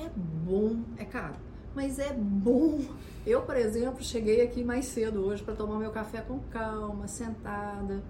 É 0.00 0.10
bom, 0.16 0.82
é 0.96 1.04
caro, 1.04 1.36
mas 1.74 1.98
é 1.98 2.12
bom 2.12 2.80
eu, 3.26 3.42
por 3.42 3.54
exemplo, 3.54 4.02
cheguei 4.02 4.40
aqui 4.40 4.64
mais 4.64 4.86
cedo 4.86 5.20
hoje 5.20 5.42
para 5.42 5.54
tomar 5.54 5.78
meu 5.78 5.90
café 5.90 6.22
com 6.22 6.38
calma, 6.50 7.06
sentada. 7.06 8.02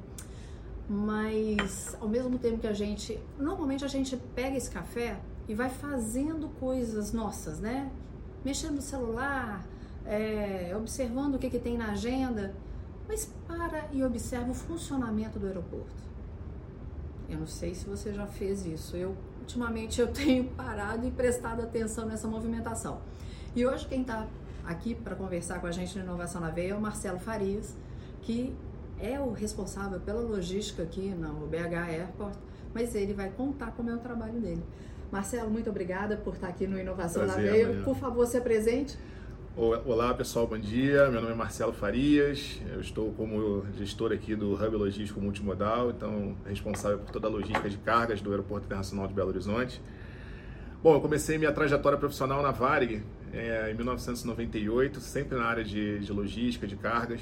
Mas 0.89 1.97
ao 2.01 2.09
mesmo 2.09 2.39
tempo 2.39 2.59
que 2.59 2.66
a 2.66 2.73
gente, 2.73 3.19
normalmente 3.37 3.85
a 3.85 3.89
gente 3.89 4.16
pega 4.35 4.57
esse 4.57 4.71
café 4.71 5.21
e 5.49 5.55
vai 5.55 5.69
fazendo 5.69 6.49
coisas 6.61 7.13
nossas, 7.13 7.59
né? 7.59 7.91
Mexendo 8.45 8.77
no 8.77 8.83
celular, 8.83 9.66
é, 10.07 10.73
observando 10.77 11.35
o 11.35 11.38
que, 11.38 11.51
que 11.51 11.59
tem 11.59 11.77
na 11.77 11.91
agenda, 11.91 12.55
mas 13.09 13.27
para 13.47 13.88
e 13.93 14.05
observa 14.05 14.51
o 14.52 14.55
funcionamento 14.55 15.41
do 15.41 15.47
aeroporto. 15.47 16.09
Eu 17.29 17.38
não 17.38 17.47
sei 17.47 17.75
se 17.75 17.85
você 17.85 18.13
já 18.13 18.27
fez 18.27 18.65
isso. 18.65 18.97
Eu 18.97 19.16
ultimamente 19.41 20.01
eu 20.01 20.09
tenho 20.12 20.45
parado 20.51 21.07
e 21.07 21.11
prestado 21.11 21.62
atenção 21.62 22.07
nessa 22.07 22.29
movimentação. 22.29 23.01
E 23.55 23.66
hoje 23.66 23.87
quem 23.87 24.03
está 24.03 24.27
aqui 24.65 24.95
para 24.95 25.16
conversar 25.16 25.61
com 25.61 25.66
a 25.66 25.73
gente 25.73 25.96
no 25.99 26.05
Inovação 26.05 26.41
na 26.41 26.51
Veia 26.51 26.73
é 26.73 26.74
o 26.74 26.80
Marcelo 26.80 27.19
Farias, 27.19 27.74
que 28.23 28.55
é 29.01 29.18
o 29.18 29.33
responsável 29.33 29.99
pela 29.99 30.21
logística 30.21 30.83
aqui 30.83 31.09
no 31.09 31.46
BH 31.46 31.74
Airport, 31.88 32.37
mas 32.73 32.95
ele 32.95 33.15
vai 33.15 33.30
contar 33.30 33.73
como 33.73 33.91
é 33.91 33.95
o 33.95 33.99
trabalho 33.99 34.38
dele. 34.41 34.63
Marcelo, 35.11 35.51
muito 35.51 35.68
obrigada 35.68 36.16
por 36.16 36.35
estar 36.35 36.49
aqui 36.49 36.66
no 36.66 36.79
Inovação 36.79 37.24
Prazer, 37.24 37.45
na 37.45 37.51
Veia. 37.51 37.83
Por 37.83 37.96
favor, 37.96 38.27
se 38.27 38.37
apresente. 38.37 38.96
Olá 39.56 40.15
pessoal, 40.15 40.46
bom 40.46 40.56
dia. 40.56 41.10
Meu 41.10 41.20
nome 41.20 41.32
é 41.32 41.37
Marcelo 41.37 41.73
Farias. 41.73 42.60
Eu 42.73 42.80
estou 42.80 43.12
como 43.15 43.66
gestor 43.76 44.12
aqui 44.12 44.37
do 44.37 44.54
Hub 44.54 44.76
Logístico 44.76 45.20
Multimodal, 45.20 45.90
então 45.90 46.37
responsável 46.46 46.98
por 46.98 47.10
toda 47.10 47.26
a 47.26 47.30
logística 47.30 47.68
de 47.68 47.76
cargas 47.78 48.21
do 48.21 48.30
Aeroporto 48.30 48.66
Internacional 48.66 49.09
de 49.09 49.12
Belo 49.12 49.28
Horizonte. 49.30 49.82
Bom, 50.80 50.95
eu 50.95 51.01
comecei 51.01 51.37
minha 51.37 51.51
trajetória 51.51 51.98
profissional 51.98 52.40
na 52.43 52.52
Varig 52.52 53.02
é, 53.32 53.73
em 53.73 53.74
1998, 53.74 55.01
sempre 55.01 55.37
na 55.37 55.45
área 55.45 55.65
de, 55.65 55.98
de 55.98 56.12
logística, 56.12 56.65
de 56.65 56.76
cargas. 56.76 57.21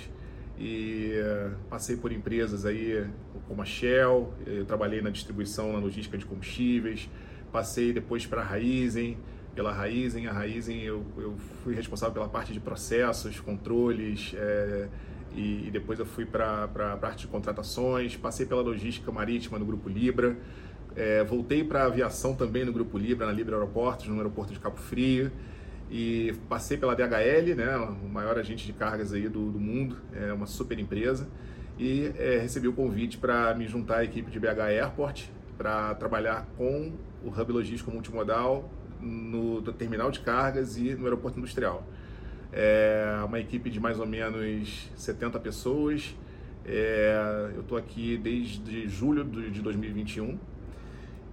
E 0.59 1.15
uh, 1.15 1.57
passei 1.71 1.97
por 1.97 2.13
empresas 2.13 2.67
aí 2.67 3.07
como 3.49 3.63
a 3.63 3.65
Shell, 3.65 4.35
eu 4.47 4.67
trabalhei 4.67 5.01
na 5.01 5.09
distribuição, 5.09 5.73
na 5.73 5.79
logística 5.79 6.19
de 6.19 6.27
combustíveis. 6.27 7.09
Passei 7.51 7.91
depois 7.91 8.27
para 8.27 8.43
a 8.43 8.45
Raizen, 8.45 9.17
pela 9.59 9.73
Raizen. 9.73 10.29
A 10.29 10.33
Raizen 10.33 10.83
eu, 10.83 11.05
eu 11.17 11.35
fui 11.65 11.75
responsável 11.75 12.15
pela 12.15 12.29
parte 12.29 12.53
de 12.53 12.61
processos, 12.61 13.41
controles, 13.41 14.33
é, 14.37 14.87
e, 15.35 15.67
e, 15.67 15.71
depois 15.73 15.99
eu 15.99 16.07
fui 16.07 16.25
para 16.25 16.63
a 16.63 16.97
parte 16.97 17.23
de 17.23 17.27
contratações. 17.27 18.17
Passei 18.17 18.47
pela 18.47 18.63
logística 18.63 19.11
marítima 19.11 19.59
no 19.59 19.67
Grupo 19.67 19.89
Libra. 19.89 20.37
É, 20.95 21.25
voltei 21.25 21.65
para 21.65 21.83
a 21.83 21.87
aviação 21.87 22.37
também 22.37 22.65
no 22.65 22.73
Grupo 22.73 22.97
Libra, 22.97 23.27
na 23.27 23.33
Libra 23.33 23.57
Aeroportos, 23.57 24.07
no 24.07 24.15
aeroporto 24.15 24.53
de 24.53 24.61
Cabo 24.61 24.77
Frio. 24.77 25.33
E 25.91 26.35
passei 26.49 26.77
pela 26.79 26.95
DHL, 26.95 27.57
né, 27.57 27.77
o 27.77 28.09
maior 28.09 28.39
agente 28.39 28.65
de 28.65 28.73
cargas 28.73 29.13
aí 29.13 29.29
do, 29.29 29.51
do 29.51 29.59
mundo, 29.59 29.97
é 30.15 30.33
uma 30.33 30.47
super 30.47 30.79
empresa. 30.79 31.27
E 31.77 32.13
é, 32.17 32.39
recebi 32.39 32.69
o 32.69 32.73
convite 32.73 33.19
para 33.19 33.53
me 33.55 33.67
juntar 33.67 33.99
à 33.99 34.05
equipe 34.05 34.31
de 34.31 34.39
BH 34.39 34.61
Airport 34.71 35.25
para 35.57 35.97
trabalhar 35.97 36.47
com 36.57 36.93
o 37.25 37.29
Hub 37.29 37.53
Logístico 37.53 37.91
Multimodal 37.91 38.71
no, 39.01 39.63
terminal 39.73 40.11
de 40.11 40.21
cargas 40.21 40.77
e 40.77 40.95
no 40.95 41.05
aeroporto 41.05 41.39
industrial. 41.39 41.87
É 42.53 43.23
uma 43.25 43.39
equipe 43.39 43.71
de 43.71 43.79
mais 43.79 44.01
ou 44.01 44.07
menos 44.07 44.91
70 44.97 45.39
pessoas. 45.41 46.17
É, 46.65 47.51
eu 47.55 47.63
estou 47.63 47.79
aqui 47.79 48.17
desde 48.17 48.89
julho 48.89 49.25
de 49.25 49.63
2021 49.63 50.39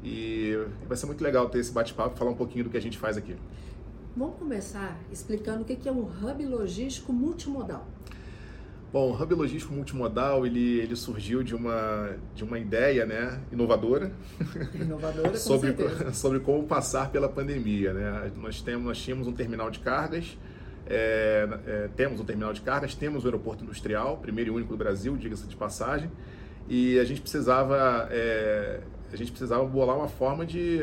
e 0.03 0.58
vai 0.88 0.96
ser 0.96 1.08
muito 1.08 1.24
legal 1.24 1.50
ter 1.50 1.59
esse 1.59 1.72
bate-papo 1.72 2.16
falar 2.18 2.31
um 2.31 2.36
pouquinho 2.36 2.64
do 2.64 2.70
que 2.70 2.78
a 2.78 2.81
gente 2.81 2.98
faz 2.98 3.18
aqui. 3.18 3.36
Vamos 4.16 4.38
começar 4.38 4.97
explicando 5.12 5.64
o 5.64 5.66
que 5.66 5.90
é 5.90 5.92
um 5.92 6.03
hub 6.03 6.46
logístico 6.46 7.12
multimodal. 7.12 7.86
Bom, 8.95 9.11
o 9.11 9.22
hub 9.22 9.35
logístico 9.35 9.73
multimodal 9.73 10.45
ele, 10.45 10.79
ele 10.79 10.95
surgiu 10.95 11.44
de 11.44 11.53
uma, 11.53 12.16
de 12.33 12.45
uma 12.45 12.57
ideia 12.57 13.06
né, 13.06 13.41
inovadora, 13.51 14.09
inovadora 14.73 15.35
sobre, 15.35 15.75
sobre 16.16 16.39
como 16.39 16.63
passar 16.63 17.11
pela 17.11 17.28
pandemia. 17.28 17.94
Né? 17.94 18.31
Nós, 18.38 18.61
temos, 18.61 18.85
nós 18.85 18.97
tínhamos 18.97 19.28
um 19.28 19.34
terminal 19.34 19.69
de 19.69 19.79
cargas, 19.79 20.38
é, 20.88 21.45
é, 21.67 21.89
temos 21.94 22.22
um 22.22 22.23
terminal 22.23 22.53
de 22.53 22.61
cargas, 22.61 22.95
temos 22.95 23.25
o 23.25 23.28
um 23.28 23.31
aeroporto 23.31 23.66
industrial, 23.66 24.16
primeiro 24.16 24.51
e 24.51 24.55
único 24.55 24.72
do 24.72 24.78
Brasil, 24.78 25.17
diga-se 25.17 25.45
de 25.45 25.57
passagem, 25.57 26.09
e 26.69 26.97
a 26.97 27.03
gente 27.03 27.19
precisava 27.19 28.07
é, 28.09 28.79
a 29.11 29.17
gente 29.17 29.29
precisava 29.29 29.66
bolar 29.66 29.97
uma 29.97 30.07
forma 30.07 30.45
de, 30.45 30.79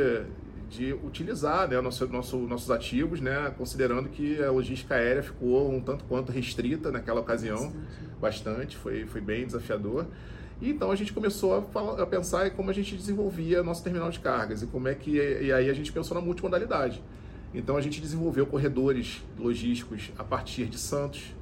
de 0.72 0.94
utilizar 0.94 1.68
né, 1.68 1.78
nosso, 1.82 2.06
nosso, 2.08 2.38
nossos 2.38 2.70
ativos, 2.70 3.20
né, 3.20 3.52
considerando 3.58 4.08
que 4.08 4.42
a 4.42 4.50
logística 4.50 4.94
aérea 4.94 5.22
ficou 5.22 5.70
um 5.70 5.80
tanto 5.80 6.04
quanto 6.04 6.32
restrita 6.32 6.90
naquela 6.90 7.20
ocasião, 7.20 7.70
bastante, 8.18 8.20
bastante 8.20 8.76
foi, 8.78 9.04
foi 9.04 9.20
bem 9.20 9.44
desafiador. 9.44 10.06
E 10.62 10.70
então 10.70 10.90
a 10.90 10.96
gente 10.96 11.12
começou 11.12 11.58
a, 11.58 11.62
falar, 11.62 12.02
a 12.02 12.06
pensar 12.06 12.46
em 12.46 12.50
como 12.50 12.70
a 12.70 12.72
gente 12.72 12.96
desenvolvia 12.96 13.62
nosso 13.62 13.84
terminal 13.84 14.10
de 14.10 14.20
cargas 14.20 14.62
e 14.62 14.66
como 14.66 14.88
é 14.88 14.94
que 14.94 15.10
e 15.10 15.52
aí 15.52 15.68
a 15.68 15.74
gente 15.74 15.92
pensou 15.92 16.14
na 16.14 16.20
multimodalidade. 16.20 17.02
Então 17.52 17.76
a 17.76 17.82
gente 17.82 18.00
desenvolveu 18.00 18.46
corredores 18.46 19.22
logísticos 19.38 20.10
a 20.16 20.24
partir 20.24 20.66
de 20.66 20.78
Santos, 20.78 21.34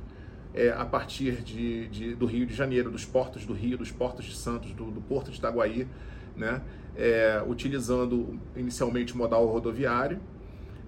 é, 0.53 0.71
a 0.71 0.85
partir 0.85 1.43
de, 1.43 1.87
de, 1.87 2.15
do 2.17 2.27
Rio 2.27 2.47
de 2.47 2.55
Janeiro, 2.55 2.91
dos 2.91 3.05
portos 3.05 3.47
do 3.47 3.53
Rio, 3.53 3.79
dos 3.79 3.93
portos 3.93 4.25
de 4.25 4.35
Santos, 4.35 4.73
do, 4.73 4.91
do 4.91 5.01
porto 5.01 5.31
de 5.31 5.39
Itaguaí, 5.39 5.87
né? 6.37 6.61
É, 6.97 7.43
utilizando 7.47 8.39
inicialmente 8.57 9.17
modal 9.17 9.47
rodoviário. 9.47 10.19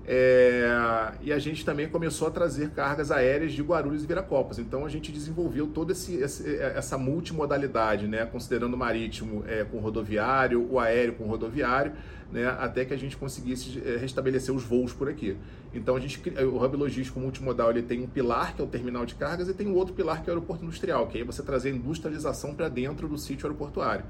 É, 0.04 1.12
e 1.22 1.32
a 1.32 1.38
gente 1.38 1.64
também 1.64 1.88
começou 1.88 2.26
a 2.26 2.30
trazer 2.30 2.70
cargas 2.70 3.12
aéreas 3.12 3.52
de 3.52 3.62
Guarulhos 3.62 4.02
e 4.02 4.06
Viracopos. 4.06 4.58
Então 4.58 4.84
a 4.84 4.88
gente 4.88 5.12
desenvolveu 5.12 5.68
toda 5.68 5.92
esse, 5.92 6.20
essa 6.22 6.98
multimodalidade, 6.98 8.06
né? 8.08 8.26
considerando 8.26 8.74
o 8.74 8.76
marítimo 8.76 9.44
é, 9.46 9.64
com 9.64 9.78
rodoviário, 9.78 10.66
o 10.68 10.80
aéreo 10.80 11.14
com 11.14 11.24
rodoviário, 11.24 11.92
né? 12.32 12.46
até 12.58 12.84
que 12.84 12.92
a 12.92 12.96
gente 12.96 13.16
conseguisse 13.16 13.80
é, 13.84 13.96
restabelecer 13.96 14.52
os 14.52 14.64
voos 14.64 14.92
por 14.92 15.08
aqui. 15.08 15.36
Então 15.72 15.94
a 15.94 16.00
gente, 16.00 16.20
o 16.40 16.62
hub 16.62 16.76
logístico 16.76 17.20
multimodal 17.20 17.70
ele 17.70 17.82
tem 17.82 18.02
um 18.02 18.08
pilar 18.08 18.56
que 18.56 18.60
é 18.60 18.64
o 18.64 18.68
terminal 18.68 19.06
de 19.06 19.14
cargas 19.14 19.48
e 19.48 19.54
tem 19.54 19.68
um 19.68 19.74
outro 19.74 19.94
pilar 19.94 20.22
que 20.22 20.28
é 20.28 20.32
o 20.32 20.34
aeroporto 20.34 20.64
industrial, 20.64 21.06
que 21.06 21.18
aí 21.18 21.24
você 21.24 21.42
trazer 21.42 21.70
a 21.70 21.72
industrialização 21.72 22.54
para 22.54 22.68
dentro 22.68 23.06
do 23.06 23.16
sítio 23.16 23.46
aeroportuário. 23.46 24.04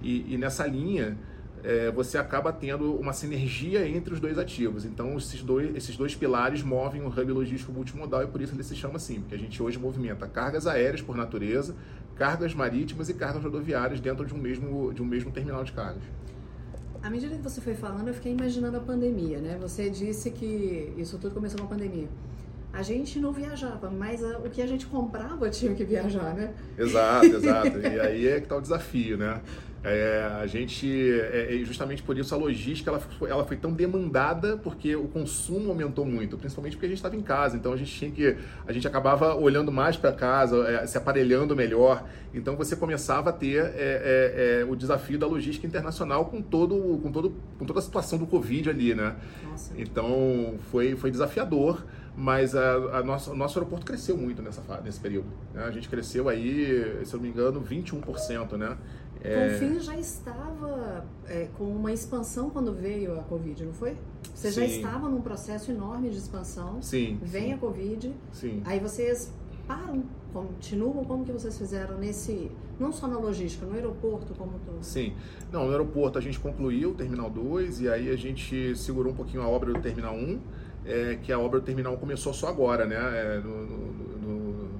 E, 0.00 0.34
e 0.34 0.38
nessa 0.38 0.66
linha, 0.66 1.16
é, 1.62 1.90
você 1.90 2.18
acaba 2.18 2.52
tendo 2.52 2.94
uma 2.94 3.12
sinergia 3.12 3.86
entre 3.88 4.14
os 4.14 4.20
dois 4.20 4.38
ativos. 4.38 4.84
Então, 4.84 5.16
esses 5.16 5.42
dois, 5.42 5.74
esses 5.76 5.96
dois 5.96 6.14
pilares 6.14 6.62
movem 6.62 7.02
o 7.02 7.08
hub 7.08 7.32
logístico 7.32 7.72
multimodal 7.72 8.22
e 8.22 8.26
por 8.26 8.40
isso 8.40 8.54
ele 8.54 8.62
se 8.62 8.76
chama 8.76 8.96
assim, 8.96 9.20
porque 9.20 9.34
a 9.34 9.38
gente 9.38 9.62
hoje 9.62 9.78
movimenta 9.78 10.26
cargas 10.26 10.66
aéreas 10.66 11.02
por 11.02 11.16
natureza, 11.16 11.74
cargas 12.16 12.54
marítimas 12.54 13.08
e 13.08 13.14
cargas 13.14 13.42
rodoviárias 13.42 14.00
dentro 14.00 14.24
de 14.24 14.34
um 14.34 14.38
mesmo, 14.38 14.92
de 14.92 15.02
um 15.02 15.06
mesmo 15.06 15.30
terminal 15.30 15.64
de 15.64 15.72
cargas. 15.72 16.02
À 17.00 17.08
medida 17.08 17.36
que 17.36 17.42
você 17.42 17.60
foi 17.60 17.74
falando, 17.74 18.08
eu 18.08 18.14
fiquei 18.14 18.32
imaginando 18.32 18.76
a 18.76 18.80
pandemia, 18.80 19.38
né? 19.38 19.56
Você 19.60 19.88
disse 19.88 20.32
que 20.32 20.92
isso 20.96 21.16
tudo 21.16 21.32
começou 21.32 21.60
com 21.60 21.66
a 21.66 21.68
pandemia 21.68 22.08
a 22.78 22.82
gente 22.82 23.18
não 23.18 23.32
viajava, 23.32 23.90
mas 23.90 24.22
a, 24.22 24.38
o 24.38 24.48
que 24.48 24.62
a 24.62 24.66
gente 24.66 24.86
comprava 24.86 25.50
tinha 25.50 25.74
que 25.74 25.82
viajar, 25.84 26.32
né? 26.32 26.54
Exato, 26.78 27.26
exato. 27.26 27.76
e 27.82 28.00
aí 28.00 28.28
é 28.28 28.36
que 28.36 28.44
está 28.44 28.56
o 28.56 28.60
desafio, 28.60 29.18
né? 29.18 29.40
É, 29.82 30.28
a 30.40 30.46
gente, 30.46 30.88
é, 30.88 31.54
é, 31.54 31.64
justamente 31.64 32.02
por 32.02 32.16
isso 32.16 32.32
a 32.34 32.38
logística 32.38 32.90
ela 32.90 33.00
foi, 33.00 33.30
ela 33.30 33.44
foi 33.44 33.56
tão 33.56 33.72
demandada 33.72 34.56
porque 34.56 34.94
o 34.94 35.08
consumo 35.08 35.70
aumentou 35.70 36.04
muito, 36.04 36.36
principalmente 36.36 36.72
porque 36.74 36.86
a 36.86 36.88
gente 36.88 36.98
estava 36.98 37.16
em 37.16 37.22
casa, 37.22 37.56
então 37.56 37.72
a 37.72 37.76
gente 37.76 37.92
tinha 37.92 38.10
que, 38.10 38.36
a 38.66 38.72
gente 38.72 38.86
acabava 38.86 39.34
olhando 39.34 39.72
mais 39.72 39.96
para 39.96 40.12
casa, 40.12 40.56
é, 40.68 40.86
se 40.86 40.98
aparelhando 40.98 41.56
melhor, 41.56 42.04
então 42.32 42.56
você 42.56 42.76
começava 42.76 43.30
a 43.30 43.32
ter 43.32 43.64
é, 43.64 43.72
é, 43.76 44.60
é, 44.60 44.64
o 44.64 44.76
desafio 44.76 45.18
da 45.18 45.26
logística 45.26 45.66
internacional 45.66 46.26
com 46.26 46.42
todo, 46.42 46.98
com 47.02 47.10
todo, 47.10 47.34
com 47.58 47.64
toda 47.64 47.78
a 47.78 47.82
situação 47.82 48.18
do 48.18 48.26
Covid 48.26 48.70
ali, 48.70 48.94
né? 48.94 49.16
Nossa. 49.48 49.74
Então 49.76 50.58
foi, 50.70 50.96
foi 50.96 51.10
desafiador 51.10 51.84
mas 52.18 52.52
a, 52.56 52.98
a 52.98 53.02
nossa, 53.04 53.30
o 53.30 53.36
nosso 53.36 53.56
aeroporto 53.56 53.86
cresceu 53.86 54.16
muito 54.18 54.42
nessa 54.42 54.60
nesse 54.82 54.98
período. 54.98 55.28
Né? 55.54 55.62
A 55.62 55.70
gente 55.70 55.88
cresceu 55.88 56.28
aí, 56.28 57.00
se 57.04 57.14
eu 57.14 57.18
não 57.18 57.24
me 57.24 57.28
engano, 57.28 57.62
21%, 57.62 58.56
né? 58.56 58.76
É... 59.20 59.52
Confins 59.52 59.84
já 59.84 59.96
estava 59.96 61.06
é, 61.26 61.48
com 61.56 61.64
uma 61.64 61.92
expansão 61.92 62.50
quando 62.50 62.74
veio 62.74 63.18
a 63.18 63.22
Covid, 63.22 63.64
não 63.64 63.72
foi? 63.72 63.96
Você 64.34 64.50
Sim. 64.50 64.60
já 64.60 64.66
estava 64.66 65.08
num 65.08 65.20
processo 65.20 65.70
enorme 65.70 66.10
de 66.10 66.18
expansão. 66.18 66.82
Sim. 66.82 67.20
Vem 67.22 67.46
sim. 67.46 67.52
a 67.52 67.58
Covid. 67.58 68.14
Sim. 68.32 68.62
Aí 68.64 68.80
vocês 68.80 69.32
param, 69.68 70.02
continuam, 70.32 71.04
como 71.04 71.24
que 71.24 71.30
vocês 71.30 71.56
fizeram 71.56 71.98
nesse, 71.98 72.50
não 72.80 72.90
só 72.90 73.06
na 73.06 73.18
logística, 73.18 73.64
no 73.64 73.74
aeroporto 73.74 74.34
como 74.34 74.58
todo? 74.66 74.82
Sim. 74.82 75.12
Não, 75.52 75.66
no 75.66 75.70
aeroporto 75.70 76.18
a 76.18 76.20
gente 76.20 76.40
concluiu 76.40 76.90
o 76.90 76.94
Terminal 76.94 77.30
2 77.30 77.82
e 77.82 77.88
aí 77.88 78.10
a 78.10 78.16
gente 78.16 78.74
segurou 78.76 79.12
um 79.12 79.16
pouquinho 79.16 79.42
a 79.42 79.48
obra 79.48 79.72
do 79.72 79.80
Terminal 79.80 80.16
1, 80.16 80.40
é, 80.88 81.18
que 81.22 81.30
a 81.30 81.38
obra 81.38 81.60
do 81.60 81.66
Terminal 81.66 81.94
1 81.94 81.96
começou 81.98 82.32
só 82.32 82.48
agora, 82.48 82.86
né? 82.86 82.96
É, 82.96 83.40
no, 83.44 83.66
no, 83.66 83.88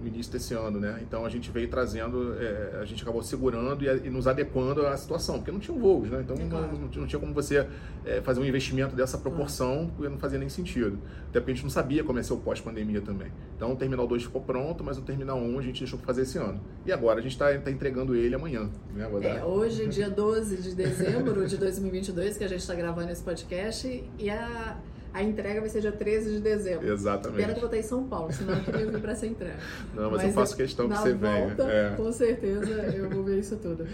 início 0.08 0.32
desse 0.32 0.54
ano, 0.54 0.80
né? 0.80 0.98
Então 1.02 1.24
a 1.24 1.28
gente 1.28 1.50
veio 1.50 1.68
trazendo, 1.68 2.34
é, 2.40 2.78
a 2.80 2.84
gente 2.84 3.02
acabou 3.02 3.22
segurando 3.22 3.84
e, 3.84 4.06
e, 4.06 4.10
nos 4.10 4.26
adequando 4.26 4.86
à 4.86 4.96
situação, 4.96 5.36
porque 5.36 5.52
não 5.52 5.60
tinha 5.60 5.78
voos, 5.78 6.10
né? 6.10 6.20
Então 6.24 6.34
é 6.34 6.48
claro. 6.48 6.72
não, 6.72 6.88
não, 6.88 7.06
tinha 7.06 7.20
como 7.20 7.32
você 7.32 7.66
é, 8.04 8.20
fazer 8.22 8.40
um 8.40 8.44
investimento 8.44 8.96
dessa 8.96 9.18
proporção, 9.18 9.90
porque 9.94 10.08
não 10.08 10.18
fazia 10.18 10.38
nem 10.38 10.48
sentido. 10.48 10.98
Até 11.28 11.40
porque 11.40 11.52
a 11.52 11.54
gente 11.54 11.64
não 11.64 11.70
sabia 11.70 12.02
como 12.02 12.18
ia 12.18 12.22
ser 12.22 12.32
o 12.32 12.38
pós-pandemia 12.38 13.00
também. 13.00 13.30
Então 13.56 13.72
o 13.72 13.76
Terminal 13.76 14.06
2 14.06 14.24
ficou 14.24 14.40
pronto, 14.40 14.82
mas 14.82 14.98
o 14.98 15.02
Terminal 15.02 15.38
1 15.38 15.58
a 15.58 15.62
gente 15.62 15.80
deixou 15.80 15.98
para 15.98 16.06
fazer 16.06 16.22
esse 16.22 16.38
ano. 16.38 16.60
E 16.86 16.92
agora 16.92 17.20
a 17.20 17.22
gente 17.22 17.32
está 17.32 17.56
tá 17.58 17.70
entregando 17.70 18.14
ele 18.14 18.34
amanhã, 18.34 18.68
né? 18.94 19.08
É, 19.22 19.44
hoje, 19.44 19.86
dia 19.88 20.08
12 20.08 20.56
de 20.56 20.74
dezembro 20.74 21.46
de 21.46 21.56
2022, 21.56 22.38
que 22.38 22.44
a 22.44 22.48
gente 22.48 22.60
está 22.60 22.74
gravando 22.74 23.12
esse 23.12 23.22
podcast, 23.22 24.04
e 24.18 24.30
a 24.30 24.78
a 25.18 25.22
entrega 25.22 25.60
vai 25.60 25.68
ser 25.68 25.80
dia 25.80 25.90
13 25.90 26.34
de 26.34 26.40
dezembro. 26.40 26.88
Exatamente. 26.88 27.40
Pena 27.40 27.52
que 27.52 27.58
eu 27.58 27.68
vou 27.68 27.76
estar 27.76 27.78
em 27.78 27.88
São 27.88 28.04
Paulo, 28.04 28.32
senão 28.32 28.54
eu 28.54 28.64
queria 28.64 28.86
vir 28.86 29.00
para 29.00 29.12
essa 29.12 29.26
entrega. 29.26 29.58
Não, 29.92 30.04
mas, 30.04 30.12
mas 30.12 30.24
eu 30.24 30.32
faço 30.32 30.56
questão 30.56 30.88
que 30.88 30.96
você 30.96 31.12
volta, 31.12 31.64
venha. 31.64 31.72
É. 31.72 31.96
Com 31.96 32.12
certeza 32.12 32.70
eu 32.70 33.10
vou 33.10 33.24
ver 33.24 33.40
isso 33.40 33.56
tudo. 33.56 33.84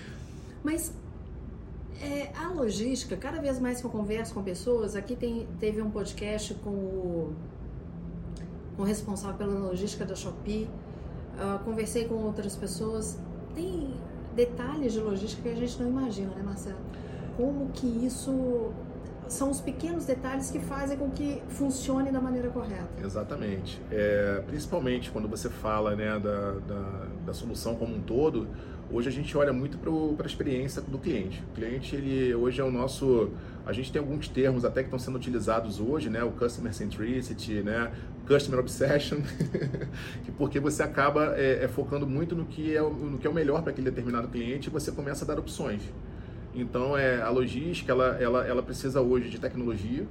Mas 0.62 0.92
é, 2.02 2.30
a 2.36 2.48
logística, 2.48 3.16
cada 3.16 3.40
vez 3.40 3.58
mais 3.58 3.80
que 3.80 3.86
eu 3.86 3.90
converso 3.90 4.34
com 4.34 4.42
pessoas, 4.42 4.94
aqui 4.94 5.16
tem, 5.16 5.48
teve 5.58 5.80
um 5.80 5.90
podcast 5.90 6.52
com 6.62 6.70
o, 6.70 7.34
com 8.76 8.82
o 8.82 8.84
responsável 8.84 9.38
pela 9.38 9.58
logística 9.58 10.04
da 10.04 10.14
Shopee, 10.14 10.68
uh, 11.38 11.64
conversei 11.64 12.04
com 12.04 12.16
outras 12.16 12.54
pessoas, 12.54 13.18
tem 13.54 13.94
detalhes 14.36 14.92
de 14.92 15.00
logística 15.00 15.42
que 15.42 15.48
a 15.48 15.54
gente 15.54 15.80
não 15.80 15.88
imagina, 15.88 16.34
né, 16.34 16.42
Marcelo? 16.42 16.76
Como 17.34 17.70
que 17.70 17.86
isso 17.86 18.72
são 19.28 19.50
os 19.50 19.60
pequenos 19.60 20.04
detalhes 20.04 20.50
que 20.50 20.58
fazem 20.58 20.96
com 20.96 21.10
que 21.10 21.42
funcione 21.48 22.10
da 22.10 22.20
maneira 22.20 22.48
correta. 22.50 22.88
Exatamente. 23.02 23.80
É, 23.90 24.42
principalmente 24.46 25.10
quando 25.10 25.28
você 25.28 25.48
fala 25.48 25.96
né, 25.96 26.18
da, 26.18 26.52
da, 26.52 27.06
da, 27.26 27.34
solução 27.34 27.74
como 27.74 27.94
um 27.94 28.00
todo, 28.00 28.48
hoje 28.90 29.08
a 29.08 29.12
gente 29.12 29.36
olha 29.36 29.52
muito 29.52 29.78
para 29.78 30.24
a 30.24 30.26
experiência 30.26 30.82
do 30.82 30.98
cliente. 30.98 31.42
O 31.50 31.54
cliente, 31.54 31.96
ele 31.96 32.34
hoje 32.34 32.60
é 32.60 32.64
o 32.64 32.70
nosso... 32.70 33.30
A 33.66 33.72
gente 33.72 33.90
tem 33.90 34.00
alguns 34.00 34.28
termos 34.28 34.64
até 34.64 34.82
que 34.82 34.88
estão 34.88 34.98
sendo 34.98 35.16
utilizados 35.16 35.80
hoje, 35.80 36.10
né? 36.10 36.22
O 36.22 36.32
Customer 36.32 36.74
Centricity, 36.74 37.62
né? 37.62 37.90
Customer 38.26 38.60
Obsession, 38.60 39.18
porque 40.38 40.58
você 40.58 40.82
acaba 40.82 41.34
é, 41.36 41.64
é, 41.64 41.68
focando 41.68 42.06
muito 42.06 42.34
no 42.34 42.44
que 42.46 42.74
é, 42.74 42.80
no 42.80 43.18
que 43.18 43.26
é 43.26 43.30
o 43.30 43.34
melhor 43.34 43.62
para 43.62 43.70
aquele 43.70 43.90
determinado 43.90 44.28
cliente 44.28 44.68
e 44.68 44.70
você 44.70 44.90
começa 44.90 45.24
a 45.24 45.28
dar 45.28 45.38
opções. 45.38 45.82
Então, 46.54 46.96
é, 46.96 47.20
a 47.20 47.30
logística, 47.30 47.90
ela, 47.90 48.16
ela, 48.20 48.46
ela 48.46 48.62
precisa 48.62 49.00
hoje 49.00 49.28
de 49.28 49.40
tecnologia, 49.40 50.06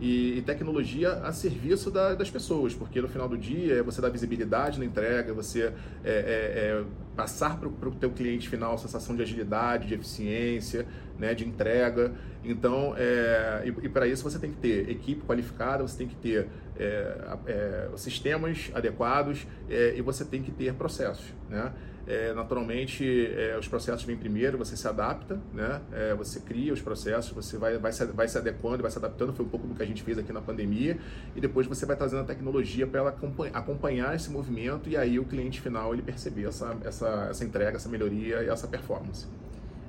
e, 0.00 0.42
tecnologia 0.46 1.14
a 1.14 1.32
serviço 1.32 1.90
da, 1.90 2.14
das 2.14 2.30
pessoas, 2.30 2.72
porque 2.72 3.00
no 3.00 3.08
final 3.08 3.28
do 3.28 3.36
dia 3.36 3.74
é 3.74 3.82
você 3.82 4.00
dar 4.00 4.08
visibilidade 4.08 4.78
na 4.78 4.84
entrega, 4.84 5.34
você 5.34 5.64
é, 5.64 5.72
é, 6.04 6.12
é 6.12 6.84
passar 7.16 7.58
para 7.58 7.68
o 7.68 7.92
teu 7.92 8.10
cliente 8.10 8.48
final 8.48 8.74
a 8.74 8.78
sensação 8.78 9.16
de 9.16 9.22
agilidade, 9.22 9.88
de 9.88 9.94
eficiência, 9.94 10.86
né, 11.18 11.34
de 11.34 11.44
entrega. 11.44 12.12
Então, 12.44 12.94
é, 12.96 13.64
e, 13.64 13.86
e 13.86 13.88
para 13.88 14.06
isso 14.06 14.22
você 14.22 14.38
tem 14.38 14.52
que 14.52 14.58
ter 14.58 14.88
equipe 14.88 15.24
qualificada, 15.26 15.82
você 15.82 15.98
tem 15.98 16.06
que 16.06 16.14
ter 16.14 16.46
é, 16.76 17.88
sistemas 17.96 18.70
adequados 18.72 19.48
e 19.68 20.00
você 20.00 20.24
tem 20.24 20.44
que 20.44 20.52
ter 20.52 20.74
processos, 20.74 21.34
né? 21.50 21.72
É, 22.08 22.32
naturalmente, 22.32 23.04
é, 23.36 23.58
os 23.58 23.68
processos 23.68 24.02
vêm 24.04 24.16
primeiro, 24.16 24.56
você 24.56 24.74
se 24.74 24.88
adapta, 24.88 25.38
né? 25.52 25.82
É, 25.92 26.14
você 26.14 26.40
cria 26.40 26.72
os 26.72 26.80
processos, 26.80 27.30
você 27.32 27.58
vai, 27.58 27.76
vai, 27.76 27.92
se, 27.92 28.02
vai 28.06 28.26
se 28.26 28.38
adequando, 28.38 28.80
vai 28.80 28.90
se 28.90 28.96
adaptando. 28.96 29.34
Foi 29.34 29.44
um 29.44 29.48
pouco 29.48 29.66
do 29.66 29.74
que 29.74 29.82
a 29.82 29.86
gente 29.86 30.02
fez 30.02 30.16
aqui 30.16 30.32
na 30.32 30.40
pandemia. 30.40 30.98
E 31.36 31.40
depois 31.40 31.66
você 31.66 31.84
vai 31.84 31.96
trazendo 31.96 32.22
a 32.22 32.24
tecnologia 32.24 32.86
para 32.86 33.00
ela 33.00 33.16
acompanhar 33.52 34.16
esse 34.16 34.30
movimento 34.30 34.88
e 34.88 34.96
aí 34.96 35.18
o 35.18 35.24
cliente 35.26 35.60
final 35.60 35.92
ele 35.92 36.00
perceber 36.00 36.46
essa, 36.46 36.74
essa, 36.82 37.26
essa 37.30 37.44
entrega, 37.44 37.76
essa 37.76 37.90
melhoria 37.90 38.42
e 38.42 38.48
essa 38.48 38.66
performance. 38.66 39.26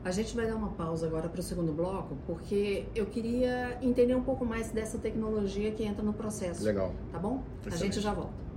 A 0.03 0.11
gente 0.11 0.35
vai 0.35 0.45
dar 0.45 0.55
uma 0.55 0.69
pausa 0.69 1.07
agora 1.07 1.29
para 1.29 1.39
o 1.39 1.43
segundo 1.43 1.71
bloco, 1.71 2.17
porque 2.25 2.85
eu 2.95 3.05
queria 3.05 3.77
entender 3.81 4.15
um 4.15 4.23
pouco 4.23 4.45
mais 4.45 4.71
dessa 4.71 4.97
tecnologia 4.97 5.71
que 5.71 5.83
entra 5.83 6.03
no 6.03 6.13
processo. 6.13 6.63
Legal. 6.65 6.93
Tá 7.11 7.19
bom? 7.19 7.43
Excelente. 7.65 7.81
A 7.81 7.85
gente 7.85 8.01
já 8.01 8.13
volta. 8.13 8.49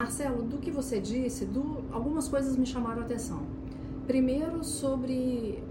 Marcelo, 0.00 0.42
do 0.42 0.58
que 0.58 0.70
você 0.70 1.00
disse, 1.00 1.44
do, 1.44 1.84
algumas 1.90 2.28
coisas 2.28 2.56
me 2.56 2.64
chamaram 2.64 3.02
a 3.02 3.04
atenção. 3.04 3.42
Primeiro, 4.06 4.62
sobre 4.62 5.62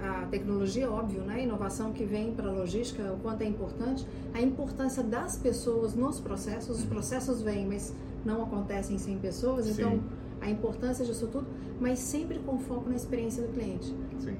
a 0.00 0.26
tecnologia, 0.26 0.90
óbvio, 0.90 1.22
né? 1.22 1.34
a 1.34 1.40
inovação 1.40 1.92
que 1.92 2.04
vem 2.04 2.34
para 2.34 2.48
a 2.48 2.52
logística, 2.52 3.12
o 3.12 3.18
quanto 3.18 3.42
é 3.42 3.46
importante, 3.46 4.06
a 4.34 4.40
importância 4.40 5.02
das 5.02 5.36
pessoas 5.36 5.94
nos 5.94 6.20
processos. 6.20 6.80
Os 6.80 6.84
processos 6.84 7.40
vêm, 7.40 7.66
mas 7.66 7.94
não 8.24 8.42
acontecem 8.42 8.98
sem 8.98 9.18
pessoas, 9.18 9.66
Sim. 9.66 9.72
então 9.72 10.00
a 10.40 10.50
importância 10.50 11.04
disso 11.04 11.26
tudo, 11.26 11.46
mas 11.80 11.98
sempre 11.98 12.38
com 12.40 12.58
foco 12.58 12.88
na 12.88 12.96
experiência 12.96 13.42
do 13.42 13.52
cliente. 13.52 13.94
Sim. 14.18 14.36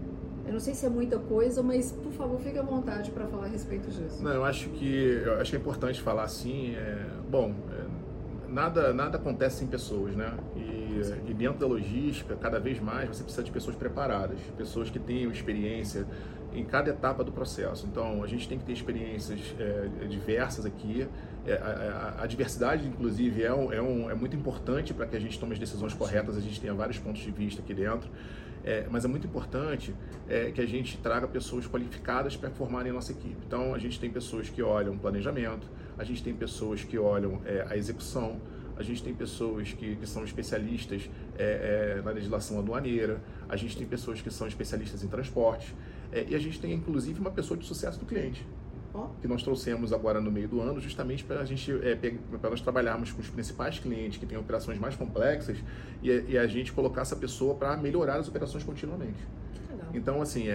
Eu 0.48 0.54
não 0.54 0.60
sei 0.60 0.72
se 0.72 0.86
é 0.86 0.88
muita 0.88 1.18
coisa, 1.18 1.62
mas 1.62 1.92
por 1.92 2.10
favor 2.12 2.40
fique 2.40 2.58
à 2.58 2.62
vontade 2.62 3.10
para 3.10 3.26
falar 3.26 3.44
a 3.44 3.48
respeito 3.48 3.90
disso. 3.90 4.22
Não, 4.22 4.32
eu 4.32 4.44
acho 4.46 4.70
que 4.70 5.20
eu 5.22 5.38
acho 5.38 5.54
é 5.54 5.58
importante 5.58 6.00
falar 6.00 6.22
assim. 6.22 6.74
É, 6.74 7.06
bom, 7.28 7.54
é, 7.70 8.50
nada 8.50 8.94
nada 8.94 9.18
acontece 9.18 9.58
sem 9.58 9.68
pessoas, 9.68 10.16
né? 10.16 10.32
E, 10.56 11.30
e, 11.30 11.34
dentro 11.34 11.58
da 11.58 11.66
logística, 11.66 12.34
cada 12.34 12.58
vez 12.58 12.80
mais 12.80 13.10
você 13.10 13.22
precisa 13.22 13.44
de 13.44 13.50
pessoas 13.50 13.76
preparadas, 13.76 14.38
pessoas 14.56 14.88
que 14.88 14.98
tenham 14.98 15.30
experiência 15.30 16.06
em 16.54 16.64
cada 16.64 16.88
etapa 16.88 17.22
do 17.22 17.30
processo. 17.30 17.86
Então, 17.86 18.22
a 18.22 18.26
gente 18.26 18.48
tem 18.48 18.58
que 18.58 18.64
ter 18.64 18.72
experiências 18.72 19.54
é, 19.60 20.06
diversas 20.06 20.64
aqui. 20.64 21.06
É, 21.46 21.52
a, 21.52 22.16
a, 22.20 22.22
a, 22.22 22.26
diversidade, 22.26 22.86
inclusive, 22.86 23.42
é, 23.42 23.52
um, 23.52 23.70
é, 23.70 23.82
um, 23.82 24.10
é 24.10 24.14
muito 24.14 24.34
importante 24.34 24.94
para 24.94 25.06
que 25.06 25.14
a 25.14 25.20
gente 25.20 25.38
tome 25.38 25.52
as 25.52 25.58
decisões 25.58 25.92
corretas. 25.92 26.38
A 26.38 26.40
gente 26.40 26.58
tenha 26.58 26.72
vários 26.72 26.98
pontos 26.98 27.20
de 27.20 27.30
vista 27.30 27.60
aqui 27.60 27.74
dentro. 27.74 28.08
É, 28.64 28.86
mas 28.90 29.04
é 29.04 29.08
muito 29.08 29.26
importante 29.26 29.94
é, 30.28 30.50
que 30.50 30.60
a 30.60 30.66
gente 30.66 30.98
traga 30.98 31.26
pessoas 31.26 31.66
qualificadas 31.66 32.36
para 32.36 32.50
formarem 32.50 32.90
a 32.90 32.94
nossa 32.94 33.12
equipe. 33.12 33.36
Então, 33.46 33.74
a 33.74 33.78
gente 33.78 33.98
tem 33.98 34.10
pessoas 34.10 34.48
que 34.48 34.62
olham 34.62 34.96
planejamento, 34.98 35.66
a 35.96 36.04
gente 36.04 36.22
tem 36.22 36.34
pessoas 36.34 36.84
que 36.84 36.98
olham 36.98 37.40
é, 37.44 37.66
a 37.68 37.76
execução, 37.76 38.40
a 38.76 38.82
gente 38.82 39.02
tem 39.02 39.12
pessoas 39.12 39.72
que, 39.72 39.96
que 39.96 40.06
são 40.06 40.24
especialistas 40.24 41.10
é, 41.36 41.96
é, 41.98 42.02
na 42.02 42.12
legislação 42.12 42.58
aduaneira, 42.58 43.20
a 43.48 43.56
gente 43.56 43.76
tem 43.76 43.86
pessoas 43.86 44.20
que 44.20 44.30
são 44.30 44.46
especialistas 44.46 45.02
em 45.02 45.08
transporte, 45.08 45.74
é, 46.12 46.24
e 46.28 46.34
a 46.34 46.38
gente 46.38 46.60
tem, 46.60 46.72
inclusive, 46.72 47.20
uma 47.20 47.30
pessoa 47.30 47.58
de 47.58 47.66
sucesso 47.66 47.98
do 47.98 48.06
cliente 48.06 48.46
que 49.20 49.28
nós 49.28 49.42
trouxemos 49.42 49.92
agora 49.92 50.20
no 50.20 50.30
meio 50.30 50.48
do 50.48 50.60
ano, 50.60 50.80
justamente 50.80 51.24
para 51.24 51.40
a 51.40 51.44
gente 51.44 51.72
é, 51.82 51.96
para 52.40 52.50
nós 52.50 52.60
trabalharmos 52.60 53.12
com 53.12 53.20
os 53.20 53.28
principais 53.28 53.78
clientes 53.78 54.18
que 54.18 54.26
têm 54.26 54.38
operações 54.38 54.78
mais 54.78 54.96
complexas 54.96 55.58
e, 56.02 56.10
e 56.28 56.38
a 56.38 56.46
gente 56.46 56.72
colocar 56.72 57.02
essa 57.02 57.16
pessoa 57.16 57.54
para 57.54 57.76
melhorar 57.76 58.16
as 58.16 58.28
operações 58.28 58.64
continuamente. 58.64 59.18
Então, 59.94 60.20
assim, 60.20 60.48
é, 60.48 60.52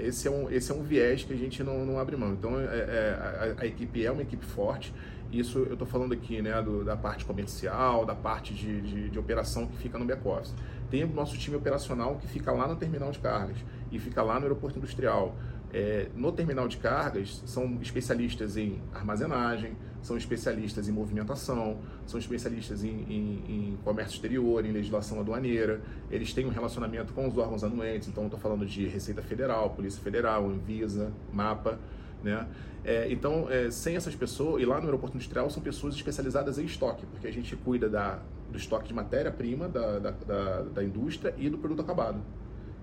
é, 0.00 0.06
esse, 0.06 0.28
é 0.28 0.30
um, 0.30 0.50
esse 0.50 0.70
é 0.70 0.74
um 0.74 0.82
viés 0.82 1.24
que 1.24 1.32
a 1.32 1.36
gente 1.36 1.62
não, 1.62 1.84
não 1.84 1.98
abre 1.98 2.16
mão. 2.16 2.32
Então, 2.32 2.60
é, 2.60 2.64
é 2.64 3.54
a, 3.58 3.62
a, 3.62 3.66
equipe 3.66 4.04
é 4.04 4.10
uma 4.10 4.22
equipe 4.22 4.44
forte. 4.44 4.92
Isso 5.32 5.58
eu 5.58 5.72
estou 5.72 5.86
falando 5.86 6.12
aqui 6.12 6.40
né, 6.40 6.60
do, 6.62 6.84
da 6.84 6.96
parte 6.96 7.24
comercial, 7.24 8.04
da 8.04 8.14
parte 8.14 8.54
de, 8.54 8.80
de, 8.80 9.10
de 9.10 9.18
operação 9.18 9.66
que 9.66 9.76
fica 9.78 9.98
no 9.98 10.04
back-office. 10.04 10.54
Tem 10.90 11.04
o 11.04 11.08
nosso 11.08 11.36
time 11.36 11.56
operacional 11.56 12.16
que 12.16 12.28
fica 12.28 12.52
lá 12.52 12.68
no 12.68 12.76
terminal 12.76 13.10
de 13.10 13.18
cargas 13.18 13.56
e 13.90 13.98
fica 13.98 14.22
lá 14.22 14.34
no 14.34 14.42
aeroporto 14.42 14.78
industrial. 14.78 15.34
É, 15.72 16.08
no 16.14 16.32
terminal 16.32 16.68
de 16.68 16.76
cargas, 16.76 17.42
são 17.44 17.78
especialistas 17.82 18.56
em 18.56 18.80
armazenagem, 18.94 19.76
são 20.00 20.16
especialistas 20.16 20.88
em 20.88 20.92
movimentação, 20.92 21.78
são 22.06 22.18
especialistas 22.18 22.84
em, 22.84 22.88
em, 22.88 23.44
em, 23.48 23.78
comércio 23.84 24.14
exterior, 24.14 24.64
em 24.64 24.70
legislação 24.70 25.20
aduaneira. 25.20 25.80
Eles 26.10 26.32
têm 26.32 26.46
um 26.46 26.50
relacionamento 26.50 27.12
com 27.12 27.26
os 27.26 27.36
órgãos 27.36 27.64
anuentes, 27.64 28.08
então 28.08 28.24
estou 28.24 28.38
falando 28.38 28.64
de 28.64 28.86
Receita 28.86 29.22
Federal, 29.22 29.70
Polícia 29.70 30.00
Federal, 30.00 30.48
Anvisa, 30.48 31.12
MAPA. 31.32 31.78
Né? 32.22 32.46
É, 32.84 33.10
então, 33.10 33.50
é, 33.50 33.68
sem 33.70 33.96
essas 33.96 34.14
pessoas, 34.14 34.62
e 34.62 34.64
lá 34.64 34.78
no 34.78 34.84
aeroporto 34.84 35.16
industrial 35.16 35.50
são 35.50 35.60
pessoas 35.60 35.94
especializadas 35.96 36.58
em 36.58 36.64
estoque, 36.64 37.04
porque 37.06 37.26
a 37.26 37.32
gente 37.32 37.56
cuida 37.56 37.88
da, 37.88 38.20
do 38.50 38.56
estoque 38.56 38.86
de 38.86 38.94
matéria-prima 38.94 39.68
da, 39.68 39.98
da, 39.98 40.10
da, 40.12 40.62
da 40.62 40.84
indústria 40.84 41.34
e 41.36 41.50
do 41.50 41.58
produto 41.58 41.82
acabado. 41.82 42.20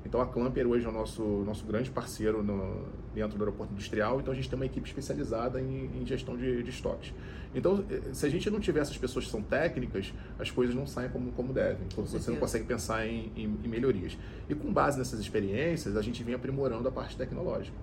Então 0.05 0.21
a 0.21 0.25
Clamper 0.25 0.67
hoje 0.67 0.85
é 0.85 0.89
o 0.89 0.91
nosso, 0.91 1.23
nosso 1.45 1.65
grande 1.65 1.89
parceiro 1.89 2.43
no, 2.43 2.85
dentro 3.13 3.37
do 3.37 3.43
aeroporto 3.43 3.73
industrial, 3.73 4.19
então 4.19 4.33
a 4.33 4.35
gente 4.35 4.49
tem 4.49 4.57
uma 4.57 4.65
equipe 4.65 4.87
especializada 4.87 5.61
em, 5.61 6.01
em 6.01 6.05
gestão 6.05 6.35
de, 6.35 6.61
de, 6.61 6.69
estoques. 6.69 7.13
Então, 7.55 7.83
eh, 7.89 8.13
se 8.13 8.25
a 8.25 8.29
gente 8.29 8.49
não 8.49 8.59
tiver 8.59 8.81
essas 8.81 8.97
pessoas 8.97 9.25
que 9.25 9.31
são 9.31 9.41
técnicas, 9.41 10.13
as 10.37 10.51
coisas 10.51 10.75
não 10.75 10.85
saem 10.85 11.09
como, 11.09 11.31
como 11.31 11.53
devem. 11.53 11.87
Então, 11.87 12.05
você 12.05 12.31
não 12.31 12.37
consegue 12.37 12.65
pensar 12.65 13.07
em, 13.07 13.31
em, 13.35 13.57
em 13.63 13.67
melhorias. 13.67 14.17
E 14.49 14.55
com 14.55 14.73
base 14.73 14.97
nessas 14.97 15.19
experiências, 15.19 15.95
a 15.95 16.01
gente 16.01 16.23
vem 16.23 16.35
aprimorando 16.35 16.87
a 16.87 16.91
parte 16.91 17.15
tecnológica. 17.15 17.77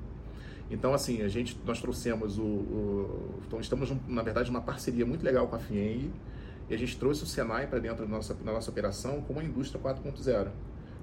Então, 0.70 0.94
assim, 0.94 1.22
a 1.22 1.28
gente, 1.28 1.58
nós 1.64 1.80
trouxemos 1.80 2.38
o, 2.38 2.42
o 2.42 3.40
então 3.46 3.60
estamos, 3.60 3.92
na 4.06 4.22
verdade, 4.22 4.50
numa 4.50 4.62
parceria 4.62 5.04
muito 5.04 5.24
legal 5.24 5.48
com 5.48 5.56
a 5.56 5.58
FIENG, 5.58 6.12
e 6.68 6.74
a 6.74 6.78
gente 6.78 6.96
trouxe 6.96 7.24
o 7.24 7.26
Senai 7.26 7.66
para 7.66 7.80
dentro 7.80 8.04
da 8.04 8.10
nossa, 8.10 8.32
da 8.32 8.52
nossa 8.52 8.70
operação 8.70 9.20
como 9.22 9.40
uma 9.40 9.44
indústria 9.44 9.82
4.0. 9.82 10.48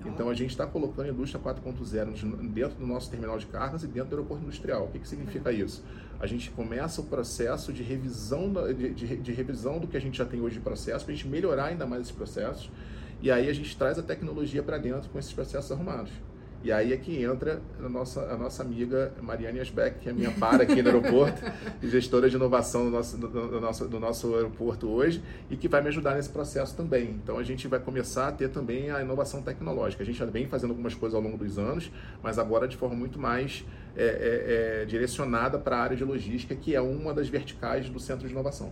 Então 0.05 0.29
a 0.29 0.33
gente 0.33 0.51
está 0.51 0.65
colocando 0.65 1.07
a 1.07 1.09
indústria 1.09 1.41
4.0 1.41 2.49
dentro 2.49 2.77
do 2.77 2.85
nosso 2.85 3.09
terminal 3.09 3.37
de 3.37 3.45
cargas 3.45 3.83
e 3.83 3.87
dentro 3.87 4.09
do 4.09 4.15
aeroporto 4.15 4.43
industrial. 4.43 4.85
O 4.85 4.87
que, 4.89 4.99
que 4.99 5.07
significa 5.07 5.51
isso? 5.51 5.83
A 6.19 6.27
gente 6.27 6.49
começa 6.51 7.01
o 7.01 7.03
processo 7.03 7.73
de 7.73 7.83
revisão, 7.83 8.51
de, 8.73 8.93
de, 8.93 9.17
de 9.17 9.31
revisão 9.33 9.79
do 9.79 9.87
que 9.87 9.97
a 9.97 10.01
gente 10.01 10.17
já 10.17 10.25
tem 10.25 10.39
hoje 10.39 10.55
de 10.55 10.61
processo, 10.61 11.05
para 11.05 11.13
a 11.13 11.17
gente 11.17 11.27
melhorar 11.27 11.65
ainda 11.65 11.85
mais 11.85 12.03
esses 12.03 12.15
processos. 12.15 12.69
E 13.21 13.31
aí 13.31 13.49
a 13.49 13.53
gente 13.53 13.75
traz 13.75 13.97
a 13.97 14.03
tecnologia 14.03 14.61
para 14.61 14.77
dentro 14.77 15.09
com 15.09 15.17
esses 15.17 15.33
processos 15.33 15.71
arrumados. 15.71 16.11
E 16.63 16.71
aí 16.71 16.91
é 16.91 16.97
que 16.97 17.23
entra 17.23 17.61
a 17.83 17.87
nossa, 17.87 18.21
a 18.21 18.35
nossa 18.35 18.63
amiga 18.63 19.13
Mariane 19.21 19.59
Asbeck, 19.59 19.99
que 19.99 20.09
é 20.09 20.13
minha 20.13 20.31
para 20.31 20.63
aqui 20.63 20.81
no 20.81 20.89
aeroporto, 20.89 21.41
gestora 21.83 22.29
de 22.29 22.35
inovação 22.35 22.85
do 22.85 22.91
nosso, 22.91 23.17
do, 23.17 23.27
do, 23.27 23.61
nosso, 23.61 23.87
do 23.87 23.99
nosso 23.99 24.35
aeroporto 24.35 24.89
hoje, 24.89 25.21
e 25.49 25.55
que 25.55 25.67
vai 25.67 25.81
me 25.81 25.87
ajudar 25.89 26.15
nesse 26.15 26.29
processo 26.29 26.75
também. 26.75 27.11
Então 27.23 27.37
a 27.37 27.43
gente 27.43 27.67
vai 27.67 27.79
começar 27.79 28.27
a 28.27 28.31
ter 28.31 28.49
também 28.49 28.91
a 28.91 29.01
inovação 29.01 29.41
tecnológica. 29.41 30.03
A 30.03 30.05
gente 30.05 30.17
já 30.17 30.25
vem 30.25 30.47
fazendo 30.47 30.71
algumas 30.71 30.95
coisas 30.95 31.15
ao 31.15 31.21
longo 31.21 31.37
dos 31.37 31.57
anos, 31.57 31.91
mas 32.23 32.39
agora 32.39 32.67
de 32.67 32.75
forma 32.75 32.95
muito 32.95 33.19
mais 33.19 33.63
é, 33.95 34.03
é, 34.03 34.81
é, 34.81 34.85
direcionada 34.85 35.57
para 35.59 35.77
a 35.77 35.81
área 35.81 35.95
de 35.95 36.03
logística, 36.03 36.55
que 36.55 36.75
é 36.75 36.81
uma 36.81 37.13
das 37.13 37.29
verticais 37.29 37.89
do 37.89 37.99
Centro 37.99 38.27
de 38.27 38.33
Inovação 38.33 38.71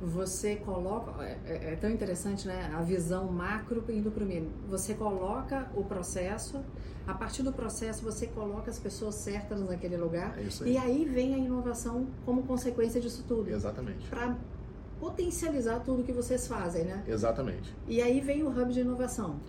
você 0.00 0.56
coloca, 0.56 1.22
é, 1.24 1.38
é, 1.46 1.72
é, 1.72 1.76
tão 1.76 1.90
interessante, 1.90 2.46
né? 2.46 2.70
A 2.74 2.82
visão 2.82 3.30
macro 3.32 3.82
indo 3.88 4.10
para 4.10 4.22
o 4.22 4.26
mínimo. 4.26 4.50
Você 4.68 4.94
coloca 4.94 5.70
o 5.74 5.84
processo, 5.84 6.62
a 7.06 7.14
partir 7.14 7.42
do 7.42 7.52
processo 7.52 8.04
você 8.04 8.26
coloca 8.26 8.70
as 8.70 8.78
pessoas 8.78 9.14
certas 9.14 9.60
naquele 9.60 9.96
lugar. 9.96 10.38
É 10.38 10.42
isso 10.42 10.64
aí. 10.64 10.72
E 10.72 10.78
aí 10.78 11.04
vem 11.04 11.34
a 11.34 11.38
inovação 11.38 12.06
como 12.24 12.42
consequência 12.42 13.00
disso 13.00 13.24
tudo. 13.26 13.50
Exatamente. 13.50 14.06
Para 14.08 14.36
potencializar 15.00 15.80
tudo 15.80 16.02
que 16.02 16.12
vocês 16.12 16.46
fazem, 16.46 16.84
né? 16.84 17.02
Exatamente. 17.06 17.74
E 17.86 18.02
aí 18.02 18.20
vem 18.20 18.42
o 18.42 18.48
hub 18.48 18.72
de 18.72 18.80
inovação. 18.80 19.40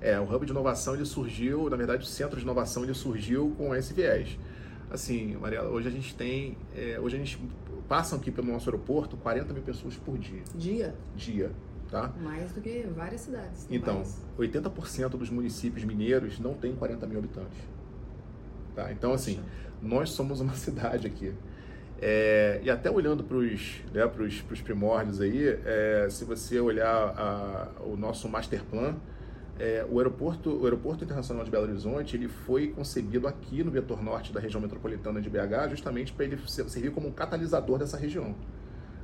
É, 0.00 0.18
o 0.20 0.24
hub 0.24 0.44
de 0.44 0.52
inovação 0.52 0.94
ele 0.94 1.04
surgiu, 1.04 1.70
na 1.70 1.76
verdade 1.76 2.04
o 2.04 2.06
centro 2.06 2.36
de 2.36 2.42
inovação 2.42 2.84
ele 2.84 2.94
surgiu 2.94 3.54
com 3.56 3.74
esse 3.74 3.92
viés. 3.94 4.38
Assim, 4.90 5.36
Mariela, 5.36 5.68
hoje 5.68 5.88
a 5.88 5.90
gente 5.90 6.14
tem, 6.14 6.56
é, 6.76 6.98
hoje 7.00 7.16
a 7.16 7.18
gente 7.18 7.40
passam 7.88 8.18
aqui 8.18 8.30
pelo 8.30 8.52
nosso 8.52 8.68
aeroporto 8.68 9.16
40 9.16 9.52
mil 9.52 9.62
pessoas 9.62 9.96
por 9.96 10.18
dia. 10.18 10.42
Dia? 10.54 10.94
Dia. 11.14 11.50
Tá? 11.90 12.12
Mais 12.20 12.50
do 12.52 12.60
que 12.60 12.86
várias 12.96 13.20
cidades. 13.20 13.66
Então, 13.70 13.96
mais. 13.96 14.24
80% 14.38 15.10
dos 15.10 15.30
municípios 15.30 15.84
mineiros 15.84 16.40
não 16.40 16.54
tem 16.54 16.74
40 16.74 17.06
mil 17.06 17.18
habitantes. 17.18 17.58
Tá? 18.74 18.90
Então, 18.92 19.12
assim, 19.12 19.40
nós 19.80 20.10
somos 20.10 20.40
uma 20.40 20.54
cidade 20.56 21.06
aqui. 21.06 21.32
É, 22.00 22.60
e 22.62 22.70
até 22.70 22.90
olhando 22.90 23.24
para 23.24 23.38
os 23.38 23.82
né, 23.92 24.06
pros, 24.06 24.42
pros 24.42 24.60
primórdios 24.60 25.20
aí, 25.20 25.58
é, 25.64 26.08
se 26.10 26.24
você 26.24 26.60
olhar 26.60 26.86
a, 26.86 27.68
o 27.84 27.96
nosso 27.96 28.28
master 28.28 28.62
plan, 28.64 28.96
é, 29.58 29.86
o, 29.90 29.98
aeroporto, 29.98 30.50
o 30.50 30.64
Aeroporto 30.64 31.04
Internacional 31.04 31.44
de 31.44 31.50
Belo 31.50 31.64
Horizonte 31.64 32.16
ele 32.16 32.28
foi 32.28 32.68
concebido 32.68 33.26
aqui 33.26 33.64
no 33.64 33.70
vetor 33.70 34.02
norte 34.02 34.32
da 34.32 34.40
região 34.40 34.60
metropolitana 34.60 35.20
de 35.20 35.30
BH 35.30 35.70
justamente 35.70 36.12
para 36.12 36.26
ele 36.26 36.38
servir 36.46 36.90
como 36.90 37.08
um 37.08 37.12
catalisador 37.12 37.78
dessa 37.78 37.96
região. 37.96 38.34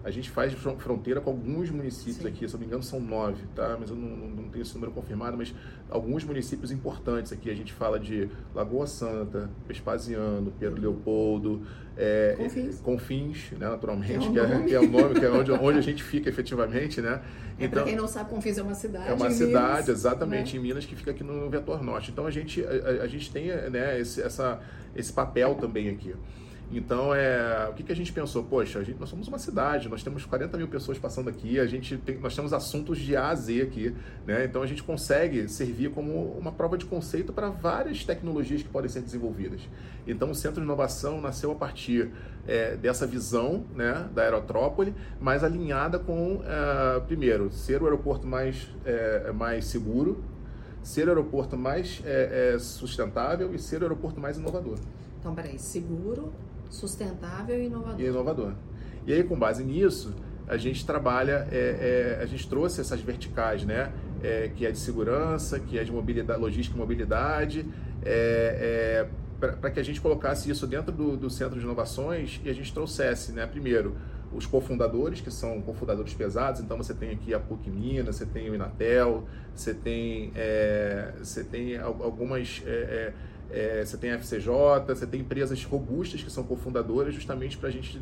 A 0.04 0.10
gente 0.10 0.30
faz 0.30 0.52
fronteira 0.52 1.20
com 1.20 1.30
alguns 1.30 1.70
municípios 1.70 2.16
Sim. 2.16 2.28
aqui, 2.28 2.38
se 2.38 2.44
eu 2.46 2.52
não 2.52 2.60
me 2.60 2.66
engano 2.66 2.82
são 2.82 2.98
nove, 2.98 3.42
tá? 3.54 3.76
Mas 3.78 3.90
eu 3.90 3.96
não, 3.96 4.08
não, 4.28 4.48
tenho 4.48 4.62
esse 4.62 4.74
número 4.74 4.90
confirmado, 4.90 5.36
mas 5.36 5.54
alguns 5.88 6.24
municípios 6.24 6.72
importantes 6.72 7.32
aqui. 7.32 7.50
A 7.50 7.54
gente 7.54 7.72
fala 7.72 8.00
de 8.00 8.28
Lagoa 8.54 8.86
Santa, 8.86 9.48
Vespasiano, 9.66 10.52
Pedro 10.58 10.80
Leopoldo, 10.80 11.62
é, 11.96 12.34
Confins, 12.36 12.80
Confins 12.80 13.50
né, 13.52 13.68
naturalmente, 13.68 14.30
que 14.30 14.38
é, 14.38 14.46
que 14.46 14.52
é, 14.52 14.62
que 14.62 14.74
é, 14.74 14.80
o 14.80 14.90
nome, 14.90 15.14
que 15.14 15.24
é 15.24 15.30
onde, 15.30 15.52
onde 15.52 15.78
a 15.78 15.82
gente 15.82 16.02
fica 16.02 16.28
efetivamente, 16.28 17.00
né? 17.00 17.22
É, 17.58 17.66
então, 17.66 17.82
para 17.82 17.84
quem 17.84 17.96
não 17.96 18.08
sabe, 18.08 18.30
Confins 18.30 18.58
é 18.58 18.62
uma 18.62 18.74
cidade. 18.74 19.08
É 19.08 19.12
uma 19.12 19.30
cidade, 19.30 19.82
Minas, 19.82 19.88
exatamente, 19.88 20.54
né? 20.54 20.58
em 20.58 20.62
Minas, 20.62 20.84
que 20.84 20.96
fica 20.96 21.10
aqui 21.10 21.22
no 21.22 21.48
vetor 21.48 21.82
norte. 21.82 22.10
Então 22.10 22.26
a 22.26 22.30
gente, 22.30 22.64
a, 22.64 23.02
a 23.02 23.06
gente 23.06 23.30
tem 23.30 23.48
né, 23.70 24.00
esse, 24.00 24.20
essa, 24.20 24.60
esse 24.96 25.12
papel 25.12 25.54
também 25.54 25.88
aqui. 25.90 26.14
Então, 26.72 27.14
é, 27.14 27.68
o 27.68 27.74
que, 27.74 27.82
que 27.82 27.92
a 27.92 27.96
gente 27.96 28.10
pensou? 28.12 28.42
Poxa, 28.44 28.82
gente, 28.82 28.98
nós 28.98 29.10
somos 29.10 29.28
uma 29.28 29.38
cidade, 29.38 29.90
nós 29.90 30.02
temos 30.02 30.24
40 30.24 30.56
mil 30.56 30.66
pessoas 30.68 30.98
passando 30.98 31.28
aqui, 31.28 31.60
a 31.60 31.66
gente 31.66 31.98
tem, 31.98 32.16
nós 32.18 32.34
temos 32.34 32.54
assuntos 32.54 32.98
de 32.98 33.14
A 33.14 33.28
a 33.28 33.34
Z 33.34 33.60
aqui, 33.60 33.94
né? 34.26 34.46
Então, 34.46 34.62
a 34.62 34.66
gente 34.66 34.82
consegue 34.82 35.46
servir 35.48 35.90
como 35.90 36.32
uma 36.38 36.50
prova 36.50 36.78
de 36.78 36.86
conceito 36.86 37.30
para 37.30 37.50
várias 37.50 38.04
tecnologias 38.04 38.62
que 38.62 38.68
podem 38.70 38.88
ser 38.88 39.02
desenvolvidas. 39.02 39.60
Então, 40.06 40.30
o 40.30 40.34
Centro 40.34 40.60
de 40.60 40.66
Inovação 40.66 41.20
nasceu 41.20 41.52
a 41.52 41.54
partir 41.54 42.10
é, 42.46 42.74
dessa 42.74 43.06
visão 43.06 43.66
né, 43.74 44.08
da 44.14 44.22
aerotrópole, 44.22 44.94
mas 45.20 45.44
alinhada 45.44 45.98
com, 45.98 46.42
é, 46.44 47.00
primeiro, 47.00 47.52
ser 47.52 47.82
o 47.82 47.84
aeroporto 47.84 48.26
mais, 48.26 48.68
é, 48.86 49.30
mais 49.30 49.66
seguro, 49.66 50.24
ser 50.82 51.06
o 51.06 51.10
aeroporto 51.10 51.56
mais 51.56 52.02
é, 52.04 52.54
é, 52.54 52.58
sustentável 52.58 53.54
e 53.54 53.58
ser 53.58 53.82
o 53.82 53.84
aeroporto 53.84 54.18
mais 54.18 54.38
inovador. 54.38 54.78
Então, 55.20 55.34
peraí, 55.34 55.58
seguro, 55.58 56.32
sustentável 56.72 57.60
e 57.60 57.66
inovador. 57.66 58.00
E 58.00 58.04
inovador. 58.06 58.52
E 59.06 59.12
aí, 59.12 59.22
com 59.22 59.38
base 59.38 59.62
nisso, 59.62 60.14
a 60.48 60.56
gente 60.56 60.84
trabalha, 60.84 61.46
é, 61.50 62.16
é, 62.18 62.22
a 62.22 62.26
gente 62.26 62.48
trouxe 62.48 62.80
essas 62.80 63.00
verticais, 63.00 63.64
né? 63.64 63.92
É, 64.22 64.50
que 64.54 64.64
é 64.64 64.70
de 64.70 64.78
segurança, 64.78 65.58
que 65.58 65.78
é 65.78 65.84
de 65.84 65.90
mobilidade, 65.90 66.40
logística 66.40 66.76
e 66.76 66.78
mobilidade, 66.78 67.66
é, 68.04 69.08
é, 69.40 69.46
para 69.56 69.70
que 69.70 69.80
a 69.80 69.82
gente 69.82 70.00
colocasse 70.00 70.48
isso 70.48 70.66
dentro 70.66 70.92
do, 70.92 71.16
do, 71.16 71.28
centro 71.28 71.58
de 71.58 71.64
inovações 71.64 72.40
e 72.44 72.48
a 72.48 72.52
gente 72.52 72.72
trouxesse, 72.72 73.32
né? 73.32 73.46
Primeiro, 73.46 73.96
os 74.32 74.46
cofundadores, 74.46 75.20
que 75.20 75.30
são 75.30 75.60
cofundadores 75.60 76.14
pesados, 76.14 76.60
então 76.60 76.76
você 76.76 76.94
tem 76.94 77.10
aqui 77.10 77.34
a 77.34 77.40
PUC 77.40 77.68
Minas, 77.68 78.16
você 78.16 78.26
tem 78.26 78.48
o 78.48 78.54
Inatel, 78.54 79.24
você 79.54 79.74
tem, 79.74 80.32
é, 80.36 81.12
você 81.18 81.42
tem 81.42 81.76
algumas 81.76 82.62
é, 82.64 83.12
você 83.84 83.96
tem 83.96 84.12
a 84.12 84.14
FCJ, 84.14 84.48
você 84.86 85.06
tem 85.06 85.20
empresas 85.20 85.62
robustas 85.64 86.22
que 86.22 86.30
são 86.30 86.42
cofundadoras 86.44 87.14
justamente 87.14 87.58
para 87.58 87.68
a 87.68 87.72
gente 87.72 88.00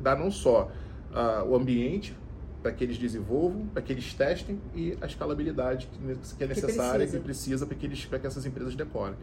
dar 0.00 0.16
não 0.16 0.30
só 0.30 0.70
uh, 1.12 1.44
o 1.48 1.56
ambiente 1.56 2.14
para 2.62 2.72
que 2.72 2.84
eles 2.84 2.96
desenvolvam, 2.96 3.66
para 3.66 3.82
que 3.82 3.92
eles 3.92 4.14
testem 4.14 4.60
e 4.74 4.96
a 5.00 5.06
escalabilidade 5.06 5.88
que 6.38 6.44
é 6.44 6.46
necessária, 6.46 7.06
que 7.06 7.18
precisa, 7.18 7.66
para, 7.66 7.74
que 7.76 7.86
eles, 7.86 8.04
que 8.04 8.26
essas 8.26 8.46
empresas 8.46 8.76
decorem. 8.76 9.16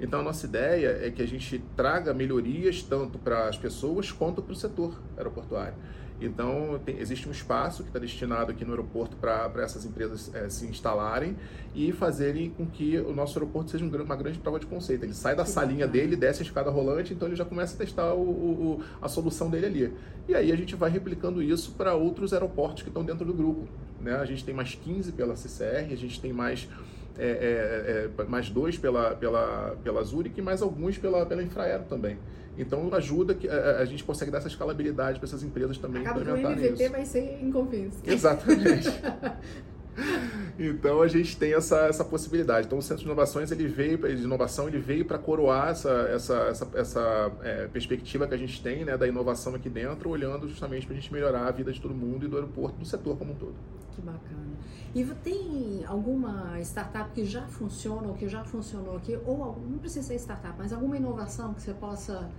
Então, 0.00 0.20
a 0.20 0.22
nossa 0.22 0.46
ideia 0.46 0.98
é 1.02 1.10
que 1.10 1.22
a 1.22 1.26
gente 1.26 1.62
traga 1.76 2.14
melhorias 2.14 2.82
tanto 2.82 3.18
para 3.18 3.48
as 3.48 3.58
pessoas 3.58 4.10
quanto 4.10 4.42
para 4.42 4.52
o 4.52 4.56
setor 4.56 4.98
aeroportuário. 5.16 5.74
Então, 6.20 6.80
tem, 6.84 6.98
existe 6.98 7.28
um 7.28 7.32
espaço 7.32 7.82
que 7.82 7.90
está 7.90 7.98
destinado 7.98 8.50
aqui 8.50 8.64
no 8.64 8.70
aeroporto 8.70 9.16
para 9.16 9.50
essas 9.62 9.84
empresas 9.84 10.34
é, 10.34 10.48
se 10.48 10.66
instalarem 10.66 11.36
e 11.74 11.92
fazerem 11.92 12.50
com 12.50 12.66
que 12.66 12.98
o 12.98 13.12
nosso 13.12 13.38
aeroporto 13.38 13.70
seja 13.70 13.84
um, 13.84 13.88
uma 13.88 14.16
grande 14.16 14.38
prova 14.38 14.58
de 14.58 14.66
conceito. 14.66 15.04
Ele 15.04 15.12
sai 15.12 15.36
da 15.36 15.44
salinha 15.44 15.86
dele, 15.86 16.16
desce 16.16 16.42
a 16.42 16.44
escada 16.44 16.70
rolante, 16.70 17.12
então 17.12 17.28
ele 17.28 17.36
já 17.36 17.44
começa 17.44 17.74
a 17.74 17.78
testar 17.78 18.14
o, 18.14 18.22
o, 18.22 18.82
a 19.00 19.08
solução 19.08 19.50
dele 19.50 19.66
ali. 19.66 19.92
E 20.28 20.34
aí 20.34 20.50
a 20.50 20.56
gente 20.56 20.74
vai 20.74 20.90
replicando 20.90 21.42
isso 21.42 21.72
para 21.72 21.94
outros 21.94 22.32
aeroportos 22.32 22.82
que 22.82 22.88
estão 22.88 23.04
dentro 23.04 23.24
do 23.24 23.34
grupo. 23.34 23.68
Né? 24.00 24.14
A 24.16 24.24
gente 24.24 24.44
tem 24.44 24.54
mais 24.54 24.74
15 24.74 25.12
pela 25.12 25.36
CCR, 25.36 25.92
a 25.92 25.96
gente 25.96 26.20
tem 26.20 26.32
mais 26.32 26.66
é, 27.18 28.10
é, 28.18 28.22
é, 28.22 28.24
mais 28.24 28.50
dois 28.50 28.76
pela, 28.76 29.14
pela, 29.14 29.76
pela 29.82 30.02
Zurich 30.04 30.38
e 30.38 30.42
mais 30.42 30.60
alguns 30.60 30.98
pela, 30.98 31.24
pela 31.24 31.42
Infraero 31.42 31.84
também. 31.84 32.18
Então 32.58 32.92
ajuda 32.94 33.34
que 33.34 33.48
a, 33.48 33.78
a 33.78 33.84
gente 33.84 34.02
consegue 34.04 34.30
dar 34.30 34.38
essa 34.38 34.48
escalabilidade 34.48 35.18
para 35.18 35.26
essas 35.26 35.42
empresas 35.42 35.78
também 35.78 36.02
Acaba 36.02 36.20
implementarem 36.20 36.56
o 36.56 36.60
MVP 36.60 36.82
isso. 36.82 36.92
vai 36.92 37.04
ser 37.04 37.38
em 37.42 37.50
Confins. 37.50 37.94
Exatamente. 38.04 38.88
então 40.58 41.00
a 41.02 41.08
gente 41.08 41.36
tem 41.36 41.54
essa, 41.54 41.86
essa 41.86 42.04
possibilidade. 42.04 42.66
Então 42.66 42.78
o 42.78 42.82
Centro 42.82 42.98
de 42.98 43.04
Inovações 43.04 43.50
ele 43.50 43.66
veio 43.66 43.98
de 43.98 44.22
inovação 44.22 44.68
ele 44.68 44.78
veio 44.78 45.04
para 45.04 45.18
coroar 45.18 45.68
essa, 45.68 45.90
essa, 45.90 46.34
essa, 46.48 46.68
essa 46.74 47.32
é, 47.42 47.66
perspectiva 47.68 48.26
que 48.26 48.34
a 48.34 48.38
gente 48.38 48.62
tem 48.62 48.84
né, 48.84 48.96
da 48.96 49.06
inovação 49.06 49.54
aqui 49.54 49.68
dentro, 49.68 50.10
olhando 50.10 50.48
justamente 50.48 50.86
para 50.86 50.94
a 50.94 50.98
gente 50.98 51.12
melhorar 51.12 51.46
a 51.46 51.50
vida 51.50 51.72
de 51.72 51.80
todo 51.80 51.94
mundo 51.94 52.26
e 52.26 52.28
do 52.28 52.36
aeroporto, 52.36 52.78
do 52.78 52.84
setor 52.84 53.16
como 53.16 53.32
um 53.32 53.36
todo. 53.36 53.54
Que 53.94 54.02
bacana. 54.02 54.46
E 54.94 55.04
tem 55.22 55.84
alguma 55.86 56.58
startup 56.60 57.10
que 57.10 57.24
já 57.24 57.46
funciona 57.46 58.08
ou 58.08 58.14
que 58.14 58.28
já 58.28 58.44
funcionou 58.44 58.96
aqui, 58.96 59.18
ou 59.26 59.58
não 59.68 59.78
precisa 59.78 60.06
ser 60.06 60.14
startup, 60.16 60.54
mas 60.58 60.72
alguma 60.72 60.96
inovação 60.96 61.52
que 61.52 61.62
você 61.62 61.74
possa 61.74 62.30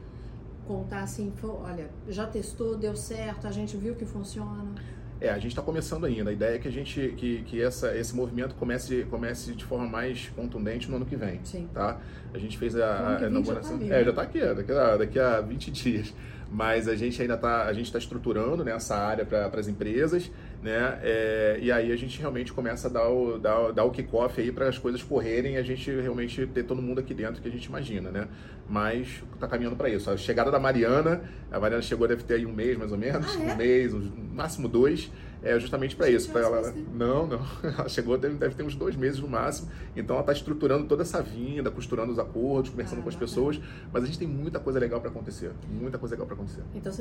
contar 0.67 1.01
assim, 1.01 1.33
olha, 1.43 1.89
já 2.07 2.27
testou, 2.27 2.77
deu 2.77 2.95
certo, 2.95 3.47
a 3.47 3.51
gente 3.51 3.77
viu 3.77 3.95
que 3.95 4.05
funciona? 4.05 4.75
É, 5.19 5.29
a 5.29 5.39
gente 5.39 5.47
está 5.47 5.61
começando 5.61 6.05
ainda. 6.05 6.29
A 6.29 6.33
ideia 6.33 6.55
é 6.55 6.59
que 6.59 6.67
a 6.67 6.71
gente 6.71 7.15
que, 7.17 7.41
que 7.43 7.61
essa, 7.61 7.95
esse 7.97 8.15
movimento 8.15 8.53
comece, 8.53 9.07
comece 9.09 9.53
de 9.53 9.65
forma 9.65 9.87
mais 9.87 10.29
contundente 10.35 10.89
no 10.91 10.97
ano 10.97 11.05
que 11.05 11.15
vem. 11.15 11.39
Sim. 11.43 11.67
Tá? 11.73 11.99
A 12.33 12.37
gente 12.37 12.55
fez 12.57 12.75
a, 12.75 13.17
a 13.17 13.27
inauguração. 13.27 13.79
Já 13.79 13.87
tá 13.87 13.95
é, 13.95 14.03
já 14.03 14.09
está 14.11 14.21
aqui, 14.21 14.39
daqui 14.39 14.71
a, 14.71 14.97
daqui 14.97 15.19
a 15.19 15.41
20 15.41 15.71
dias 15.71 16.13
mas 16.51 16.87
a 16.87 16.95
gente 16.95 17.21
ainda 17.21 17.33
está 17.33 17.65
a 17.65 17.73
gente 17.73 17.85
está 17.87 17.99
estruturando 17.99 18.63
né, 18.63 18.71
essa 18.71 18.95
área 18.95 19.25
para 19.25 19.47
as 19.59 19.67
empresas 19.67 20.31
né? 20.67 20.99
É, 21.01 21.59
e 21.61 21.71
aí 21.71 21.93
a 21.93 21.95
gente 21.95 22.19
realmente 22.19 22.51
começa 22.51 22.89
a 22.89 22.91
dar 22.91 23.07
o, 23.07 23.39
dar, 23.39 23.71
dar 23.71 23.85
o 23.85 23.91
kickoff 23.91 24.39
aí 24.39 24.51
para 24.51 24.67
as 24.67 24.77
coisas 24.77 25.01
correrem 25.01 25.53
e 25.53 25.57
a 25.57 25.63
gente 25.63 25.89
realmente 25.89 26.45
ter 26.47 26.63
todo 26.63 26.81
mundo 26.81 26.99
aqui 26.99 27.13
dentro 27.13 27.41
que 27.41 27.47
a 27.47 27.51
gente 27.51 27.65
imagina 27.65 28.11
né? 28.11 28.27
Mas 28.69 29.23
está 29.33 29.47
caminhando 29.47 29.77
para 29.77 29.89
isso. 29.89 30.11
A 30.11 30.17
chegada 30.17 30.51
da 30.51 30.59
Mariana 30.59 31.21
a 31.49 31.57
Mariana 31.57 31.81
chegou 31.81 32.05
deve 32.05 32.23
ter 32.23 32.33
aí 32.33 32.45
um 32.45 32.51
mês 32.51 32.77
mais 32.77 32.91
ou 32.91 32.97
menos 32.97 33.25
ah, 33.37 33.43
é? 33.43 33.53
um 33.53 33.55
mês 33.55 33.93
um, 33.93 34.11
máximo 34.33 34.67
dois 34.67 35.09
é 35.43 35.59
justamente 35.59 35.95
para 35.95 36.09
isso. 36.09 36.31
Pra 36.31 36.41
ela... 36.41 36.73
Não, 36.93 37.27
não. 37.27 37.39
Ela 37.77 37.89
chegou, 37.89 38.17
deve, 38.17 38.35
deve 38.35 38.55
ter 38.55 38.63
uns 38.63 38.75
dois 38.75 38.95
meses 38.95 39.19
no 39.19 39.27
máximo. 39.27 39.69
Então 39.95 40.15
ela 40.15 40.21
está 40.21 40.33
estruturando 40.33 40.85
toda 40.85 41.03
essa 41.03 41.21
vinda, 41.21 41.69
costurando 41.69 42.11
os 42.11 42.19
acordos, 42.19 42.71
conversando 42.71 42.99
ah, 42.99 43.03
com 43.03 43.09
as 43.09 43.15
pessoas. 43.15 43.59
Mas 43.91 44.03
a 44.03 44.05
gente 44.05 44.17
tem 44.17 44.27
muita 44.27 44.59
coisa 44.59 44.79
legal 44.79 44.99
para 44.99 45.09
acontecer. 45.09 45.51
Muita 45.69 45.97
coisa 45.97 46.15
legal 46.15 46.25
para 46.25 46.35
acontecer. 46.35 46.63
Então 46.73 46.91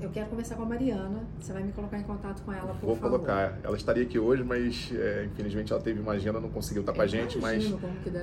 eu 0.00 0.10
quero 0.10 0.28
conversar 0.28 0.56
com 0.56 0.62
a 0.62 0.66
Mariana. 0.66 1.24
Você 1.40 1.52
vai 1.52 1.62
me 1.62 1.72
colocar 1.72 1.98
em 1.98 2.02
contato 2.02 2.42
com 2.42 2.52
ela, 2.52 2.74
por 2.74 2.86
Vou 2.86 2.96
favor. 2.96 3.18
colocar. 3.18 3.58
Ela 3.62 3.76
estaria 3.76 4.02
aqui 4.02 4.18
hoje, 4.18 4.42
mas 4.42 4.90
é, 4.92 5.24
infelizmente 5.24 5.72
ela 5.72 5.82
teve 5.82 6.00
uma 6.00 6.12
agenda, 6.12 6.40
não 6.40 6.50
conseguiu 6.50 6.80
estar 6.80 6.92
com 6.92 7.02
a 7.02 7.06
gente. 7.06 7.38
Mas 7.38 7.64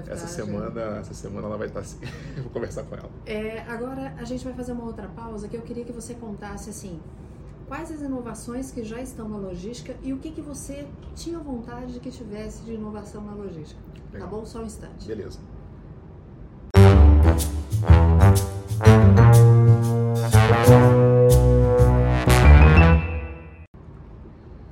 essa 0.07 0.27
semana, 0.27 0.81
essa 0.99 1.13
semana 1.13 1.47
ela 1.47 1.57
vai 1.57 1.67
estar 1.67 1.81
assim. 1.81 1.99
Vou 2.37 2.51
conversar 2.51 2.83
com 2.83 2.95
ela. 2.95 3.09
É, 3.25 3.61
agora 3.61 4.13
a 4.17 4.23
gente 4.23 4.43
vai 4.43 4.53
fazer 4.53 4.71
uma 4.73 4.85
outra 4.85 5.07
pausa 5.07 5.47
que 5.47 5.55
eu 5.55 5.61
queria 5.61 5.85
que 5.85 5.91
você 5.91 6.13
contasse 6.13 6.69
assim 6.69 6.99
quais 7.71 7.89
as 7.89 8.01
inovações 8.01 8.69
que 8.69 8.83
já 8.83 9.01
estão 9.01 9.29
na 9.29 9.37
logística 9.37 9.95
e 10.03 10.11
o 10.11 10.17
que, 10.17 10.29
que 10.29 10.41
você 10.41 10.85
tinha 11.15 11.39
vontade 11.39 11.93
de 11.93 12.01
que 12.01 12.11
tivesse 12.11 12.63
de 12.63 12.73
inovação 12.73 13.23
na 13.23 13.33
logística. 13.33 13.79
Tá 14.11 14.11
Legal. 14.11 14.29
Tá 14.29 14.35
bom? 14.35 14.45
Só 14.45 14.59
um 14.59 14.65
instante. 14.65 15.07
Beleza. 15.07 15.39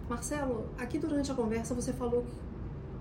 Marcelo, 0.10 0.66
aqui 0.78 1.00
durante 1.00 1.32
a 1.32 1.36
conversa 1.36 1.74
você 1.74 1.94
falou 1.94 2.26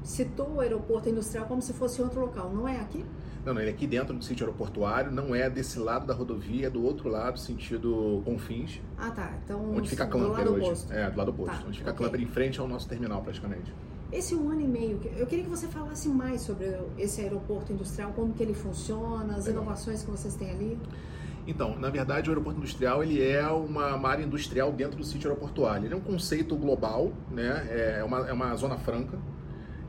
citou 0.03 0.55
o 0.55 0.61
aeroporto 0.61 1.09
industrial 1.09 1.47
como 1.47 1.61
se 1.61 1.73
fosse 1.73 2.01
outro 2.01 2.21
local, 2.21 2.53
não 2.53 2.67
é 2.67 2.81
aqui? 2.81 3.05
Não, 3.45 3.55
não, 3.55 3.61
ele 3.61 3.71
é 3.71 3.73
aqui 3.73 3.87
dentro 3.87 4.15
do 4.15 4.23
sítio 4.25 4.47
aeroportuário, 4.47 5.11
não 5.11 5.35
é 5.35 5.49
desse 5.49 5.79
lado 5.79 6.07
da 6.07 6.15
rodovia, 6.15 6.67
é 6.67 6.71
do 6.71 6.85
outro 6.85 7.09
lado, 7.09 7.39
sentido 7.39 8.23
Confins. 8.25 8.81
Ah, 8.97 9.11
tá. 9.11 9.33
Então, 9.45 9.73
onde 9.75 9.89
fica 9.89 10.05
a 10.05 10.07
Clamper 10.07 10.53
hoje. 10.53 10.67
Oposto. 10.67 10.93
É, 10.93 11.11
do 11.11 11.17
lado 11.17 11.31
oposto. 11.31 11.57
Tá, 11.57 11.65
onde 11.67 11.79
fica 11.79 11.91
okay. 11.91 12.07
a 12.07 12.09
Clamper 12.11 12.29
em 12.29 12.31
frente 12.31 12.61
ao 12.61 12.69
nosso 12.69 12.89
terminal, 12.89 13.23
praticamente. 13.23 13.73
Esse 14.11 14.35
um 14.35 14.51
ano 14.51 14.63
e 14.63 14.67
meio, 14.67 15.01
eu 15.17 15.27
queria 15.27 15.45
que 15.45 15.51
você 15.51 15.67
falasse 15.67 16.09
mais 16.09 16.41
sobre 16.41 16.79
esse 16.97 17.21
aeroporto 17.21 17.73
industrial, 17.73 18.13
como 18.13 18.33
que 18.33 18.43
ele 18.43 18.55
funciona, 18.55 19.35
as 19.35 19.47
Legal. 19.47 19.63
inovações 19.63 20.03
que 20.03 20.11
vocês 20.11 20.35
têm 20.35 20.51
ali. 20.51 20.79
Então, 21.47 21.79
na 21.79 21.89
verdade, 21.89 22.29
o 22.29 22.33
aeroporto 22.33 22.59
industrial 22.59 23.03
ele 23.03 23.23
é 23.23 23.47
uma, 23.49 23.95
uma 23.95 24.09
área 24.09 24.25
industrial 24.25 24.73
dentro 24.73 24.99
do 24.99 25.05
sítio 25.05 25.31
aeroportuário. 25.31 25.87
Ele 25.87 25.95
é 25.95 25.97
um 25.97 26.01
conceito 26.01 26.57
global, 26.57 27.13
né? 27.31 27.67
é, 27.71 28.05
uma, 28.05 28.29
é 28.29 28.33
uma 28.33 28.55
zona 28.57 28.77
franca, 28.77 29.19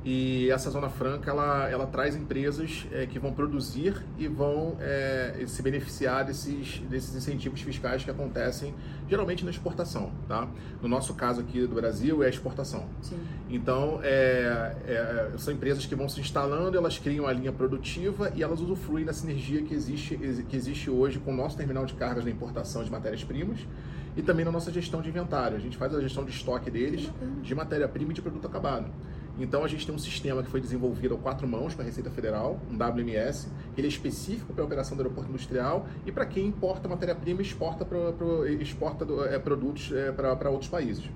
e 0.04 0.50
essa 0.50 0.70
zona 0.70 0.90
franca 0.90 1.30
ela, 1.30 1.70
ela 1.70 1.86
traz 1.86 2.16
empresas 2.16 2.88
é, 2.92 3.06
que 3.06 3.20
vão 3.20 3.34
produzir 3.34 3.96
e 4.18 4.28
vão 4.28 4.78
é, 4.80 5.44
se 5.46 5.62
beneficiar 5.62 6.24
desses, 6.24 6.80
desses 6.90 7.14
incentivos 7.16 7.62
fiscais 7.62 8.04
que 8.04 8.10
acontecem 8.10 8.74
geralmente 9.10 9.44
na 9.44 9.52
exportação. 9.52 10.12
Tá? 10.28 10.48
No 10.82 10.88
nosso 10.88 11.14
caso 11.16 11.42
aqui 11.42 11.68
do 11.68 11.76
Brasil 11.76 12.24
é 12.24 12.28
a 12.28 12.30
exportação. 12.30 12.86
Sim. 13.02 13.20
Então 13.50 14.00
é, 14.02 15.32
são 15.38 15.54
empresas 15.54 15.86
que 15.86 15.96
vão 15.96 16.08
se 16.08 16.22
instalando, 16.22 16.78
elas 16.78 16.98
criam 16.98 17.28
a 17.28 17.34
linha 17.34 17.52
produtiva 17.52 18.32
e 18.34 18.42
elas 18.42 18.62
usufruem 18.62 19.04
da 19.04 19.12
sinergia 19.14 19.62
que 19.64 19.74
existe, 19.74 20.18
que 20.18 20.56
existe 20.56 20.90
hoje 20.90 21.20
com 21.20 21.34
o 21.34 21.36
nosso 21.36 21.58
terminal 21.58 21.86
de 21.86 21.94
cargas 21.96 22.24
na 22.24 22.32
importação 22.32 22.84
de 22.84 22.90
matérias-primas 22.90 23.60
e 24.16 24.22
também 24.22 24.46
na 24.46 24.52
nossa 24.52 24.72
gestão 24.72 25.02
de 25.02 25.10
inventário. 25.10 25.58
A 25.58 25.60
gente 25.60 25.76
faz 25.76 25.94
a 25.94 26.00
gestão 26.00 26.24
de 26.24 26.32
estoque 26.32 26.72
deles 26.72 27.12
de 27.42 27.54
matéria-prima 27.54 28.12
e 28.12 28.14
de 28.14 28.22
produto 28.22 28.48
acabado. 28.48 28.90
Então 29.40 29.64
a 29.64 29.68
gente 29.68 29.86
tem 29.86 29.96
um 29.96 30.00
sistema 30.00 30.44
que 30.44 30.50
foi 30.50 30.60
desenvolvido 30.60 31.16
a 31.16 31.18
quatro 31.18 31.48
mãos 31.48 31.74
com 31.74 31.82
a 31.82 31.86
Receita 31.86 32.12
Federal, 32.12 32.60
um 32.70 32.76
WMS, 32.76 33.48
ele 33.78 33.88
é 33.88 33.90
específico 33.90 34.54
para 34.54 34.64
a 34.64 34.66
operação 34.66 34.98
do 34.98 35.02
aeroporto 35.02 35.30
industrial 35.30 35.88
e 36.06 36.12
para 36.12 36.26
quem 36.26 36.46
importa 36.46 36.90
matéria-prima 36.90 37.42
exporta, 37.42 37.86
pra, 37.86 38.12
pra, 38.12 38.52
exporta 38.52 39.06
é, 39.30 39.40
produtos 39.40 39.92
é, 39.94 40.12
para 40.12 40.50
outros 40.50 40.70
países. 40.70 41.10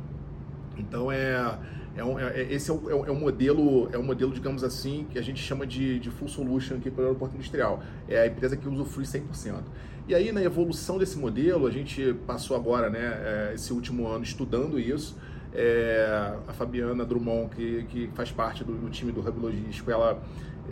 Então 0.78 1.12
é, 1.12 1.60
é, 1.96 2.04
um, 2.04 2.18
é 2.18 2.42
esse 2.50 2.72
é 2.72 2.74
o, 2.74 3.06
é 3.06 3.12
o, 3.12 3.16
modelo, 3.16 3.90
é 3.92 3.98
o 3.98 4.04
modelo, 4.04 4.32
digamos 4.32 4.64
assim, 4.64 5.06
que 5.10 5.20
a 5.20 5.22
gente 5.22 5.42
chama 5.42 5.68
de, 5.68 6.00
de 6.00 6.10
full 6.10 6.30
solution 6.30 6.76
aqui 6.76 6.90
para 6.90 7.02
o 7.02 7.06
aeroporto 7.08 7.36
industrial. 7.36 7.84
É 8.08 8.22
a 8.22 8.28
empresa 8.28 8.56
que 8.56 8.68
usufrui 8.68 9.04
100%. 9.04 9.62
E 10.08 10.16
aí 10.16 10.32
na 10.32 10.42
evolução 10.42 10.98
desse 10.98 11.18
modelo, 11.18 11.68
a 11.68 11.72
gente 11.72 12.14
passou 12.26 12.56
agora, 12.56 12.90
né, 12.90 13.00
é, 13.00 13.52
esse 13.54 13.72
último 13.74 14.08
ano 14.08 14.24
estudando 14.24 14.80
isso 14.80 15.16
é, 15.54 16.36
a 16.48 16.54
Fabiana 16.54 17.06
Drummond, 17.06 17.56
que, 17.56 17.84
que 17.84 18.10
faz 18.16 18.32
parte 18.32 18.64
do, 18.64 18.74
do 18.74 18.90
time 18.90 19.12
do 19.12 19.20
Hub 19.20 19.40
Logístico, 19.40 19.92
ela 19.92 20.22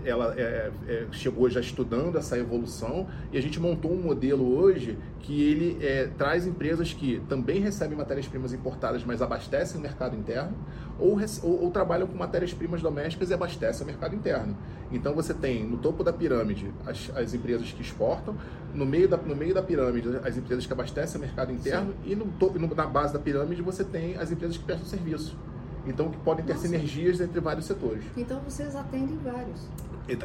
ela 0.05 0.33
é, 0.37 0.71
é, 0.87 1.05
chegou 1.11 1.49
já 1.49 1.59
estudando 1.59 2.17
essa 2.17 2.37
evolução 2.37 3.07
e 3.31 3.37
a 3.37 3.41
gente 3.41 3.59
montou 3.59 3.91
um 3.91 4.01
modelo 4.01 4.57
hoje 4.57 4.97
que 5.19 5.43
ele 5.43 5.77
é, 5.85 6.09
traz 6.17 6.47
empresas 6.47 6.93
que 6.93 7.21
também 7.29 7.59
recebem 7.59 7.97
matérias-primas 7.97 8.53
importadas, 8.53 9.03
mas 9.03 9.21
abastecem 9.21 9.79
o 9.79 9.81
mercado 9.81 10.15
interno, 10.15 10.55
ou, 10.99 11.19
ou, 11.43 11.63
ou 11.63 11.71
trabalham 11.71 12.07
com 12.07 12.17
matérias-primas 12.17 12.81
domésticas 12.81 13.29
e 13.29 13.33
abastecem 13.33 13.83
o 13.83 13.85
mercado 13.85 14.15
interno. 14.15 14.57
Então 14.91 15.13
você 15.13 15.33
tem 15.33 15.63
no 15.63 15.77
topo 15.77 16.03
da 16.03 16.11
pirâmide 16.11 16.71
as, 16.85 17.11
as 17.15 17.33
empresas 17.33 17.71
que 17.71 17.81
exportam, 17.81 18.35
no 18.73 18.85
meio, 18.85 19.07
da, 19.07 19.17
no 19.17 19.35
meio 19.35 19.53
da 19.53 19.61
pirâmide 19.61 20.09
as 20.23 20.37
empresas 20.37 20.65
que 20.65 20.73
abastecem 20.73 21.19
o 21.19 21.23
mercado 21.23 21.51
interno 21.51 21.93
Sim. 22.03 22.11
e 22.11 22.15
no 22.15 22.25
no, 22.25 22.75
na 22.75 22.85
base 22.87 23.13
da 23.13 23.19
pirâmide 23.19 23.61
você 23.61 23.83
tem 23.83 24.17
as 24.17 24.31
empresas 24.31 24.57
que 24.57 24.63
prestam 24.63 24.87
serviço. 24.87 25.37
Então, 25.85 26.09
que 26.09 26.17
podem 26.19 26.45
ter 26.45 26.53
Nossa. 26.53 26.67
sinergias 26.67 27.19
entre 27.21 27.39
vários 27.39 27.65
setores. 27.65 28.03
Então, 28.15 28.39
vocês 28.41 28.75
atendem 28.75 29.17
vários. 29.23 29.59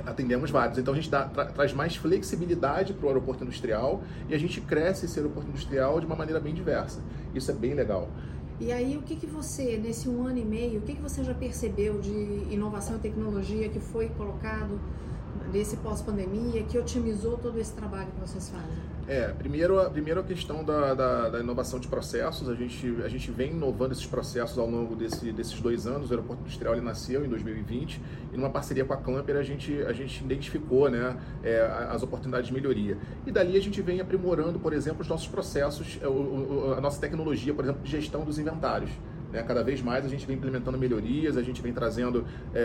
Atendemos 0.07 0.51
vários. 0.51 0.79
Então, 0.79 0.93
a 0.93 0.97
gente 0.97 1.11
dá, 1.11 1.25
tra, 1.25 1.47
traz 1.47 1.73
mais 1.73 1.97
flexibilidade 1.97 2.93
para 2.93 3.07
o 3.07 3.09
aeroporto 3.09 3.45
industrial 3.45 4.03
e 4.29 4.35
a 4.35 4.39
gente 4.39 4.61
cresce 4.61 5.07
esse 5.07 5.19
aeroporto 5.19 5.49
industrial 5.49 6.01
de 6.01 6.07
uma 6.07 6.17
maneira 6.17 6.41
bem 6.41 6.55
diversa. 6.55 7.01
Isso 7.35 7.51
é 7.51 7.55
bem 7.55 7.75
legal. 7.75 8.09
E 8.59 8.73
aí, 8.73 8.97
o 8.97 9.03
que, 9.03 9.17
que 9.17 9.27
você, 9.27 9.77
nesse 9.77 10.09
um 10.09 10.27
ano 10.27 10.39
e 10.39 10.45
meio, 10.45 10.81
o 10.81 10.83
que, 10.83 10.95
que 10.95 11.03
você 11.03 11.23
já 11.23 11.35
percebeu 11.35 12.01
de 12.01 12.11
inovação 12.51 12.97
e 12.97 12.99
tecnologia 12.99 13.69
que 13.69 13.81
foi 13.81 14.09
colocado 14.09 14.81
nesse 15.53 15.77
pós-pandemia, 15.77 16.63
que 16.65 16.79
otimizou 16.79 17.37
todo 17.37 17.59
esse 17.59 17.73
trabalho 17.73 18.09
que 18.15 18.21
vocês 18.21 18.49
fazem? 18.49 18.96
É, 19.09 19.29
primeiro, 19.29 19.89
primeiro 19.91 20.19
a 20.19 20.25
questão 20.25 20.65
da, 20.65 20.93
da, 20.93 21.29
da, 21.29 21.39
inovação 21.39 21.79
de 21.79 21.87
processos. 21.87 22.49
A 22.49 22.55
gente, 22.55 22.97
a 23.05 23.09
gente 23.09 23.31
vem 23.31 23.53
inovando 23.53 23.93
esses 23.93 24.07
processos 24.07 24.59
ao 24.59 24.69
longo 24.69 24.97
desse, 24.97 25.31
desses 25.31 25.61
dois 25.61 25.87
anos. 25.87 26.11
O 26.11 26.13
aeroporto 26.13 26.43
industrial 26.43 26.75
ele 26.75 26.85
nasceu 26.85 27.25
em 27.25 27.29
2020 27.29 28.01
e 28.33 28.37
numa 28.37 28.51
parceria 28.51 28.85
com 28.85 28.93
a 28.93 28.97
Clamper 28.97 29.37
a 29.37 29.45
gente, 29.45 29.81
a 29.83 29.93
gente 29.93 30.25
identificou 30.25 30.91
né, 30.91 31.17
é, 31.45 31.61
as 31.89 32.03
oportunidades 32.03 32.49
de 32.49 32.55
melhoria. 32.55 32.99
E 33.25 33.31
dali 33.31 33.57
a 33.57 33.63
gente 33.63 33.81
vem 33.81 34.01
aprimorando, 34.01 34.59
por 34.59 34.73
exemplo, 34.73 35.03
os 35.03 35.09
nossos 35.09 35.29
processos, 35.29 36.01
é, 36.03 36.77
a 36.77 36.81
nossa 36.81 37.01
tecnologia, 37.01 37.55
por 37.55 37.65
exemplo, 37.65 37.83
de 37.83 37.91
gestão 37.91 38.25
dos 38.25 38.41
inventários. 38.41 38.91
Né? 39.37 39.43
Cada 39.43 39.63
vez 39.63 39.83
mais 39.83 40.05
a 40.05 40.09
gente 40.09 40.27
vem 40.27 40.35
implementando 40.35 40.79
melhorias, 40.79 41.37
a 41.37 41.43
gente 41.43 41.61
vem 41.61 41.71
trazendo 41.71 42.25
é, 42.55 42.59
é, 42.59 42.63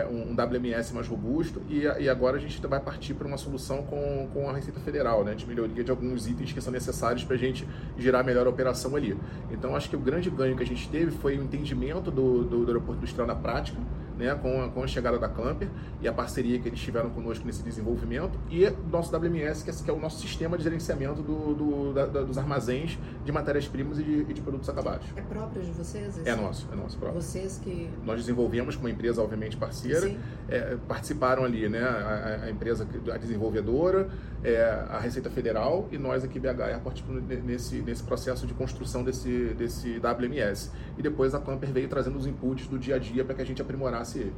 é 0.00 0.08
um 0.08 0.32
WMS 0.32 0.94
mais 0.94 1.08
robusto 1.08 1.60
e, 1.68 1.80
e, 1.80 2.08
agora 2.08 2.36
a 2.36 2.40
gente 2.40 2.64
vai 2.64 2.78
partir 2.78 3.14
para 3.14 3.26
uma 3.26 3.36
solução 3.36 3.82
com, 3.82 4.28
com 4.32 4.48
a 4.48 4.52
Receita 4.52 4.78
Federal, 4.78 5.24
né? 5.24 5.34
de 5.34 5.44
melhoria 5.44 5.82
de 5.82 5.90
alguns 5.90 6.28
itens 6.28 6.52
que 6.52 6.60
são 6.60 6.72
necessários 6.72 7.24
para 7.24 7.34
a 7.34 7.38
gente 7.38 7.66
gerar 7.98 8.22
melhor 8.22 8.46
operação 8.46 8.94
ali. 8.94 9.18
Então 9.50 9.74
acho 9.74 9.90
que 9.90 9.96
o 9.96 9.98
grande 9.98 10.30
ganho 10.30 10.56
que 10.56 10.62
a 10.62 10.66
gente 10.66 10.88
teve 10.88 11.10
foi 11.10 11.36
o 11.36 11.42
entendimento 11.42 12.08
do, 12.08 12.44
do, 12.44 12.64
do 12.64 12.66
aeroporto 12.68 12.98
industrial 12.98 13.26
na 13.26 13.34
prática, 13.34 13.78
né, 14.16 14.34
com, 14.34 14.62
a, 14.62 14.68
com 14.68 14.82
a 14.82 14.86
chegada 14.86 15.18
da 15.18 15.28
Clamper 15.28 15.68
e 16.00 16.08
a 16.08 16.12
parceria 16.12 16.58
que 16.58 16.68
eles 16.68 16.80
tiveram 16.80 17.10
conosco 17.10 17.44
nesse 17.46 17.62
desenvolvimento 17.62 18.38
e 18.50 18.68
nosso 18.90 19.14
WMS, 19.16 19.64
que 19.64 19.70
é, 19.70 19.72
que 19.72 19.90
é 19.90 19.92
o 19.92 19.98
nosso 19.98 20.20
sistema 20.20 20.56
de 20.56 20.64
gerenciamento 20.64 21.22
do, 21.22 21.54
do, 21.54 21.92
da, 21.92 22.06
dos 22.06 22.38
armazéns 22.38 22.98
de 23.24 23.32
matérias-primas 23.32 23.98
e, 23.98 24.02
e, 24.02 24.32
de 24.32 24.40
produtos 24.40 24.68
acabados. 24.68 25.06
É 25.16 25.22
próprio 25.22 25.62
de 25.62 25.70
vocês? 25.72 26.18
Esse? 26.18 26.28
É 26.28 26.34
nosso, 26.34 26.68
é 26.72 26.76
nosso 26.76 26.98
próprio. 26.98 27.20
Vocês 27.20 27.58
que... 27.62 27.88
Nós 28.04 28.20
desenvolvemos 28.20 28.76
com 28.76 28.82
uma 28.82 28.90
empresa, 28.90 29.22
obviamente, 29.22 29.56
parceira, 29.56 30.14
é, 30.48 30.76
participaram 30.88 31.44
ali, 31.44 31.68
né, 31.68 31.82
a, 31.82 32.44
a, 32.44 32.50
empresa, 32.50 32.86
a 33.12 33.16
desenvolvedora, 33.16 34.08
é, 34.44 34.62
a 34.90 34.98
Receita 34.98 35.30
Federal 35.30 35.88
e 35.90 35.98
nós 35.98 36.24
aqui, 36.24 36.38
BH 36.38 36.60
Airport, 36.60 37.02
nesse, 37.44 37.76
nesse 37.76 38.02
processo 38.02 38.46
de 38.46 38.54
construção 38.54 39.04
desse, 39.04 39.54
desse 39.54 39.98
WMS. 39.98 40.70
E 41.02 41.10
depois 41.10 41.34
a 41.34 41.40
Clamper 41.40 41.72
veio 41.72 41.88
trazendo 41.88 42.16
os 42.16 42.28
inputs 42.28 42.68
do 42.68 42.78
dia 42.78 42.94
a 42.94 42.98
dia 42.98 43.24
para 43.24 43.34
que 43.34 43.42
a 43.42 43.44
gente 43.44 43.60
aprimorasse 43.60 44.20
ele. 44.20 44.34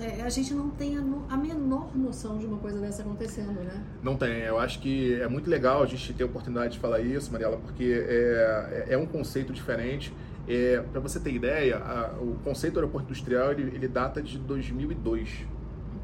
É, 0.00 0.22
a 0.22 0.28
gente 0.28 0.52
não 0.52 0.68
tem 0.70 0.96
a, 0.96 1.36
menor 1.36 1.94
noção 1.94 2.36
de 2.36 2.44
uma 2.44 2.58
coisa 2.58 2.80
dessa 2.80 3.02
acontecendo, 3.02 3.52
né? 3.52 3.84
Não 4.02 4.16
tem. 4.16 4.40
Eu 4.40 4.58
acho 4.58 4.80
que 4.80 5.14
é 5.20 5.28
muito 5.28 5.48
legal 5.48 5.80
a 5.80 5.86
gente 5.86 6.12
ter 6.12 6.24
a 6.24 6.26
oportunidade 6.26 6.72
de 6.72 6.78
falar 6.80 6.98
isso, 7.00 7.30
Mariela, 7.30 7.56
porque 7.58 7.84
é, 7.84 8.86
é, 8.88 8.94
é 8.94 8.98
um 8.98 9.06
conceito 9.06 9.52
diferente. 9.52 10.12
É, 10.48 10.82
Para 10.90 11.00
você 11.00 11.20
ter 11.20 11.32
ideia, 11.32 11.76
a, 11.76 12.18
o 12.18 12.36
conceito 12.42 12.74
do 12.74 12.80
aeroporto 12.80 13.06
industrial 13.06 13.52
ele, 13.52 13.74
ele 13.76 13.86
data 13.86 14.20
de 14.20 14.38
2002. 14.38 15.46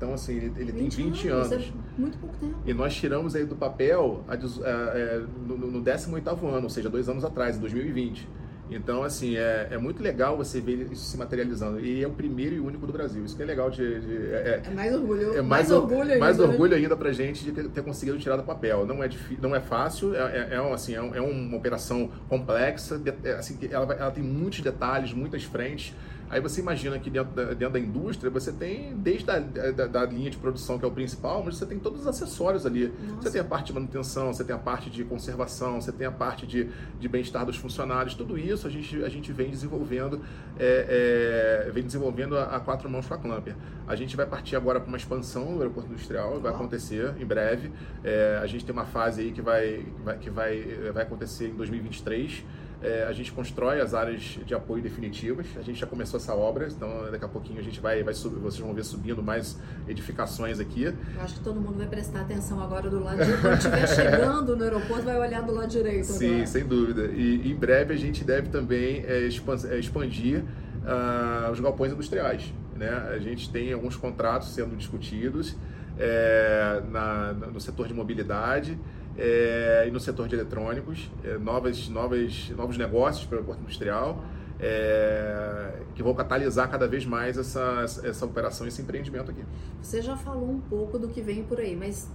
Então, 0.02 0.14
assim, 0.14 0.34
ele, 0.34 0.52
ele 0.56 0.72
20 0.72 0.96
tem 0.96 1.04
20 1.10 1.28
anos. 1.28 1.52
anos. 1.52 1.72
É 1.96 2.00
muito 2.00 2.18
pouco 2.18 2.36
tempo. 2.36 2.56
E 2.66 2.74
nós 2.74 2.92
tiramos 2.92 3.36
aí 3.36 3.44
do 3.44 3.54
papel 3.54 4.24
a, 4.26 4.32
a, 4.32 4.36
a, 4.36 5.18
no, 5.46 5.56
no 5.56 5.80
18 5.80 6.28
ano, 6.48 6.64
ou 6.64 6.68
seja, 6.68 6.90
dois 6.90 7.08
anos 7.08 7.24
atrás, 7.24 7.56
em 7.56 7.60
2020. 7.60 8.28
Então, 8.68 9.04
assim, 9.04 9.36
é, 9.36 9.68
é 9.70 9.78
muito 9.78 10.02
legal 10.02 10.36
você 10.36 10.60
ver 10.60 10.90
isso 10.90 11.04
se 11.04 11.16
materializando. 11.16 11.78
E 11.78 12.02
é 12.02 12.06
o 12.06 12.10
primeiro 12.10 12.56
e 12.56 12.58
único 12.58 12.84
do 12.84 12.92
Brasil. 12.92 13.24
Isso 13.24 13.36
que 13.36 13.44
é 13.44 13.46
legal 13.46 13.70
de. 13.70 14.00
de 14.00 14.16
é, 14.32 14.62
é, 14.64 14.70
mais 14.70 14.92
orgulho. 14.92 15.34
É 15.34 15.42
mais, 15.42 15.48
mais 15.68 15.70
orgulho 15.70 16.02
ainda. 16.02 16.18
Mais 16.18 16.38
né? 16.38 16.44
orgulho 16.46 16.76
ainda 16.76 16.96
pra 16.96 17.12
gente 17.12 17.44
de 17.44 17.52
ter 17.68 17.82
conseguido 17.84 18.18
tirar 18.18 18.36
do 18.36 18.42
papel. 18.42 18.84
Não 18.84 19.04
é, 19.04 19.10
não 19.40 19.54
é 19.54 19.60
fácil, 19.60 20.16
é, 20.16 20.18
é, 20.18 20.54
é 20.54 20.72
assim, 20.72 20.94
é, 20.94 20.96
é, 20.96 21.20
uma 21.20 21.56
operação 21.56 22.10
complexa, 22.28 23.00
é, 23.22 23.34
assim, 23.34 23.56
ela, 23.70 23.92
ela 23.94 24.10
tem 24.10 24.24
muitos 24.24 24.60
detalhes, 24.62 25.12
muitas 25.12 25.44
frentes. 25.44 25.94
Aí 26.32 26.40
você 26.40 26.62
imagina 26.62 26.98
que 26.98 27.10
dentro 27.10 27.30
da, 27.34 27.44
dentro 27.52 27.74
da 27.74 27.78
indústria 27.78 28.30
você 28.30 28.50
tem 28.50 28.96
desde 28.96 29.30
a 29.30 29.38
da, 29.38 29.86
da, 29.86 30.06
linha 30.06 30.30
de 30.30 30.38
produção, 30.38 30.78
que 30.78 30.84
é 30.84 30.88
o 30.88 30.90
principal, 30.90 31.42
mas 31.44 31.58
você 31.58 31.66
tem 31.66 31.78
todos 31.78 32.00
os 32.00 32.06
acessórios 32.06 32.64
ali. 32.64 32.88
Nossa. 32.88 33.20
Você 33.20 33.30
tem 33.32 33.40
a 33.42 33.44
parte 33.44 33.66
de 33.66 33.74
manutenção, 33.74 34.32
você 34.32 34.42
tem 34.42 34.56
a 34.56 34.58
parte 34.58 34.88
de 34.88 35.04
conservação, 35.04 35.78
você 35.78 35.92
tem 35.92 36.06
a 36.06 36.10
parte 36.10 36.46
de, 36.46 36.70
de 36.98 37.06
bem-estar 37.06 37.44
dos 37.44 37.56
funcionários. 37.56 38.14
Tudo 38.14 38.38
isso 38.38 38.66
a 38.66 38.70
gente, 38.70 39.04
a 39.04 39.10
gente 39.10 39.30
vem 39.30 39.50
desenvolvendo, 39.50 40.22
é, 40.58 41.66
é, 41.66 41.70
vem 41.70 41.84
desenvolvendo 41.84 42.38
a, 42.38 42.44
a, 42.44 42.60
quatro 42.60 42.88
mãos 42.88 43.06
com 43.06 43.12
a 43.12 43.18
Clamper. 43.18 43.54
A 43.86 43.94
gente 43.94 44.16
vai 44.16 44.24
partir 44.24 44.56
agora 44.56 44.80
para 44.80 44.88
uma 44.88 44.96
expansão 44.96 45.52
no 45.52 45.58
aeroporto 45.58 45.90
industrial, 45.90 46.40
vai 46.40 46.50
acontecer 46.50 47.12
em 47.20 47.26
breve. 47.26 47.70
É, 48.02 48.40
a 48.42 48.46
gente 48.46 48.64
tem 48.64 48.72
uma 48.72 48.86
fase 48.86 49.20
aí 49.20 49.32
que 49.32 49.42
vai, 49.42 49.84
que 49.84 50.02
vai, 50.02 50.16
que 50.16 50.30
vai, 50.30 50.92
vai 50.94 51.02
acontecer 51.02 51.48
em 51.48 51.54
2023. 51.54 52.42
É, 52.82 53.04
a 53.04 53.12
gente 53.12 53.30
constrói 53.32 53.80
as 53.80 53.94
áreas 53.94 54.38
de 54.44 54.54
apoio 54.54 54.82
definitivas. 54.82 55.46
A 55.56 55.62
gente 55.62 55.78
já 55.78 55.86
começou 55.86 56.18
essa 56.18 56.34
obra, 56.34 56.66
então 56.66 57.10
daqui 57.10 57.24
a 57.24 57.28
pouquinho 57.28 57.60
a 57.60 57.62
gente 57.62 57.80
vai, 57.80 58.02
vai 58.02 58.12
subir, 58.12 58.40
vocês 58.40 58.60
vão 58.60 58.74
ver 58.74 58.84
subindo 58.84 59.22
mais 59.22 59.56
edificações 59.86 60.58
aqui. 60.58 60.84
Eu 60.84 60.94
acho 61.20 61.34
que 61.34 61.40
todo 61.40 61.60
mundo 61.60 61.78
vai 61.78 61.86
prestar 61.86 62.22
atenção 62.22 62.60
agora 62.60 62.90
do 62.90 63.02
lado 63.02 63.24
de 63.24 63.40
quando 63.40 63.56
estiver 63.56 63.86
chegando 63.86 64.56
no 64.56 64.64
aeroporto, 64.64 65.04
vai 65.04 65.16
olhar 65.16 65.42
do 65.42 65.54
lado 65.54 65.68
direito. 65.68 66.06
Sim, 66.06 66.32
agora. 66.32 66.46
sem 66.46 66.64
dúvida. 66.64 67.06
E 67.06 67.50
em 67.50 67.54
breve 67.54 67.94
a 67.94 67.96
gente 67.96 68.24
deve 68.24 68.48
também 68.48 69.04
é, 69.06 69.28
é 69.28 69.78
expandir 69.78 70.42
uh, 70.42 71.52
os 71.52 71.60
galpões 71.60 71.92
industriais. 71.92 72.52
Né? 72.76 72.90
A 72.90 73.18
gente 73.18 73.48
tem 73.48 73.72
alguns 73.72 73.94
contratos 73.94 74.52
sendo 74.54 74.76
discutidos 74.76 75.56
é, 75.98 76.82
na, 76.90 77.32
no 77.32 77.60
setor 77.60 77.86
de 77.86 77.94
mobilidade 77.94 78.78
é, 79.16 79.84
e 79.86 79.90
no 79.90 80.00
setor 80.00 80.28
de 80.28 80.34
eletrônicos, 80.34 81.10
é, 81.24 81.36
novas, 81.38 81.88
novas, 81.88 82.50
novos 82.50 82.78
negócios 82.78 83.26
para 83.26 83.36
o 83.36 83.38
aeroporto 83.38 83.62
industrial, 83.62 84.24
é, 84.58 85.80
que 85.94 86.02
vão 86.02 86.14
catalisar 86.14 86.70
cada 86.70 86.86
vez 86.86 87.04
mais 87.04 87.36
essa, 87.36 87.84
essa 88.04 88.24
operação, 88.24 88.66
esse 88.66 88.80
empreendimento 88.80 89.30
aqui. 89.30 89.44
Você 89.82 90.00
já 90.00 90.16
falou 90.16 90.48
um 90.48 90.60
pouco 90.60 90.98
do 90.98 91.08
que 91.08 91.20
vem 91.20 91.42
por 91.42 91.58
aí, 91.58 91.76
mas 91.76 92.08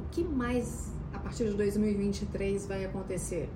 o 0.00 0.10
que 0.10 0.24
mais 0.24 0.92
a 1.12 1.18
partir 1.18 1.44
de 1.44 1.54
2023 1.54 2.66
vai 2.66 2.84
acontecer? 2.84 3.48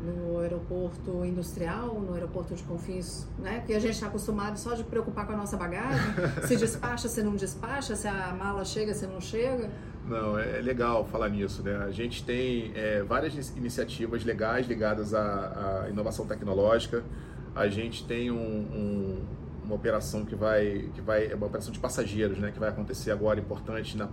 no 0.00 0.38
aeroporto 0.38 1.24
industrial, 1.24 2.00
no 2.00 2.14
aeroporto 2.14 2.54
de 2.54 2.62
Confins, 2.62 3.26
né? 3.38 3.62
Que 3.66 3.74
a 3.74 3.78
gente 3.78 3.92
está 3.92 4.06
acostumado 4.06 4.58
só 4.58 4.74
de 4.74 4.82
preocupar 4.82 5.26
com 5.26 5.34
a 5.34 5.36
nossa 5.36 5.56
bagagem, 5.56 6.00
se 6.48 6.56
despacha, 6.56 7.08
se 7.08 7.22
não 7.22 7.36
despacha, 7.36 7.94
se 7.94 8.08
a 8.08 8.34
mala 8.34 8.64
chega, 8.64 8.94
se 8.94 9.06
não 9.06 9.20
chega. 9.20 9.70
Não, 10.10 10.36
é, 10.36 10.58
é 10.58 10.60
legal 10.60 11.04
falar 11.04 11.28
nisso, 11.28 11.62
né? 11.62 11.76
A 11.86 11.92
gente 11.92 12.24
tem 12.24 12.72
é, 12.74 13.00
várias 13.04 13.50
iniciativas 13.56 14.24
legais 14.24 14.66
ligadas 14.66 15.14
à, 15.14 15.84
à, 15.84 15.88
inovação 15.88 16.26
tecnológica. 16.26 17.04
A 17.54 17.68
gente 17.68 18.04
tem 18.04 18.28
um, 18.28 18.36
um 18.36 19.24
uma 19.70 19.76
operação 19.76 20.24
que 20.24 20.34
vai, 20.34 20.90
que 20.92 21.00
vai, 21.00 21.30
é 21.30 21.34
uma 21.36 21.46
operação 21.46 21.72
de 21.72 21.78
passageiros, 21.78 22.38
né, 22.38 22.50
que 22.50 22.58
vai 22.58 22.70
acontecer 22.70 23.12
agora, 23.12 23.38
importante, 23.38 23.96
na, 23.96 24.08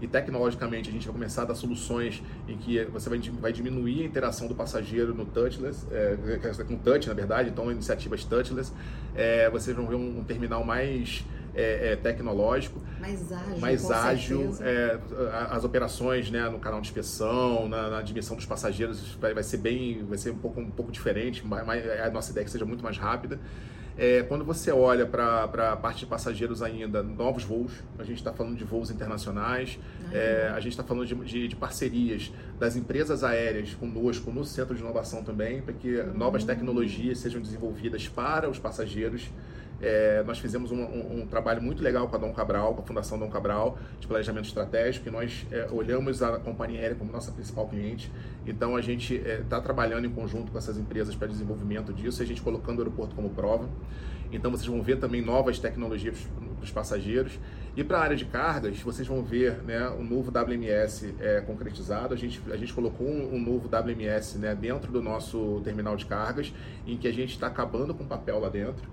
e 0.00 0.06
tecnologicamente 0.06 0.88
a 0.88 0.92
gente 0.92 1.04
vai 1.04 1.12
começar 1.12 1.42
a 1.42 1.46
dar 1.46 1.56
soluções 1.56 2.22
em 2.46 2.56
que 2.56 2.84
você 2.84 3.10
vai, 3.10 3.18
vai 3.18 3.52
diminuir 3.52 4.02
a 4.02 4.04
interação 4.04 4.46
do 4.46 4.54
passageiro 4.54 5.12
no 5.12 5.26
touchless, 5.26 5.84
é, 5.90 6.16
com 6.62 6.76
touch, 6.76 7.08
na 7.08 7.14
verdade, 7.14 7.50
então 7.50 7.72
iniciativas 7.72 8.24
touchless, 8.24 8.72
é, 9.16 9.50
vocês 9.50 9.76
vão 9.76 9.88
ver 9.88 9.96
um, 9.96 10.20
um 10.20 10.22
terminal 10.22 10.64
mais 10.64 11.24
é, 11.54 11.92
é, 11.92 11.96
tecnológico, 11.96 12.80
mais 13.00 13.32
ágil, 13.32 13.58
mais 13.58 13.90
ágil 13.90 14.56
é, 14.60 14.98
as 15.50 15.64
operações 15.64 16.30
né, 16.30 16.48
no 16.48 16.58
canal 16.58 16.80
de 16.80 16.88
inspeção, 16.88 17.68
na, 17.68 17.90
na 17.90 17.98
admissão 17.98 18.36
dos 18.36 18.46
passageiros 18.46 19.14
vai, 19.20 19.34
vai, 19.34 19.42
ser 19.42 19.58
bem, 19.58 20.04
vai 20.04 20.18
ser 20.18 20.30
um 20.30 20.38
pouco, 20.38 20.60
um 20.60 20.70
pouco 20.70 20.92
diferente, 20.92 21.44
mas, 21.46 21.68
a 22.00 22.10
nossa 22.10 22.30
ideia 22.30 22.42
é 22.42 22.44
que 22.44 22.50
seja 22.50 22.64
muito 22.64 22.82
mais 22.82 22.98
rápida. 22.98 23.38
É, 24.00 24.22
quando 24.22 24.44
você 24.46 24.70
olha 24.70 25.04
para 25.04 25.72
a 25.72 25.76
parte 25.76 26.00
de 26.00 26.06
passageiros 26.06 26.62
ainda, 26.62 27.02
novos 27.02 27.44
voos, 27.44 27.72
a 27.98 28.02
gente 28.02 28.16
está 28.16 28.32
falando 28.32 28.56
de 28.56 28.64
voos 28.64 28.90
internacionais, 28.90 29.78
ah, 30.06 30.16
é, 30.16 30.52
a 30.54 30.60
gente 30.60 30.72
está 30.72 30.82
falando 30.82 31.06
de, 31.06 31.14
de, 31.16 31.48
de, 31.48 31.54
parcerias 31.54 32.32
das 32.58 32.76
empresas 32.76 33.22
aéreas 33.22 33.74
conosco 33.74 34.30
no 34.30 34.42
Centro 34.42 34.74
de 34.74 34.80
Inovação 34.80 35.22
também, 35.22 35.60
para 35.60 35.74
que 35.74 35.96
uhum. 35.96 36.14
novas 36.14 36.44
tecnologias 36.44 37.18
sejam 37.18 37.42
desenvolvidas 37.42 38.08
para 38.08 38.48
os 38.48 38.58
passageiros. 38.58 39.30
É, 39.82 40.22
nós 40.26 40.38
fizemos 40.38 40.70
um, 40.70 40.82
um, 40.82 41.22
um, 41.22 41.26
trabalho 41.26 41.62
muito 41.62 41.82
legal 41.82 42.08
com 42.08 42.16
a 42.16 42.18
Dom 42.18 42.32
Cabral, 42.32 42.74
com 42.74 42.82
a 42.82 42.84
Fundação 42.84 43.18
Dom 43.18 43.30
Cabral, 43.30 43.78
de 43.98 44.06
planejamento 44.06 44.46
estratégico, 44.46 45.08
e 45.08 45.10
nós 45.10 45.46
é, 45.50 45.68
olhamos 45.70 46.22
a 46.22 46.38
companhia 46.38 46.80
aérea 46.80 46.96
como 46.96 47.10
nossa 47.10 47.32
principal 47.32 47.66
cliente. 47.66 48.12
Então 48.46 48.76
a 48.76 48.80
gente 48.80 49.14
está 49.14 49.56
é, 49.56 49.60
trabalhando 49.60 50.06
em 50.06 50.10
conjunto 50.10 50.52
com 50.52 50.58
essas 50.58 50.76
empresas 50.76 51.14
para 51.14 51.28
desenvolvimento 51.28 51.92
disso, 51.92 52.22
e 52.22 52.24
a 52.24 52.26
gente 52.26 52.42
colocando 52.42 52.78
o 52.78 52.82
aeroporto 52.82 53.14
como 53.14 53.30
prova. 53.30 53.68
Então 54.32 54.50
vocês 54.50 54.66
vão 54.66 54.82
ver 54.82 54.98
também 54.98 55.20
novas 55.20 55.58
tecnologias 55.58 56.16
para 56.60 56.64
os 56.64 56.70
passageiros. 56.70 57.38
E 57.76 57.82
para 57.82 57.98
a 57.98 58.02
área 58.02 58.16
de 58.16 58.24
cargas, 58.24 58.80
vocês 58.80 59.06
vão 59.06 59.22
ver 59.22 59.62
né, 59.62 59.88
o 59.88 60.02
novo 60.02 60.30
WMS 60.30 61.14
é, 61.18 61.40
concretizado. 61.40 62.14
A 62.14 62.16
gente, 62.16 62.40
a 62.50 62.56
gente 62.56 62.72
colocou 62.72 63.06
um, 63.06 63.34
um 63.34 63.40
novo 63.40 63.68
WMS 63.68 64.38
né, 64.38 64.54
dentro 64.54 64.92
do 64.92 65.02
nosso 65.02 65.60
terminal 65.64 65.96
de 65.96 66.06
cargas, 66.06 66.52
em 66.86 66.96
que 66.96 67.08
a 67.08 67.12
gente 67.12 67.30
está 67.30 67.46
acabando 67.46 67.94
com 67.94 68.04
papel 68.04 68.38
lá 68.40 68.48
dentro. 68.48 68.88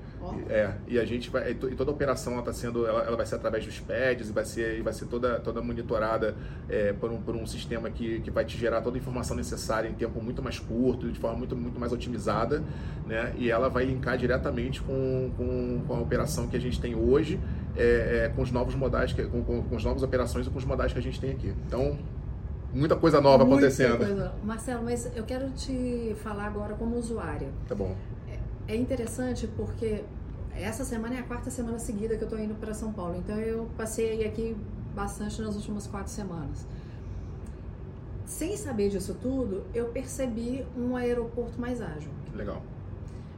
É, 0.50 0.74
e 0.88 1.00
a 1.00 1.06
gente 1.06 1.30
vai, 1.30 1.52
e 1.52 1.56
toda 1.56 1.92
a 1.92 1.94
operação 1.94 2.40
está 2.40 2.52
sendo, 2.52 2.86
ela, 2.86 3.04
ela, 3.04 3.16
vai 3.16 3.26
ser 3.26 3.36
através 3.36 3.66
dos 3.66 3.80
pads 3.80 4.30
e 4.30 4.32
vai 4.32 4.46
ser, 4.46 4.82
vai 4.82 4.94
ser 4.94 5.06
toda, 5.06 5.40
toda 5.40 5.62
monitorada 5.62 6.36
é, 6.70 6.94
por, 6.94 7.12
um, 7.12 7.22
por 7.22 7.36
um 7.36 7.46
sistema 7.46 7.90
que, 7.90 8.20
que 8.22 8.32
vai 8.32 8.44
te 8.46 8.58
gerar 8.58 8.82
toda 8.82 8.98
a 8.98 9.00
informação 9.00 9.36
necessária 9.36 9.88
em 9.88 9.94
tempo 9.94 10.22
muito 10.22 10.42
mais 10.42 10.60
curto, 10.60 11.12
de 11.12 11.20
forma 11.20 11.38
muito, 11.38 11.56
muito 11.56 11.80
mais 11.80 11.92
otimizada, 11.92 12.64
né? 13.06 13.34
E 13.38 13.50
ela 13.50 13.70
vai 13.70 13.86
linkar 13.86 14.18
diretamente 14.18 14.82
com, 14.82 15.32
com, 15.38 15.84
com 15.88 15.94
a 15.96 16.00
operação 16.00 16.48
que 16.48 16.58
a 16.58 16.60
gente 16.60 16.80
tem 16.80 16.96
hoje, 16.96 17.40
é, 17.76 18.26
é, 18.26 18.32
com 18.36 18.42
os 18.42 18.52
novos 18.52 18.76
modais, 18.76 19.14
que, 19.14 19.24
com, 19.24 19.44
com, 19.44 19.64
com 19.64 19.76
as 19.76 19.84
novas 19.84 20.04
operações 20.04 20.48
e 20.48 20.50
com 20.50 20.58
os 20.58 20.66
modais 20.66 20.92
que 20.92 21.00
a 21.00 21.02
gente 21.02 21.20
tem 21.20 21.32
aqui. 21.32 21.54
Então, 21.68 21.98
muita 22.74 22.96
coisa 22.96 23.22
nova 23.22 23.46
muita 23.46 23.68
acontecendo. 23.68 23.98
Coisa. 23.98 24.34
Marcelo, 24.44 24.84
mas 24.84 25.10
eu 25.16 25.24
quero 25.24 25.50
te 25.52 26.16
falar 26.24 26.48
agora 26.48 26.74
como 26.76 26.98
usuária. 26.98 27.50
Tá 27.68 27.76
bom. 27.76 27.96
É, 28.68 28.76
interessante 28.76 29.48
porque 29.48 30.04
essa 30.56 30.84
semana 30.84 31.16
é 31.16 31.20
a 31.20 31.24
quarta 31.24 31.50
semana 31.50 31.80
seguida 31.80 32.18
que 32.18 32.24
eu 32.24 32.28
estou 32.28 32.40
indo 32.40 32.56
para 32.56 32.74
São 32.74 32.92
Paulo, 32.92 33.16
então 33.16 33.38
eu 33.38 33.70
passei 33.78 34.26
aqui 34.26 34.56
bastante 34.96 35.42
nas 35.42 35.56
últimas 35.56 35.88
quatro 35.88 36.12
semanas. 36.12 36.66
Sem 38.26 38.58
saber 38.58 38.90
disso 38.90 39.16
tudo, 39.22 39.64
eu 39.74 39.90
percebi 39.90 40.66
um 40.76 40.96
aeroporto 40.96 41.60
mais 41.62 41.82
ágil. 41.82 42.12
Legal. 42.34 42.62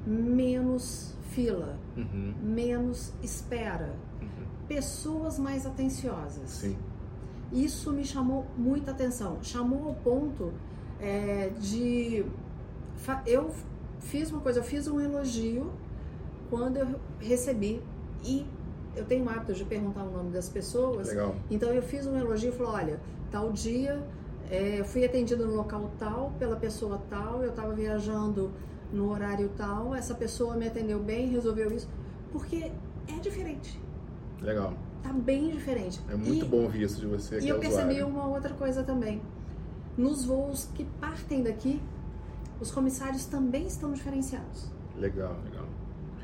Menos 0.07 1.13
fila, 1.29 1.77
uhum. 1.95 2.33
menos 2.41 3.13
espera, 3.21 3.93
uhum. 4.19 4.45
pessoas 4.67 5.37
mais 5.37 5.65
atenciosas. 5.65 6.49
Sim. 6.49 6.77
Isso 7.51 7.91
me 7.91 8.05
chamou 8.05 8.45
muita 8.57 8.91
atenção. 8.91 9.37
Chamou 9.41 9.89
ao 9.89 9.95
ponto 9.95 10.53
é, 10.99 11.51
de. 11.59 12.25
Eu 13.25 13.51
fiz 13.99 14.31
uma 14.31 14.41
coisa, 14.41 14.59
eu 14.59 14.63
fiz 14.63 14.87
um 14.87 14.99
elogio 14.99 15.71
quando 16.49 16.77
eu 16.77 16.99
recebi 17.19 17.81
e 18.23 18.45
eu 18.95 19.05
tenho 19.05 19.23
o 19.25 19.29
hábito 19.29 19.53
de 19.53 19.63
perguntar 19.65 20.03
o 20.03 20.11
nome 20.11 20.31
das 20.31 20.49
pessoas. 20.49 21.09
Legal. 21.09 21.35
Então 21.49 21.69
eu 21.71 21.81
fiz 21.81 22.05
um 22.07 22.17
elogio 22.17 22.49
e 22.49 22.51
falei, 22.51 22.71
olha, 22.71 22.99
tal 23.31 23.51
dia 23.51 24.03
é, 24.49 24.83
fui 24.83 25.05
atendida 25.05 25.45
no 25.45 25.55
local 25.55 25.91
tal, 25.99 26.33
pela 26.39 26.55
pessoa 26.55 27.01
tal, 27.09 27.43
eu 27.43 27.51
estava 27.51 27.73
viajando 27.73 28.51
no 28.91 29.11
horário 29.11 29.49
tal, 29.55 29.93
essa 29.93 30.15
pessoa 30.15 30.55
me 30.55 30.67
atendeu 30.67 30.99
bem, 30.99 31.29
resolveu 31.29 31.71
isso, 31.71 31.87
porque 32.31 32.71
é 33.07 33.19
diferente. 33.21 33.79
Legal. 34.41 34.73
Tá 35.03 35.13
bem 35.13 35.51
diferente. 35.51 36.01
É 36.09 36.15
muito 36.15 36.45
e, 36.45 36.47
bom 36.47 36.63
ouvir 36.63 36.83
isso 36.83 36.99
de 36.99 37.07
você. 37.07 37.39
E 37.39 37.47
eu 37.47 37.57
é 37.57 37.59
percebi 37.59 38.01
uma 38.01 38.27
outra 38.27 38.53
coisa 38.53 38.83
também. 38.83 39.21
Nos 39.97 40.25
voos 40.25 40.69
que 40.73 40.83
partem 40.99 41.43
daqui, 41.43 41.81
os 42.59 42.71
comissários 42.71 43.25
também 43.25 43.65
estão 43.67 43.93
diferenciados. 43.93 44.69
Legal, 44.97 45.35
legal. 45.45 45.65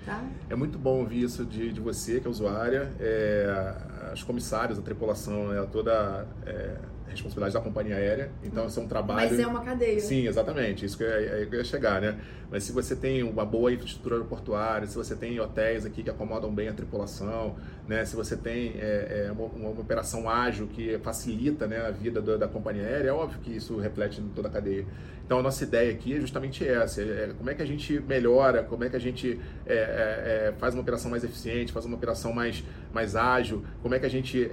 Tá? 0.06 0.24
É 0.50 0.56
muito 0.56 0.78
bom 0.78 1.00
ouvir 1.00 1.24
isso 1.24 1.44
de, 1.44 1.72
de 1.72 1.80
você, 1.82 2.20
que 2.20 2.28
é 2.28 2.30
usuária. 2.30 2.92
É, 3.00 3.76
as 4.12 4.22
comissárias, 4.22 4.78
a 4.78 4.82
tripulação, 4.82 5.52
é 5.52 5.66
toda 5.66 6.28
é, 6.46 6.76
responsabilidade 7.08 7.54
da 7.54 7.62
companhia 7.62 7.96
aérea. 7.96 8.32
Então, 8.44 8.68
isso 8.68 8.80
é 8.80 8.84
um 8.84 8.88
trabalho. 8.88 9.30
Mas 9.30 9.40
é 9.40 9.48
uma 9.48 9.62
cadeia. 9.62 10.00
Sim, 10.00 10.28
exatamente. 10.28 10.86
Isso 10.86 10.98
que 10.98 11.04
eu, 11.04 11.08
eu 11.08 11.54
ia 11.54 11.64
chegar, 11.64 12.00
né? 12.02 12.20
Mas 12.52 12.64
se 12.64 12.72
você 12.72 12.96
tem 12.96 13.24
uma 13.24 13.44
boa 13.44 13.74
infraestrutura 13.74 14.16
aeroportuária, 14.16 14.88
se 14.88 14.96
você 14.96 15.16
tem 15.16 15.40
hotéis 15.40 15.86
aqui 15.86 16.04
que 16.04 16.10
acomodam 16.10 16.54
bem 16.54 16.68
a 16.68 16.74
tripulação, 16.74 17.56
né? 17.88 18.04
Se 18.04 18.16
você 18.16 18.36
tem 18.36 18.74
é, 18.80 19.28
é, 19.28 19.32
uma, 19.32 19.46
uma, 19.46 19.70
operação 19.82 20.30
ágil 20.30 20.68
que 20.68 20.98
facilita 21.00 21.68
né, 21.68 21.86
a 21.86 21.92
vida 21.92 22.22
da, 22.22 22.38
da 22.38 22.48
companhia 22.48 22.84
aérea, 22.84 23.10
é 23.10 23.14
óbvio 23.14 23.40
que 23.42 23.56
isso 23.56 23.78
reflete 23.78 24.20
em 24.20 24.30
toda 24.30 24.48
a 24.48 24.52
cadeia. 24.52 24.86
Então, 25.26 25.40
a 25.40 25.42
nossa 25.42 25.64
ideia 25.64 25.92
aqui 25.92 26.16
é 26.16 26.20
justamente 26.20 26.68
essa: 26.68 27.02
é, 27.02 27.34
como 27.36 27.50
é 27.50 27.56
que 27.56 27.62
a 27.62 27.66
gente 27.66 28.00
melhora, 28.00 28.64
como 28.64 28.84
é 28.84 28.90
que 28.90 28.96
a 28.96 29.00
gente 29.00 29.40
é, 29.66 29.74
é, 29.74 30.48
é 30.50 30.54
faz 30.60 30.74
uma 30.74 30.82
operação 30.82 31.10
mais 31.10 31.24
eficiente, 31.24 31.72
faz 31.72 31.86
uma 31.86 31.96
operação 31.96 32.32
mais, 32.32 32.64
mais 32.94 33.16
ágil, 33.16 33.64
como 33.82 33.96
é 33.96 34.00
que 34.00 34.06
a 34.06 34.10
gente 34.10 34.50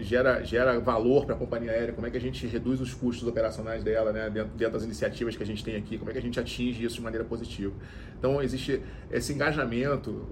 gera, 0.00 0.42
gera 0.42 0.78
valor 0.80 1.26
para 1.26 1.34
a 1.34 1.38
companhia 1.38 1.72
aérea, 1.72 1.92
como 1.92 2.06
é 2.06 2.10
que 2.10 2.16
a 2.16 2.20
gente 2.20 2.46
reduz 2.46 2.80
os 2.80 2.94
custos 2.94 3.28
operacionais 3.28 3.84
dela, 3.84 4.12
né, 4.12 4.30
dentro, 4.30 4.50
dentro 4.56 4.74
das 4.74 4.84
iniciativas 4.84 5.36
que 5.36 5.42
a 5.42 5.46
gente 5.46 5.62
tem 5.62 5.76
aqui, 5.76 5.98
como 5.98 6.10
é 6.10 6.12
que 6.12 6.18
a 6.18 6.22
gente 6.22 6.40
atinge 6.40 6.82
isso 6.82 6.96
de 6.96 7.02
maneira 7.02 7.24
positiva. 7.24 7.74
Então, 8.18 8.42
existe 8.42 8.82
esse 9.12 9.32
engajamento, 9.32 10.26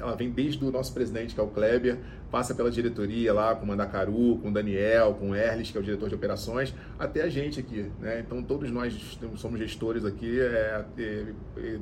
ela 0.00 0.16
vem 0.16 0.30
desde 0.30 0.64
o 0.64 0.70
nosso 0.72 0.92
presidente, 0.92 1.34
que 1.34 1.40
é 1.40 1.42
o 1.42 1.48
Kleber, 1.62 1.98
passa 2.28 2.54
pela 2.54 2.70
diretoria 2.70 3.32
lá 3.32 3.54
com 3.54 3.64
o 3.64 3.68
Mandacaru, 3.68 4.38
com 4.38 4.48
o 4.48 4.52
Daniel, 4.52 5.14
com 5.14 5.30
o 5.30 5.36
Erles, 5.36 5.70
que 5.70 5.78
é 5.78 5.80
o 5.80 5.84
diretor 5.84 6.08
de 6.08 6.14
operações, 6.14 6.74
até 6.98 7.22
a 7.22 7.28
gente 7.28 7.60
aqui. 7.60 7.88
Né? 8.00 8.20
Então, 8.26 8.42
todos 8.42 8.68
nós 8.70 9.18
somos 9.36 9.60
gestores 9.60 10.04
aqui, 10.04 10.40
é, 10.40 10.84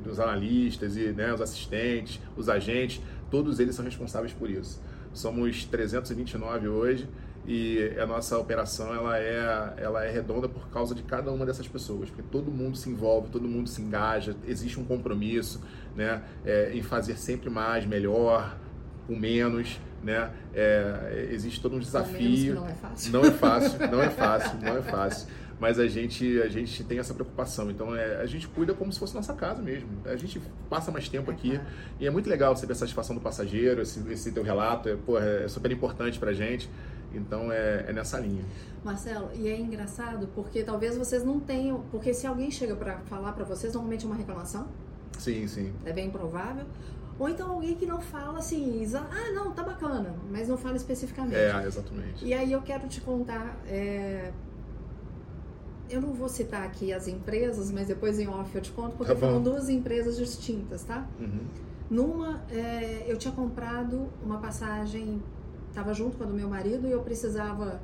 os 0.05 0.19
analistas, 0.19 0.95
e 0.97 1.11
né, 1.13 1.33
os 1.33 1.41
assistentes, 1.41 2.19
os 2.37 2.47
agentes, 2.47 3.01
todos 3.31 3.59
eles 3.59 3.73
são 3.73 3.83
responsáveis 3.83 4.33
por 4.33 4.49
isso. 4.49 4.79
Somos 5.13 5.65
329 5.65 6.67
hoje 6.67 7.09
e 7.45 7.95
a 7.99 8.05
nossa 8.05 8.37
operação 8.37 8.93
ela 8.93 9.17
é, 9.17 9.73
ela 9.77 10.05
é 10.05 10.11
redonda 10.11 10.47
por 10.47 10.69
causa 10.69 10.93
de 10.93 11.01
cada 11.01 11.31
uma 11.31 11.45
dessas 11.45 11.67
pessoas, 11.67 12.09
porque 12.09 12.23
todo 12.29 12.51
mundo 12.51 12.77
se 12.77 12.89
envolve, 12.89 13.29
todo 13.29 13.47
mundo 13.47 13.67
se 13.67 13.81
engaja, 13.81 14.35
existe 14.45 14.79
um 14.79 14.85
compromisso 14.85 15.61
né, 15.95 16.21
é, 16.45 16.71
em 16.73 16.83
fazer 16.83 17.17
sempre 17.17 17.49
mais, 17.49 17.85
melhor, 17.85 18.57
com 19.11 19.19
menos, 19.19 19.77
né? 20.01 20.31
É, 20.53 21.27
existe 21.31 21.61
todo 21.61 21.75
um 21.75 21.79
desafio. 21.79 22.55
não 22.55 22.67
é 22.67 22.73
fácil. 22.73 23.11
Não 23.11 23.25
é 23.25 23.31
fácil, 23.31 23.79
não 23.91 24.01
é 24.01 24.09
fácil, 24.09 24.59
não 24.61 24.77
é 24.77 24.81
fácil. 24.81 25.27
Mas 25.59 25.77
a 25.77 25.85
gente, 25.85 26.41
a 26.41 26.47
gente 26.47 26.83
tem 26.85 26.97
essa 26.97 27.13
preocupação. 27.13 27.69
Então 27.69 27.93
é, 27.93 28.21
a 28.21 28.25
gente 28.25 28.47
cuida 28.47 28.73
como 28.73 28.91
se 28.91 28.97
fosse 28.97 29.13
nossa 29.13 29.33
casa 29.33 29.61
mesmo. 29.61 29.89
A 30.05 30.15
gente 30.15 30.41
passa 30.69 30.91
mais 30.91 31.09
tempo 31.09 31.29
aqui. 31.29 31.59
E 31.99 32.07
é 32.07 32.09
muito 32.09 32.29
legal 32.29 32.55
ver 32.55 32.71
a 32.71 32.75
satisfação 32.75 33.15
do 33.15 33.21
passageiro, 33.21 33.81
esse, 33.81 33.99
esse 34.11 34.31
teu 34.31 34.43
relato. 34.43 34.87
É, 34.89 34.95
pô, 34.95 35.19
é 35.19 35.47
super 35.47 35.71
importante 35.71 36.17
pra 36.17 36.33
gente. 36.33 36.69
Então 37.13 37.51
é, 37.51 37.85
é, 37.89 37.93
nessa 37.93 38.17
linha. 38.17 38.43
Marcelo, 38.83 39.29
e 39.35 39.47
é 39.49 39.59
engraçado 39.59 40.29
porque 40.33 40.63
talvez 40.63 40.97
vocês 40.97 41.23
não 41.23 41.39
tenham. 41.39 41.81
Porque 41.91 42.13
se 42.13 42.25
alguém 42.25 42.49
chega 42.49 42.75
para 42.75 42.99
falar 43.01 43.33
para 43.33 43.43
vocês, 43.43 43.73
normalmente 43.73 44.05
é 44.05 44.07
uma 44.07 44.15
reclamação. 44.15 44.67
Sim, 45.19 45.45
sim. 45.47 45.71
É 45.85 45.93
bem 45.93 46.09
provável. 46.09 46.65
Ou 47.21 47.29
então 47.29 47.51
alguém 47.51 47.75
que 47.75 47.85
não 47.85 48.01
fala 48.01 48.39
assim, 48.39 48.83
ah, 48.95 49.31
não, 49.31 49.51
tá 49.51 49.61
bacana, 49.61 50.15
mas 50.31 50.47
não 50.47 50.57
fala 50.57 50.75
especificamente. 50.75 51.35
É, 51.35 51.67
exatamente. 51.67 52.25
E 52.25 52.33
aí 52.33 52.51
eu 52.51 52.63
quero 52.63 52.87
te 52.87 52.99
contar. 52.99 53.59
É... 53.67 54.31
Eu 55.87 56.01
não 56.01 56.13
vou 56.13 56.27
citar 56.27 56.63
aqui 56.63 56.91
as 56.91 57.07
empresas, 57.07 57.69
mas 57.69 57.89
depois 57.89 58.17
em 58.17 58.27
off 58.27 58.55
eu 58.55 58.61
te 58.61 58.71
conto, 58.71 58.97
porque 58.97 59.13
tá 59.13 59.19
foram 59.19 59.39
duas 59.39 59.69
empresas 59.69 60.17
distintas, 60.17 60.83
tá? 60.83 61.07
Uhum. 61.19 61.41
Numa, 61.91 62.41
é, 62.49 63.05
eu 63.05 63.15
tinha 63.17 63.31
comprado 63.31 64.09
uma 64.25 64.39
passagem 64.39 65.21
estava 65.69 65.93
junto 65.93 66.17
com 66.17 66.23
a 66.23 66.27
do 66.27 66.33
meu 66.33 66.49
marido 66.49 66.87
e 66.87 66.91
eu 66.91 67.01
precisava 67.01 67.79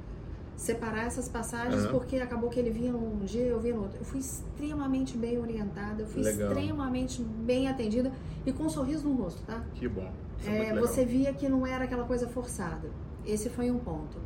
separar 0.58 1.06
essas 1.06 1.30
passagens 1.30 1.86
uhum. 1.86 1.92
porque 1.92 2.18
acabou 2.18 2.50
que 2.50 2.60
ele 2.60 2.72
vinha 2.72 2.92
um 2.92 3.20
dia 3.24 3.44
eu 3.44 3.60
vinha 3.60 3.76
no 3.76 3.84
outro. 3.84 4.00
Eu 4.00 4.06
fui 4.06 4.20
extremamente 4.20 5.16
bem 5.16 5.38
orientada, 5.38 6.02
eu 6.02 6.08
fui 6.08 6.24
legal. 6.24 6.52
extremamente 6.52 7.22
bem 7.22 7.70
atendida 7.70 8.12
e 8.46 8.52
com 8.52 8.64
um 8.64 8.70
sorriso 8.70 9.08
no 9.08 9.16
rosto, 9.16 9.42
tá? 9.46 9.64
Que 9.76 9.88
bom. 9.88 10.12
É, 10.46 10.70
é 10.70 10.80
você 10.80 11.06
via 11.06 11.32
que 11.32 11.48
não 11.48 11.66
era 11.66 11.84
aquela 11.84 12.06
coisa 12.06 12.28
forçada. 12.28 12.90
Esse 13.26 13.50
foi 13.50 13.70
um 13.70 13.78
ponto. 13.78 14.18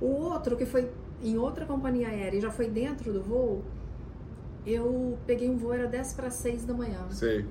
O 0.00 0.06
outro, 0.06 0.56
que 0.56 0.64
foi 0.64 0.88
em 1.22 1.36
outra 1.36 1.66
companhia 1.66 2.08
aérea 2.08 2.38
e 2.38 2.40
já 2.40 2.50
foi 2.50 2.68
dentro 2.68 3.12
do 3.12 3.20
voo, 3.20 3.64
eu 4.64 5.18
peguei 5.26 5.50
um 5.50 5.56
voo, 5.56 5.72
era 5.72 5.88
10 5.88 6.12
para 6.14 6.30
6 6.30 6.64
da 6.64 6.74
manhã. 6.74 7.00
Sei. 7.10 7.44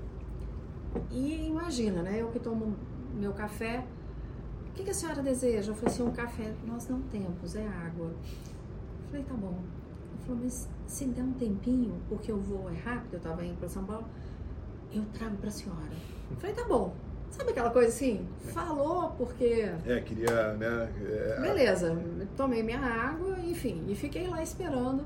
E 1.12 1.46
imagina, 1.46 2.02
né? 2.02 2.22
Eu 2.22 2.30
que 2.30 2.40
tomo 2.40 2.74
meu 3.14 3.34
café, 3.34 3.84
que, 4.78 4.84
que 4.84 4.92
a 4.92 4.94
senhora 4.94 5.22
deseja? 5.22 5.72
Eu 5.72 5.76
falei 5.76 5.94
assim, 5.94 6.04
um 6.04 6.12
café. 6.12 6.54
Nós 6.66 6.88
não 6.88 7.02
temos, 7.02 7.56
é 7.56 7.68
água. 7.68 8.06
Eu 8.06 9.08
falei, 9.10 9.26
tá 9.26 9.34
bom. 9.34 9.58
Ele 10.14 10.26
falou, 10.26 10.42
mas 10.44 10.70
se 10.86 11.06
der 11.06 11.24
um 11.24 11.34
tempinho, 11.34 11.96
porque 12.08 12.32
eu 12.32 12.38
vou, 12.38 12.70
é 12.70 12.78
rápido, 12.78 13.16
eu 13.16 13.20
tava 13.20 13.44
indo 13.44 13.58
para 13.58 13.68
São 13.68 13.84
Paulo, 13.84 14.06
eu 14.94 15.04
trago 15.14 15.36
para 15.38 15.50
a 15.50 15.52
senhora. 15.52 15.92
Eu 16.30 16.38
falei, 16.38 16.56
tá 16.56 16.64
bom. 16.66 16.94
Sabe 17.32 17.52
aquela 17.52 17.72
coisa 17.72 17.90
assim? 17.90 18.26
Falou 18.54 19.12
porque. 19.18 19.70
É, 19.86 20.00
queria, 20.00 20.54
né? 20.54 20.92
É... 21.06 21.42
Beleza, 21.42 21.98
tomei 22.38 22.64
minha 22.64 22.80
água, 22.80 23.38
enfim, 23.40 23.84
e 23.88 23.96
fiquei 23.96 24.28
lá 24.28 24.42
esperando 24.42 25.04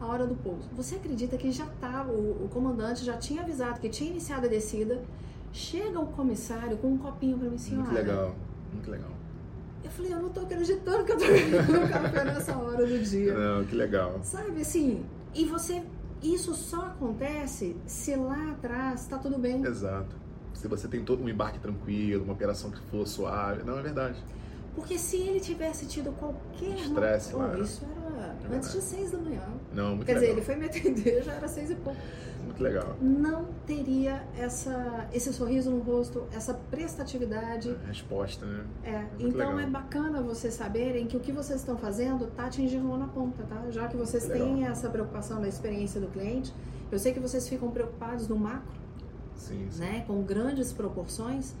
a 0.00 0.06
hora 0.06 0.26
do 0.26 0.34
pouso. 0.34 0.68
Você 0.74 0.94
acredita 0.94 1.36
que 1.36 1.52
já 1.52 1.66
estava, 1.66 2.10
o, 2.10 2.44
o 2.44 2.48
comandante 2.48 3.04
já 3.04 3.18
tinha 3.18 3.42
avisado 3.42 3.80
que 3.80 3.88
tinha 3.88 4.10
iniciado 4.10 4.46
a 4.46 4.48
descida? 4.48 5.02
Chega 5.52 6.00
o 6.00 6.06
comissário 6.06 6.76
com 6.78 6.88
um 6.88 6.98
copinho 6.98 7.38
para 7.38 7.50
mim, 7.50 7.58
senhora. 7.58 7.90
Muito 7.90 7.94
legal. 7.94 8.34
Muito 8.72 8.90
legal. 8.90 9.10
Eu 9.82 9.90
falei, 9.90 10.12
eu 10.12 10.22
não 10.22 10.28
tô 10.30 10.40
acreditando 10.40 11.04
que 11.04 11.12
eu 11.12 11.18
tô 11.18 11.24
bebendo 11.26 11.88
café 11.88 12.24
nessa 12.24 12.56
hora 12.56 12.86
do 12.86 12.98
dia. 12.98 13.34
Não, 13.34 13.64
que 13.64 13.74
legal. 13.74 14.20
Sabe, 14.22 14.60
assim, 14.60 15.04
e 15.34 15.44
você, 15.44 15.82
isso 16.22 16.54
só 16.54 16.82
acontece 16.82 17.76
se 17.86 18.14
lá 18.16 18.50
atrás 18.52 19.06
tá 19.06 19.18
tudo 19.18 19.38
bem. 19.38 19.64
Exato. 19.64 20.16
Se 20.54 20.66
você 20.66 20.88
tem 20.88 21.04
todo 21.04 21.22
um 21.22 21.28
embarque 21.28 21.60
tranquilo, 21.60 22.24
uma 22.24 22.32
operação 22.32 22.70
que 22.70 22.80
for 22.90 23.06
suave. 23.06 23.62
Não, 23.62 23.78
é 23.78 23.82
verdade. 23.82 24.22
Porque 24.74 24.98
se 24.98 25.16
ele 25.16 25.40
tivesse 25.40 25.86
tido 25.86 26.12
qualquer... 26.12 26.76
Estresse 26.76 27.34
lá. 27.34 27.54
Oh, 27.56 27.62
isso 27.62 27.84
era 28.16 28.54
é 28.54 28.56
antes 28.56 28.72
de 28.72 28.80
seis 28.80 29.10
da 29.10 29.18
manhã. 29.18 29.42
Não, 29.72 29.96
muito 29.96 30.06
Quer 30.06 30.14
legal. 30.14 30.20
dizer, 30.20 30.32
ele 30.32 30.42
foi 30.42 30.56
me 30.56 30.66
atender, 30.66 31.22
já 31.24 31.32
era 31.32 31.48
seis 31.48 31.70
e 31.70 31.74
pouco 31.76 31.98
muito 32.58 32.62
legal. 32.62 32.96
Não 33.00 33.46
teria 33.66 34.22
essa, 34.36 35.08
esse 35.12 35.32
sorriso 35.32 35.70
no 35.70 35.80
rosto, 35.80 36.26
essa 36.32 36.52
prestatividade. 36.54 37.70
A 37.84 37.86
resposta, 37.86 38.44
né? 38.44 38.64
É. 38.82 38.90
é 38.90 39.08
então 39.18 39.54
legal. 39.54 39.60
é 39.60 39.66
bacana 39.66 40.20
vocês 40.20 40.54
saberem 40.54 41.06
que 41.06 41.16
o 41.16 41.20
que 41.20 41.32
vocês 41.32 41.60
estão 41.60 41.76
fazendo 41.76 42.24
está 42.24 42.46
atingindo 42.46 42.88
lá 42.90 42.98
na 42.98 43.08
ponta, 43.08 43.44
tá? 43.44 43.70
Já 43.70 43.88
que 43.88 43.96
vocês 43.96 44.26
têm 44.26 44.66
essa 44.66 44.90
preocupação 44.90 45.40
da 45.40 45.48
experiência 45.48 46.00
do 46.00 46.08
cliente, 46.08 46.52
eu 46.90 46.98
sei 46.98 47.12
que 47.12 47.20
vocês 47.20 47.48
ficam 47.48 47.70
preocupados 47.70 48.28
no 48.28 48.36
macro, 48.36 48.78
sim, 49.36 49.68
sim. 49.70 49.80
né? 49.80 50.04
Com 50.06 50.22
grandes 50.22 50.72
proporções. 50.72 51.54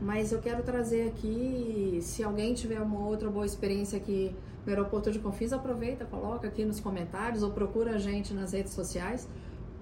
Mas 0.00 0.32
eu 0.32 0.38
quero 0.38 0.62
trazer 0.62 1.08
aqui, 1.08 1.98
se 2.00 2.24
alguém 2.24 2.54
tiver 2.54 2.80
uma 2.80 3.06
outra 3.06 3.28
boa 3.28 3.44
experiência 3.44 3.98
aqui 3.98 4.34
no 4.64 4.72
aeroporto 4.72 5.12
de 5.12 5.18
Confins, 5.18 5.52
aproveita, 5.52 6.06
coloca 6.06 6.48
aqui 6.48 6.64
nos 6.64 6.80
comentários 6.80 7.42
ou 7.42 7.50
procura 7.50 7.96
a 7.96 7.98
gente 7.98 8.32
nas 8.32 8.52
redes 8.52 8.72
sociais 8.72 9.28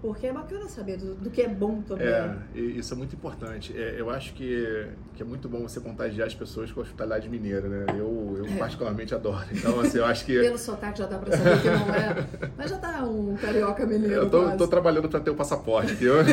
porque 0.00 0.26
é 0.26 0.32
bacana 0.32 0.68
saber 0.68 0.96
do, 0.96 1.14
do 1.14 1.30
que 1.30 1.42
é 1.42 1.48
bom 1.48 1.82
também. 1.82 2.06
É, 2.06 2.36
isso 2.54 2.94
é 2.94 2.96
muito 2.96 3.14
importante. 3.16 3.76
É, 3.76 3.96
eu 3.98 4.08
acho 4.10 4.32
que, 4.34 4.86
que 5.14 5.22
é 5.22 5.26
muito 5.26 5.48
bom 5.48 5.62
você 5.62 5.80
contagiar 5.80 6.26
as 6.26 6.34
pessoas 6.34 6.70
com 6.70 6.80
a 6.80 6.82
hospitalidade 6.82 7.28
mineira, 7.28 7.68
né? 7.68 7.86
Eu, 7.90 8.36
eu 8.38 8.46
é. 8.46 8.56
particularmente 8.56 9.14
adoro. 9.14 9.46
Então, 9.50 9.80
assim, 9.80 9.98
eu 9.98 10.04
acho 10.04 10.24
que... 10.24 10.38
Pelo 10.40 10.58
sotaque 10.58 10.98
já 11.00 11.06
dá 11.06 11.18
pra 11.18 11.36
saber 11.36 11.60
que 11.60 11.68
não 11.68 11.94
é. 11.94 12.26
Mas 12.56 12.70
já 12.70 12.78
tá 12.78 13.02
um 13.04 13.36
carioca 13.36 13.84
mineiro 13.86 14.14
Eu 14.14 14.30
tô, 14.30 14.56
tô 14.56 14.68
trabalhando 14.68 15.08
para 15.08 15.20
ter 15.20 15.30
o 15.30 15.34
passaporte, 15.34 15.94
viu? 15.94 16.14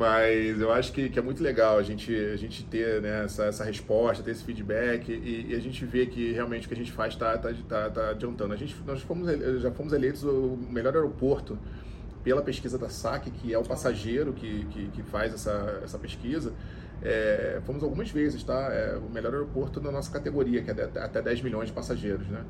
Mas 0.00 0.58
eu 0.58 0.72
acho 0.72 0.94
que, 0.94 1.10
que 1.10 1.18
é 1.18 1.22
muito 1.22 1.42
legal 1.42 1.76
a 1.76 1.82
gente, 1.82 2.10
a 2.10 2.36
gente 2.38 2.64
ter 2.64 3.02
né, 3.02 3.26
essa, 3.26 3.44
essa 3.44 3.64
resposta, 3.64 4.24
ter 4.24 4.30
esse 4.30 4.42
feedback 4.42 5.12
e, 5.12 5.48
e, 5.50 5.54
a 5.54 5.60
gente 5.60 5.84
vê 5.84 6.06
que 6.06 6.32
realmente 6.32 6.64
o 6.64 6.68
que 6.68 6.74
a 6.74 6.76
gente 6.76 6.90
faz 6.90 7.12
está 7.12 7.36
tá, 7.36 7.52
tá, 7.68 7.90
tá 7.90 8.08
adiantando. 8.08 8.54
A 8.54 8.56
gente, 8.56 8.74
nós 8.86 9.02
fomos, 9.02 9.28
já 9.60 9.70
fomos 9.70 9.92
eleitos 9.92 10.22
o 10.22 10.58
melhor 10.70 10.94
aeroporto 10.94 11.58
pela 12.24 12.40
pesquisa 12.40 12.78
da 12.78 12.88
SAC, 12.88 13.30
que 13.30 13.52
é 13.52 13.58
o 13.58 13.62
passageiro 13.62 14.32
que, 14.32 14.64
que, 14.70 14.88
que 14.88 15.02
faz 15.02 15.34
essa, 15.34 15.82
essa 15.84 15.98
pesquisa. 15.98 16.54
É, 17.02 17.60
fomos 17.64 17.82
algumas 17.82 18.10
vezes, 18.10 18.42
tá? 18.44 18.68
É 18.72 18.96
o 18.96 19.10
melhor 19.10 19.32
aeroporto 19.32 19.80
da 19.80 19.90
nossa 19.90 20.10
categoria, 20.10 20.62
que 20.62 20.70
é 20.70 20.74
de, 20.74 20.98
até 20.98 21.22
10 21.22 21.42
milhões 21.42 21.68
de 21.68 21.72
passageiros, 21.72 22.28
né? 22.28 22.44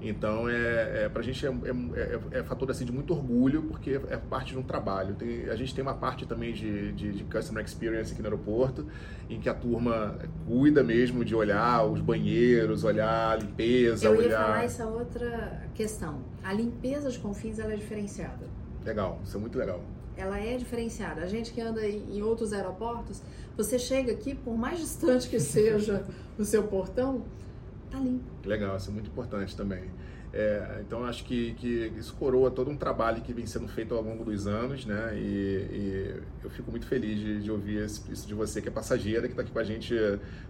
Então, 0.00 0.48
é, 0.48 1.04
é, 1.04 1.08
pra 1.08 1.22
gente 1.22 1.46
é, 1.46 1.48
é, 1.48 1.52
é, 1.52 2.38
é, 2.38 2.42
fator 2.42 2.68
assim, 2.70 2.84
de 2.84 2.90
muito 2.90 3.12
orgulho, 3.12 3.62
porque 3.62 4.00
é 4.08 4.16
parte 4.16 4.52
de 4.52 4.58
um 4.58 4.62
trabalho. 4.62 5.14
Tem, 5.14 5.48
a 5.48 5.54
gente 5.54 5.72
tem 5.74 5.82
uma 5.82 5.94
parte 5.94 6.26
também 6.26 6.52
de, 6.52 6.92
de, 6.92 7.12
de, 7.12 7.24
Customer 7.24 7.64
Experience 7.64 8.12
aqui 8.12 8.20
no 8.20 8.28
aeroporto, 8.28 8.86
em 9.30 9.38
que 9.38 9.48
a 9.48 9.54
turma 9.54 10.18
cuida 10.46 10.82
mesmo 10.82 11.24
de 11.24 11.34
olhar 11.34 11.84
os 11.84 12.00
banheiros, 12.00 12.82
olhar 12.82 13.32
a 13.32 13.36
limpeza, 13.36 14.06
Eu 14.06 14.14
ia 14.16 14.26
olhar... 14.26 14.44
falar 14.44 14.64
essa 14.64 14.86
outra 14.86 15.62
questão. 15.74 16.18
A 16.42 16.52
limpeza 16.52 17.08
de 17.08 17.18
confins, 17.20 17.60
ela 17.60 17.72
é 17.72 17.76
diferenciada. 17.76 18.46
Legal, 18.84 19.20
isso 19.22 19.36
é 19.36 19.40
muito 19.40 19.56
legal. 19.56 19.80
Ela 20.22 20.38
é 20.38 20.56
diferenciada. 20.56 21.22
A 21.22 21.26
gente 21.26 21.52
que 21.52 21.60
anda 21.60 21.86
em 21.86 22.22
outros 22.22 22.52
aeroportos, 22.52 23.20
você 23.56 23.78
chega 23.78 24.12
aqui, 24.12 24.34
por 24.34 24.56
mais 24.56 24.78
distante 24.78 25.28
que 25.28 25.40
seja 25.40 26.04
o 26.38 26.44
seu 26.44 26.62
portão, 26.62 27.22
tá 27.90 27.98
limpo. 27.98 28.24
Legal, 28.46 28.76
isso 28.76 28.90
é 28.90 28.92
muito 28.92 29.10
importante 29.10 29.56
também. 29.56 29.84
É, 30.32 30.80
então 30.80 31.04
acho 31.04 31.24
que, 31.24 31.52
que 31.54 31.92
isso 31.98 32.14
coroa 32.14 32.50
todo 32.50 32.70
um 32.70 32.76
trabalho 32.76 33.20
que 33.20 33.32
vem 33.34 33.44
sendo 33.44 33.68
feito 33.68 33.94
ao 33.94 34.02
longo 34.02 34.24
dos 34.24 34.46
anos, 34.46 34.86
né? 34.86 35.12
E, 35.14 35.20
e 35.20 36.22
eu 36.42 36.50
fico 36.50 36.70
muito 36.70 36.86
feliz 36.86 37.18
de, 37.18 37.42
de 37.42 37.50
ouvir 37.50 37.84
isso 37.84 38.26
de 38.26 38.34
você 38.34 38.62
que 38.62 38.68
é 38.68 38.70
passageira, 38.70 39.22
que 39.22 39.32
está 39.34 39.42
aqui 39.42 39.50
com 39.50 39.58
a 39.58 39.64
gente 39.64 39.94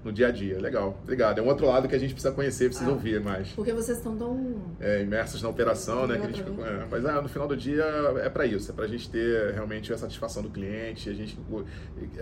no 0.04 0.12
dia 0.12 0.28
a 0.28 0.30
dia. 0.30 0.60
Legal, 0.60 1.00
obrigado. 1.02 1.38
É 1.38 1.42
um 1.42 1.48
outro 1.48 1.66
lado 1.66 1.88
que 1.88 1.94
a 1.94 1.98
gente 1.98 2.14
precisa 2.14 2.32
conhecer, 2.32 2.66
precisa 2.66 2.90
ah, 2.90 2.92
ouvir 2.92 3.20
mais. 3.20 3.48
Porque 3.48 3.72
vocês 3.72 3.98
estão 3.98 4.16
tão 4.16 4.56
é, 4.78 5.02
imersos 5.02 5.42
na 5.42 5.48
operação, 5.48 6.06
né? 6.06 6.16
A 6.16 6.26
gente, 6.26 6.42
é, 6.42 6.86
mas 6.88 7.04
ah, 7.04 7.20
no 7.20 7.28
final 7.28 7.48
do 7.48 7.56
dia 7.56 7.84
é 8.22 8.28
para 8.28 8.46
isso, 8.46 8.70
é 8.70 8.74
para 8.74 8.84
a 8.84 8.88
gente 8.88 9.10
ter 9.10 9.52
realmente 9.52 9.92
a 9.92 9.98
satisfação 9.98 10.42
do 10.42 10.50
cliente. 10.50 11.10
A 11.10 11.14
gente 11.14 11.36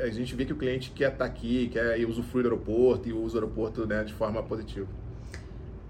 a 0.01 0.09
gente 0.09 0.35
vê 0.35 0.47
que 0.47 0.53
o 0.53 0.57
cliente 0.57 0.91
quer 0.93 1.13
estar 1.13 1.19
tá 1.19 1.25
aqui, 1.25 1.69
quer 1.69 2.03
usufruir 2.07 2.45
do 2.45 2.51
aeroporto 2.51 3.09
e 3.09 3.13
usa 3.13 3.37
o 3.37 3.41
aeroporto 3.41 3.87
né, 3.87 4.03
de 4.03 4.15
forma 4.15 4.43
positiva. 4.43 4.89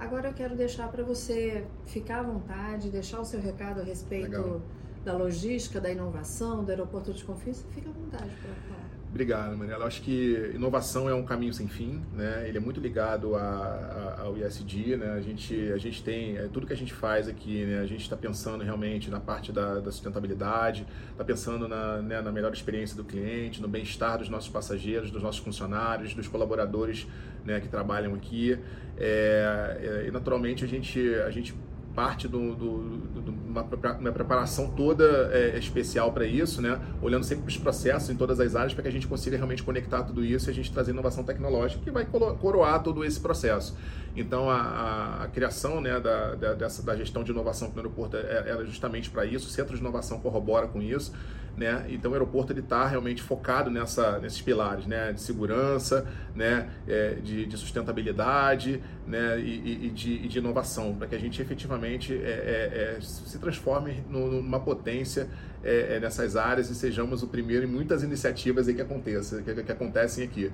Agora 0.01 0.29
eu 0.29 0.33
quero 0.33 0.57
deixar 0.57 0.91
para 0.91 1.05
você 1.05 1.67
ficar 1.85 2.21
à 2.21 2.23
vontade, 2.23 2.89
deixar 2.89 3.21
o 3.21 3.25
seu 3.25 3.39
recado 3.39 3.81
a 3.81 3.85
respeito 3.85 4.31
Legal. 4.31 4.63
da 5.05 5.13
logística, 5.13 5.79
da 5.79 5.91
inovação, 5.91 6.65
do 6.65 6.71
aeroporto 6.71 7.13
de 7.13 7.23
Confins. 7.23 7.63
Fica 7.71 7.91
à 7.91 7.93
vontade 7.93 8.35
para 8.41 8.55
falar. 8.55 8.80
Obrigado, 9.11 9.57
Manela. 9.57 9.87
Acho 9.87 10.03
que 10.03 10.53
inovação 10.55 11.09
é 11.09 11.15
um 11.15 11.25
caminho 11.25 11.53
sem 11.53 11.67
fim, 11.67 12.01
né? 12.15 12.45
Ele 12.47 12.59
é 12.59 12.61
muito 12.61 12.79
ligado 12.79 13.35
a, 13.35 13.41
a, 13.41 14.21
ao 14.23 14.39
ISD, 14.39 14.97
né? 14.97 15.15
A 15.15 15.21
gente, 15.21 15.73
a 15.73 15.79
gente 15.79 16.01
tem, 16.01 16.37
é, 16.37 16.47
tudo 16.47 16.65
que 16.65 16.73
a 16.73 16.77
gente 16.77 16.95
faz 16.95 17.27
aqui, 17.27 17.65
né? 17.65 17.81
A 17.81 17.87
gente 17.87 18.03
está 18.03 18.17
pensando 18.17 18.63
realmente 18.63 19.11
na 19.11 19.19
parte 19.19 19.51
da, 19.51 19.81
da 19.81 19.91
sustentabilidade, 19.91 20.87
está 21.11 21.25
pensando 21.25 21.67
na, 21.67 22.01
né, 22.01 22.21
na 22.21 22.31
melhor 22.31 22.53
experiência 22.53 22.97
do 22.97 23.03
cliente, 23.03 23.61
no 23.61 23.67
bem-estar 23.67 24.17
dos 24.17 24.29
nossos 24.29 24.49
passageiros, 24.49 25.11
dos 25.11 25.25
nossos 25.25 25.41
funcionários, 25.41 26.15
dos 26.15 26.29
colaboradores 26.29 27.09
né, 27.45 27.59
que 27.59 27.67
trabalham 27.67 28.15
aqui. 28.15 28.57
É, 28.97 30.03
é, 30.05 30.07
e 30.07 30.11
naturalmente 30.13 30.65
a 30.65 30.69
gente, 30.69 31.01
a 31.27 31.31
gente 31.31 31.53
parte 32.01 32.27
de 32.27 32.35
uma, 32.35 33.63
uma 34.01 34.13
preparação 34.13 34.71
toda 34.71 35.05
é, 35.35 35.59
especial 35.59 36.11
para 36.13 36.25
isso, 36.25 36.63
né? 36.63 36.81
olhando 37.03 37.25
sempre 37.25 37.45
para 37.45 37.51
os 37.51 37.59
processos 37.59 38.09
em 38.09 38.17
todas 38.17 38.41
as 38.41 38.57
áreas 38.57 38.73
para 38.73 38.85
que 38.85 38.89
a 38.89 38.91
gente 38.91 39.07
consiga 39.07 39.37
realmente 39.37 39.63
conectar 39.63 40.03
tudo 40.05 40.25
isso 40.25 40.49
e 40.49 40.51
a 40.51 40.55
gente 40.55 40.73
trazer 40.73 40.93
inovação 40.93 41.23
tecnológica 41.23 41.83
que 41.85 41.91
vai 41.91 42.07
coroar 42.07 42.83
todo 42.83 43.05
esse 43.05 43.21
processo. 43.21 43.77
Então, 44.17 44.49
a, 44.49 44.57
a, 44.57 45.25
a 45.25 45.29
criação 45.29 45.79
né, 45.83 46.01
da, 46.01 46.35
da, 46.37 46.55
dessa, 46.55 46.83
da 46.83 46.97
gestão 46.97 47.23
de 47.23 47.33
inovação 47.33 47.69
no 47.69 47.77
aeroporto 47.77 48.17
é, 48.17 48.45
é 48.49 48.65
justamente 48.65 49.11
para 49.11 49.27
isso, 49.27 49.47
o 49.47 49.51
Centro 49.51 49.75
de 49.75 49.81
Inovação 49.83 50.21
corrobora 50.21 50.69
com 50.69 50.81
isso. 50.81 51.13
Né? 51.57 51.87
Então 51.91 52.11
o 52.11 52.15
aeroporto 52.15 52.53
ele 52.53 52.61
está 52.61 52.87
realmente 52.87 53.23
focado 53.23 53.71
nessa, 53.71 54.19
nesses 54.19 54.41
pilares, 54.41 54.87
né? 54.87 55.13
De 55.13 55.21
segurança, 55.21 56.07
né? 56.35 56.71
É, 56.89 57.15
de, 57.23 57.45
de, 57.45 57.57
sustentabilidade, 57.57 58.81
né? 59.07 59.39
E, 59.39 59.87
e, 59.87 59.91
de, 59.91 60.13
e 60.15 60.29
de, 60.29 60.39
inovação, 60.39 60.95
para 60.95 61.07
que 61.07 61.15
a 61.15 61.19
gente 61.19 61.43
efetivamente 61.43 62.15
é, 62.15 62.17
é, 62.17 62.97
é 62.97 63.01
se 63.01 63.39
transforme 63.39 64.03
numa 64.09 64.61
potência 64.61 65.29
é, 65.63 65.97
é, 65.97 66.01
nessas 66.01 66.37
áreas 66.37 66.71
e 66.71 66.75
sejamos 66.75 67.23
o 67.23 67.29
primeiro 67.29 67.65
em 67.67 67.69
muitas 67.69 68.03
iniciativas 68.03 68.67
que, 68.67 68.81
aconteça, 68.81 69.43
que, 69.43 69.63
que 69.63 69.73
acontecem 69.73 70.25
aqui. 70.25 70.51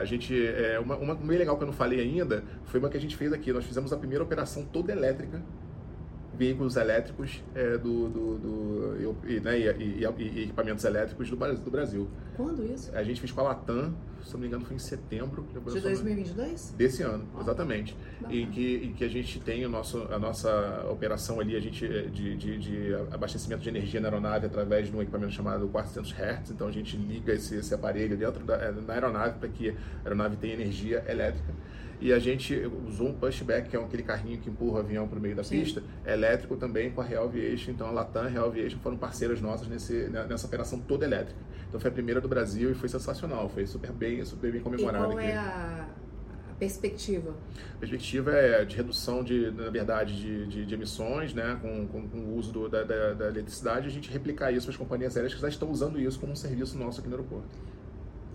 a 0.00 0.04
gente, 0.04 0.34
uma, 0.82 0.96
uma 0.96 1.14
bem 1.14 1.38
legal 1.38 1.56
que 1.56 1.62
eu 1.62 1.66
não 1.68 1.74
falei 1.74 2.00
ainda 2.00 2.42
foi 2.64 2.80
uma 2.80 2.88
que 2.88 2.96
a 2.96 3.00
gente 3.00 3.16
fez 3.16 3.32
aqui. 3.32 3.52
Nós 3.52 3.64
fizemos 3.64 3.92
a 3.92 3.96
primeira 3.96 4.24
operação 4.24 4.64
toda 4.64 4.90
elétrica 4.90 5.40
veículos 6.36 6.76
elétricos 6.76 7.42
é, 7.54 7.78
do, 7.78 8.08
do, 8.08 8.38
do 8.38 9.28
e, 9.28 9.40
né, 9.40 9.58
e, 9.58 10.02
e, 10.02 10.04
e, 10.18 10.42
equipamentos 10.42 10.84
elétricos 10.84 11.30
do, 11.30 11.36
do, 11.36 11.70
Brasil. 11.70 12.08
Quando 12.36 12.64
isso? 12.64 12.94
A 12.94 13.02
gente 13.02 13.20
fez 13.20 13.32
com 13.32 13.40
a 13.40 13.44
Latam, 13.44 13.94
se 14.22 14.32
não 14.32 14.40
me 14.40 14.46
engano 14.46 14.64
foi 14.64 14.76
em 14.76 14.78
setembro. 14.78 15.46
De 15.72 15.80
2022? 15.80 16.74
Desse 16.76 17.02
ano, 17.02 17.26
ah, 17.34 17.40
exatamente. 17.40 17.96
Em 18.28 18.50
que, 18.50 18.76
em 18.76 18.92
que 18.92 19.04
a 19.04 19.08
gente 19.08 19.40
tem 19.40 19.64
o 19.64 19.68
nosso, 19.68 20.02
a 20.10 20.18
nossa 20.18 20.86
operação 20.90 21.40
ali 21.40 21.56
a 21.56 21.60
gente, 21.60 21.84
é, 21.84 22.02
de, 22.02 22.36
de, 22.36 22.58
de 22.58 22.94
abastecimento 23.12 23.62
de 23.62 23.68
energia 23.68 24.00
na 24.00 24.08
aeronave 24.08 24.46
através 24.46 24.88
de 24.88 24.96
um 24.96 25.02
equipamento 25.02 25.32
chamado 25.32 25.68
400 25.68 26.12
Hz. 26.12 26.50
Então 26.50 26.68
a 26.68 26.72
gente 26.72 26.96
liga 26.96 27.32
esse, 27.32 27.56
esse 27.56 27.74
aparelho 27.74 28.16
dentro 28.16 28.44
da 28.44 28.72
na 28.72 28.94
aeronave 28.94 29.38
para 29.38 29.48
que 29.48 29.70
a 29.70 29.74
aeronave 30.04 30.36
tenha 30.36 30.54
energia 30.54 31.04
elétrica 31.08 31.52
e 32.04 32.12
a 32.12 32.18
gente 32.18 32.54
usou 32.86 33.08
um 33.08 33.14
pushback, 33.14 33.70
que 33.70 33.74
é 33.74 33.80
aquele 33.80 34.02
carrinho 34.02 34.38
que 34.38 34.50
empurra 34.50 34.76
o 34.76 34.80
avião 34.80 35.08
para 35.08 35.18
o 35.18 35.22
meio 35.22 35.34
da 35.34 35.42
Sim. 35.42 35.58
pista, 35.58 35.82
elétrico 36.04 36.54
também 36.54 36.90
com 36.90 37.00
a 37.00 37.04
Real 37.04 37.24
Aviation. 37.24 37.70
Então 37.70 37.86
a 37.86 37.90
Latam 37.90 38.24
e 38.24 38.26
a 38.26 38.28
Real 38.28 38.44
Aviation 38.44 38.78
foram 38.80 38.98
parceiras 38.98 39.40
nossas 39.40 39.68
nesse, 39.68 39.94
né, 40.10 40.26
nessa 40.28 40.46
operação 40.46 40.78
toda 40.78 41.06
elétrica. 41.06 41.40
Então 41.66 41.80
foi 41.80 41.88
a 41.88 41.92
primeira 41.94 42.20
do 42.20 42.28
Brasil 42.28 42.70
e 42.70 42.74
foi 42.74 42.90
sensacional, 42.90 43.48
foi 43.48 43.66
super 43.66 43.90
bem, 43.90 44.22
super 44.22 44.52
bem 44.52 44.60
comemorado. 44.60 45.12
E 45.12 45.14
qual 45.14 45.18
é 45.18 45.32
a, 45.34 45.88
a 46.50 46.54
perspectiva? 46.58 47.34
A 47.76 47.78
perspectiva 47.78 48.32
é 48.32 48.66
de 48.66 48.76
redução 48.76 49.24
de, 49.24 49.50
na 49.52 49.70
verdade, 49.70 50.14
de, 50.14 50.46
de, 50.46 50.66
de 50.66 50.74
emissões, 50.74 51.32
né, 51.32 51.58
com, 51.62 51.86
com, 51.86 52.06
com 52.06 52.18
o 52.18 52.36
uso 52.36 52.52
do, 52.52 52.68
da, 52.68 52.82
da, 52.82 53.14
da 53.14 53.28
eletricidade, 53.28 53.86
a 53.86 53.90
gente 53.90 54.10
replicar 54.10 54.52
isso 54.52 54.66
para 54.66 54.72
as 54.72 54.76
companhias 54.76 55.16
aéreas 55.16 55.32
que 55.32 55.40
já 55.40 55.48
estão 55.48 55.70
usando 55.70 55.98
isso 55.98 56.20
como 56.20 56.32
um 56.32 56.36
serviço 56.36 56.76
nosso 56.76 57.00
aqui 57.00 57.08
no 57.08 57.16
aeroporto 57.16 57.48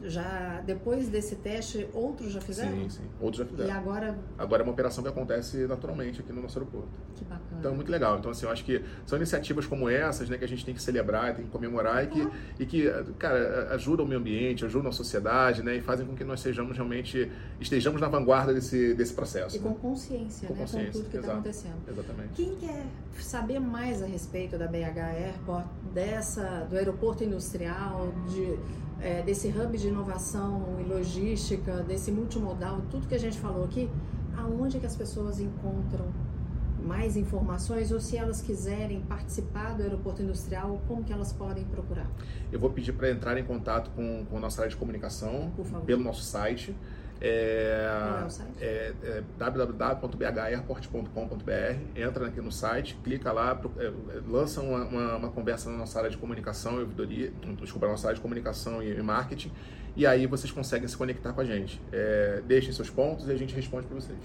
já 0.03 0.61
depois 0.65 1.07
desse 1.09 1.35
teste, 1.35 1.87
outros 1.93 2.31
já 2.31 2.41
fizeram? 2.41 2.71
Sim, 2.71 2.89
sim. 2.89 3.03
Outros 3.19 3.43
já 3.43 3.45
fizeram. 3.45 3.69
E 3.69 3.71
agora? 3.71 4.17
Agora 4.37 4.61
é 4.61 4.63
uma 4.63 4.71
operação 4.71 5.03
que 5.03 5.09
acontece 5.09 5.67
naturalmente 5.67 6.21
aqui 6.21 6.31
no 6.31 6.41
nosso 6.41 6.57
aeroporto. 6.57 6.89
Que 7.15 7.25
bacana. 7.25 7.59
Então, 7.59 7.75
muito 7.75 7.91
legal. 7.91 8.17
Então, 8.17 8.31
assim, 8.31 8.45
eu 8.45 8.51
acho 8.51 8.63
que 8.63 8.83
são 9.05 9.17
iniciativas 9.17 9.65
como 9.65 9.89
essas, 9.89 10.29
né, 10.29 10.37
que 10.37 10.45
a 10.45 10.47
gente 10.47 10.65
tem 10.65 10.73
que 10.73 10.81
celebrar, 10.81 11.35
tem 11.35 11.45
que 11.45 11.51
comemorar 11.51 12.03
e 12.03 12.07
que, 12.07 12.21
uhum. 12.21 12.31
e 12.59 12.65
que 12.65 12.89
cara, 13.17 13.73
ajudam 13.73 14.05
o 14.05 14.07
meio 14.07 14.19
ambiente, 14.19 14.65
ajudam 14.65 14.89
a 14.89 14.93
sociedade, 14.93 15.63
né, 15.63 15.77
e 15.77 15.81
fazem 15.81 16.05
com 16.05 16.15
que 16.15 16.23
nós 16.23 16.39
sejamos 16.39 16.75
realmente, 16.75 17.31
estejamos 17.59 17.99
na 17.99 18.07
vanguarda 18.07 18.53
desse, 18.53 18.93
desse 18.93 19.13
processo. 19.13 19.57
E 19.57 19.59
com 19.59 19.73
consciência, 19.73 20.47
com 20.47 20.53
né, 20.53 20.61
consciência, 20.61 20.91
com 20.91 20.99
tudo 20.99 21.09
que 21.09 21.17
está 21.17 21.33
acontecendo. 21.33 21.75
Exatamente. 21.87 22.33
Quem 22.35 22.55
quer 22.55 22.85
saber 23.19 23.59
mais 23.59 24.01
a 24.01 24.05
respeito 24.05 24.57
da 24.57 24.67
BH 24.67 24.97
Airport, 24.97 25.65
dessa, 25.93 26.67
do 26.69 26.75
aeroporto 26.77 27.23
industrial, 27.23 28.13
de 28.27 28.57
é, 29.01 29.21
desse 29.21 29.47
hub 29.47 29.77
de 29.77 29.87
inovação 29.87 30.77
e 30.79 30.83
logística, 30.83 31.83
desse 31.83 32.11
multimodal, 32.11 32.81
tudo 32.89 33.07
que 33.07 33.15
a 33.15 33.19
gente 33.19 33.37
falou 33.39 33.63
aqui, 33.63 33.89
aonde 34.37 34.79
que 34.79 34.85
as 34.85 34.95
pessoas 34.95 35.39
encontram 35.39 36.05
mais 36.83 37.17
informações 37.17 37.91
ou 37.91 37.99
se 37.99 38.17
elas 38.17 38.41
quiserem 38.41 39.01
participar 39.01 39.75
do 39.75 39.83
aeroporto 39.83 40.21
industrial, 40.21 40.81
como 40.87 41.03
que 41.03 41.11
elas 41.11 41.33
podem 41.33 41.63
procurar? 41.65 42.09
Eu 42.51 42.59
vou 42.59 42.69
pedir 42.69 42.93
para 42.93 43.11
entrar 43.11 43.37
em 43.37 43.43
contato 43.43 43.91
com, 43.91 44.25
com 44.25 44.37
a 44.37 44.39
nossa 44.39 44.61
área 44.61 44.69
de 44.69 44.77
comunicação 44.77 45.51
pelo 45.85 46.03
nosso 46.03 46.23
site. 46.23 46.75
É, 47.21 48.25
é, 48.61 48.65
é, 48.65 48.93
é 49.03 49.21
www.bhairport.com.br 49.37 51.51
entra 51.95 52.27
aqui 52.27 52.39
no 52.39 52.49
site, 52.51 52.97
clica 53.03 53.33
lá, 53.33 53.59
é, 53.77 53.91
lança 54.25 54.61
uma, 54.61 54.85
uma, 54.85 55.17
uma, 55.17 55.29
conversa 55.29 55.69
na 55.69 55.77
nossa 55.77 55.99
área 55.99 56.09
de 56.09 56.17
comunicação 56.17 56.77
e 56.77 56.79
ouvidoria, 56.79 57.33
desculpa, 57.59 57.87
na 57.87 57.91
nossa 57.91 58.07
área 58.07 58.15
de 58.15 58.21
comunicação 58.21 58.81
e, 58.81 58.97
e, 58.97 59.01
marketing, 59.01 59.51
e 59.97 60.07
aí 60.07 60.25
vocês 60.27 60.49
conseguem 60.51 60.87
se 60.87 60.95
conectar 60.95 61.33
com 61.33 61.41
a 61.41 61.45
gente. 61.45 61.81
É, 61.91 62.41
deixem 62.47 62.71
seus 62.71 62.89
pontos 62.89 63.27
e 63.27 63.31
a 63.31 63.35
gente 63.35 63.53
responde 63.53 63.85
para 63.87 63.95
vocês. 63.95 64.17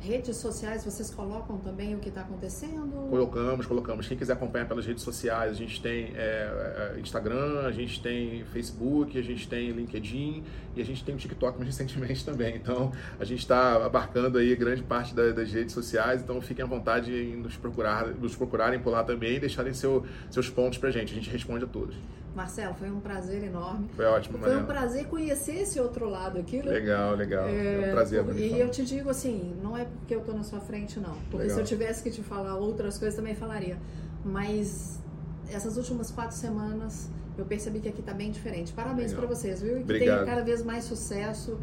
Redes 0.00 0.36
sociais, 0.36 0.84
vocês 0.84 1.10
colocam 1.10 1.58
também 1.58 1.94
o 1.94 1.98
que 1.98 2.10
está 2.10 2.20
acontecendo? 2.20 3.08
Colocamos, 3.08 3.66
colocamos. 3.66 4.06
Quem 4.06 4.16
quiser 4.16 4.34
acompanhar 4.34 4.68
pelas 4.68 4.84
redes 4.86 5.02
sociais, 5.02 5.52
a 5.52 5.54
gente 5.54 5.80
tem 5.80 6.12
é, 6.14 6.94
é, 6.96 7.00
Instagram, 7.00 7.62
a 7.66 7.72
gente 7.72 8.00
tem 8.02 8.44
Facebook, 8.44 9.18
a 9.18 9.22
gente 9.22 9.48
tem 9.48 9.70
LinkedIn 9.70 10.44
e 10.76 10.80
a 10.80 10.84
gente 10.84 11.02
tem 11.02 11.14
o 11.14 11.18
TikTok 11.18 11.58
mais 11.58 11.66
recentemente 11.74 12.24
também. 12.24 12.54
Então, 12.54 12.92
a 13.18 13.24
gente 13.24 13.40
está 13.40 13.84
abarcando 13.84 14.38
aí 14.38 14.54
grande 14.54 14.82
parte 14.82 15.14
da, 15.14 15.32
das 15.32 15.50
redes 15.50 15.74
sociais, 15.74 16.20
então 16.20 16.40
fiquem 16.40 16.64
à 16.64 16.68
vontade 16.68 17.12
em 17.12 17.36
nos, 17.36 17.56
procurar, 17.56 18.06
nos 18.06 18.36
procurarem 18.36 18.78
por 18.78 18.90
lá 18.90 19.02
também 19.02 19.36
e 19.36 19.40
deixarem 19.40 19.72
seu, 19.72 20.04
seus 20.30 20.48
pontos 20.48 20.78
para 20.78 20.90
a 20.90 20.92
gente. 20.92 21.12
A 21.12 21.14
gente 21.16 21.30
responde 21.30 21.64
a 21.64 21.68
todos. 21.68 21.96
Marcelo, 22.36 22.74
foi 22.74 22.90
um 22.90 23.00
prazer 23.00 23.42
enorme. 23.42 23.88
Foi 23.96 24.04
ótimo, 24.04 24.38
Foi 24.38 24.56
um 24.58 24.66
prazer 24.66 25.06
conhecer 25.06 25.62
esse 25.62 25.80
outro 25.80 26.06
lado 26.06 26.38
aqui. 26.38 26.58
Né? 26.58 26.70
Legal, 26.70 27.14
legal. 27.16 27.46
É, 27.46 27.84
é 27.84 27.88
um 27.88 27.92
prazer. 27.92 28.24
E 28.36 28.60
eu 28.60 28.70
te 28.70 28.84
digo 28.84 29.08
assim, 29.08 29.56
não 29.62 29.74
é 29.74 29.86
porque 29.86 30.14
eu 30.14 30.20
estou 30.20 30.36
na 30.36 30.44
sua 30.44 30.60
frente, 30.60 31.00
não. 31.00 31.14
Porque 31.30 31.38
legal. 31.38 31.54
se 31.54 31.62
eu 31.62 31.64
tivesse 31.64 32.02
que 32.02 32.10
te 32.10 32.22
falar 32.22 32.54
outras 32.56 32.98
coisas, 32.98 33.16
também 33.16 33.34
falaria. 33.34 33.78
Mas 34.22 35.00
essas 35.48 35.78
últimas 35.78 36.10
quatro 36.10 36.36
semanas, 36.36 37.08
eu 37.38 37.46
percebi 37.46 37.80
que 37.80 37.88
aqui 37.88 38.00
está 38.00 38.12
bem 38.12 38.30
diferente. 38.30 38.70
Parabéns 38.70 39.14
para 39.14 39.26
vocês, 39.26 39.62
viu? 39.62 39.72
E 39.72 39.76
que 39.76 39.82
Obrigado. 39.84 40.24
tenha 40.24 40.26
cada 40.26 40.44
vez 40.44 40.62
mais 40.62 40.84
sucesso 40.84 41.58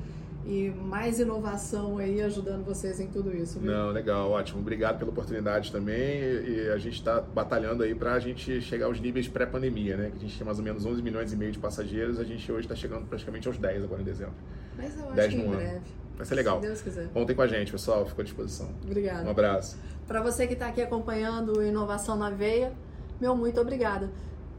e 0.45 0.69
mais 0.69 1.19
inovação 1.19 1.97
aí 1.97 2.21
ajudando 2.21 2.65
vocês 2.65 2.99
em 2.99 3.07
tudo 3.07 3.35
isso. 3.35 3.59
Viu? 3.59 3.71
Não, 3.71 3.91
legal, 3.91 4.29
ótimo. 4.31 4.59
Obrigado 4.59 4.99
pela 4.99 5.11
oportunidade 5.11 5.71
também. 5.71 6.21
E 6.21 6.69
a 6.73 6.77
gente 6.77 6.95
está 6.95 7.21
batalhando 7.21 7.83
aí 7.83 7.95
para 7.95 8.13
a 8.13 8.19
gente 8.19 8.61
chegar 8.61 8.87
aos 8.87 8.99
níveis 8.99 9.27
pré-pandemia, 9.27 9.95
né? 9.95 10.09
Que 10.09 10.17
a 10.17 10.19
gente 10.19 10.35
tinha 10.35 10.45
mais 10.45 10.59
ou 10.59 10.63
menos 10.65 10.85
11 10.85 11.01
milhões 11.01 11.31
e 11.31 11.37
meio 11.37 11.51
de 11.51 11.59
passageiros, 11.59 12.19
a 12.19 12.23
gente 12.23 12.51
hoje 12.51 12.65
está 12.65 12.75
chegando 12.75 13.07
praticamente 13.07 13.47
aos 13.47 13.57
10 13.57 13.83
agora 13.83 14.01
em 14.01 14.05
dezembro. 14.05 14.33
Mas 14.75 14.97
eu 14.97 15.05
acho 15.05 15.15
10 15.15 15.33
que 15.33 15.39
em 15.39 15.49
breve. 15.49 15.81
Vai 16.17 16.25
ser 16.25 16.35
legal. 16.35 16.61
Se 16.61 16.67
Deus 16.67 16.81
quiser. 16.81 17.07
Contem 17.09 17.35
com 17.35 17.41
a 17.41 17.47
gente, 17.47 17.71
pessoal. 17.71 18.05
Fico 18.05 18.21
à 18.21 18.23
disposição. 18.23 18.69
Obrigada. 18.83 19.25
Um 19.25 19.31
abraço. 19.31 19.77
Para 20.07 20.21
você 20.21 20.45
que 20.45 20.53
está 20.53 20.67
aqui 20.67 20.81
acompanhando 20.81 21.63
Inovação 21.63 22.17
na 22.17 22.29
Veia, 22.29 22.73
meu 23.19 23.35
muito 23.35 23.59
obrigada. 23.59 24.11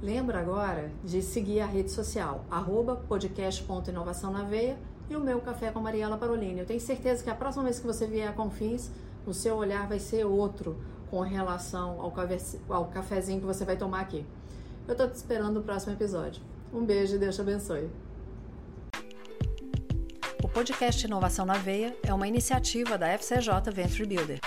Lembra 0.03 0.41
agora 0.41 0.91
de 1.05 1.23
seguir 1.23 1.61
a 1.61 1.67
rede 1.67 1.91
social, 1.91 2.45
arroba 2.51 2.97
podcast.inovação 2.97 4.33
na 4.33 4.43
veia 4.43 4.77
e 5.09 5.17
o 5.17 5.21
meu 5.21 5.41
Café 5.41 5.71
com 5.71 5.81
Mariela 5.81 6.17
Parolini. 6.17 6.61
Eu 6.61 6.67
tenho 6.67 6.81
certeza 6.81 7.23
que 7.23 7.31
a 7.31 7.35
próxima 7.35 7.65
vez 7.65 7.79
que 7.79 7.87
você 7.87 8.07
vier 8.07 8.29
a 8.29 8.33
Confins, 8.33 8.91
o 9.27 9.33
seu 9.33 9.57
olhar 9.57 9.87
vai 9.87 9.99
ser 9.99 10.25
outro 10.25 10.77
com 11.11 11.21
relação 11.21 12.01
ao, 12.69 12.87
cafezinho 12.87 13.41
que 13.41 13.47
você 13.47 13.65
vai 13.65 13.77
tomar 13.77 14.01
aqui. 14.01 14.25
Eu 14.87 14.93
estou 14.93 15.09
te 15.09 15.15
esperando 15.15 15.55
no 15.55 15.63
próximo 15.63 15.93
episódio. 15.93 16.43
Um 16.73 16.85
beijo 16.85 17.17
e 17.17 17.19
Deus 17.19 17.37
te 17.37 17.41
abençoe. 17.41 17.89
O 20.43 20.49
podcast 20.49 21.07
Inovação 21.07 21.47
na 21.47 21.55
Veia 21.55 21.97
é 22.03 22.13
uma 22.13 22.27
iniciativa 22.27 22.99
da 22.99 23.09
FCJ 23.09 23.71
Venture 23.73 24.07
Builder. 24.07 24.41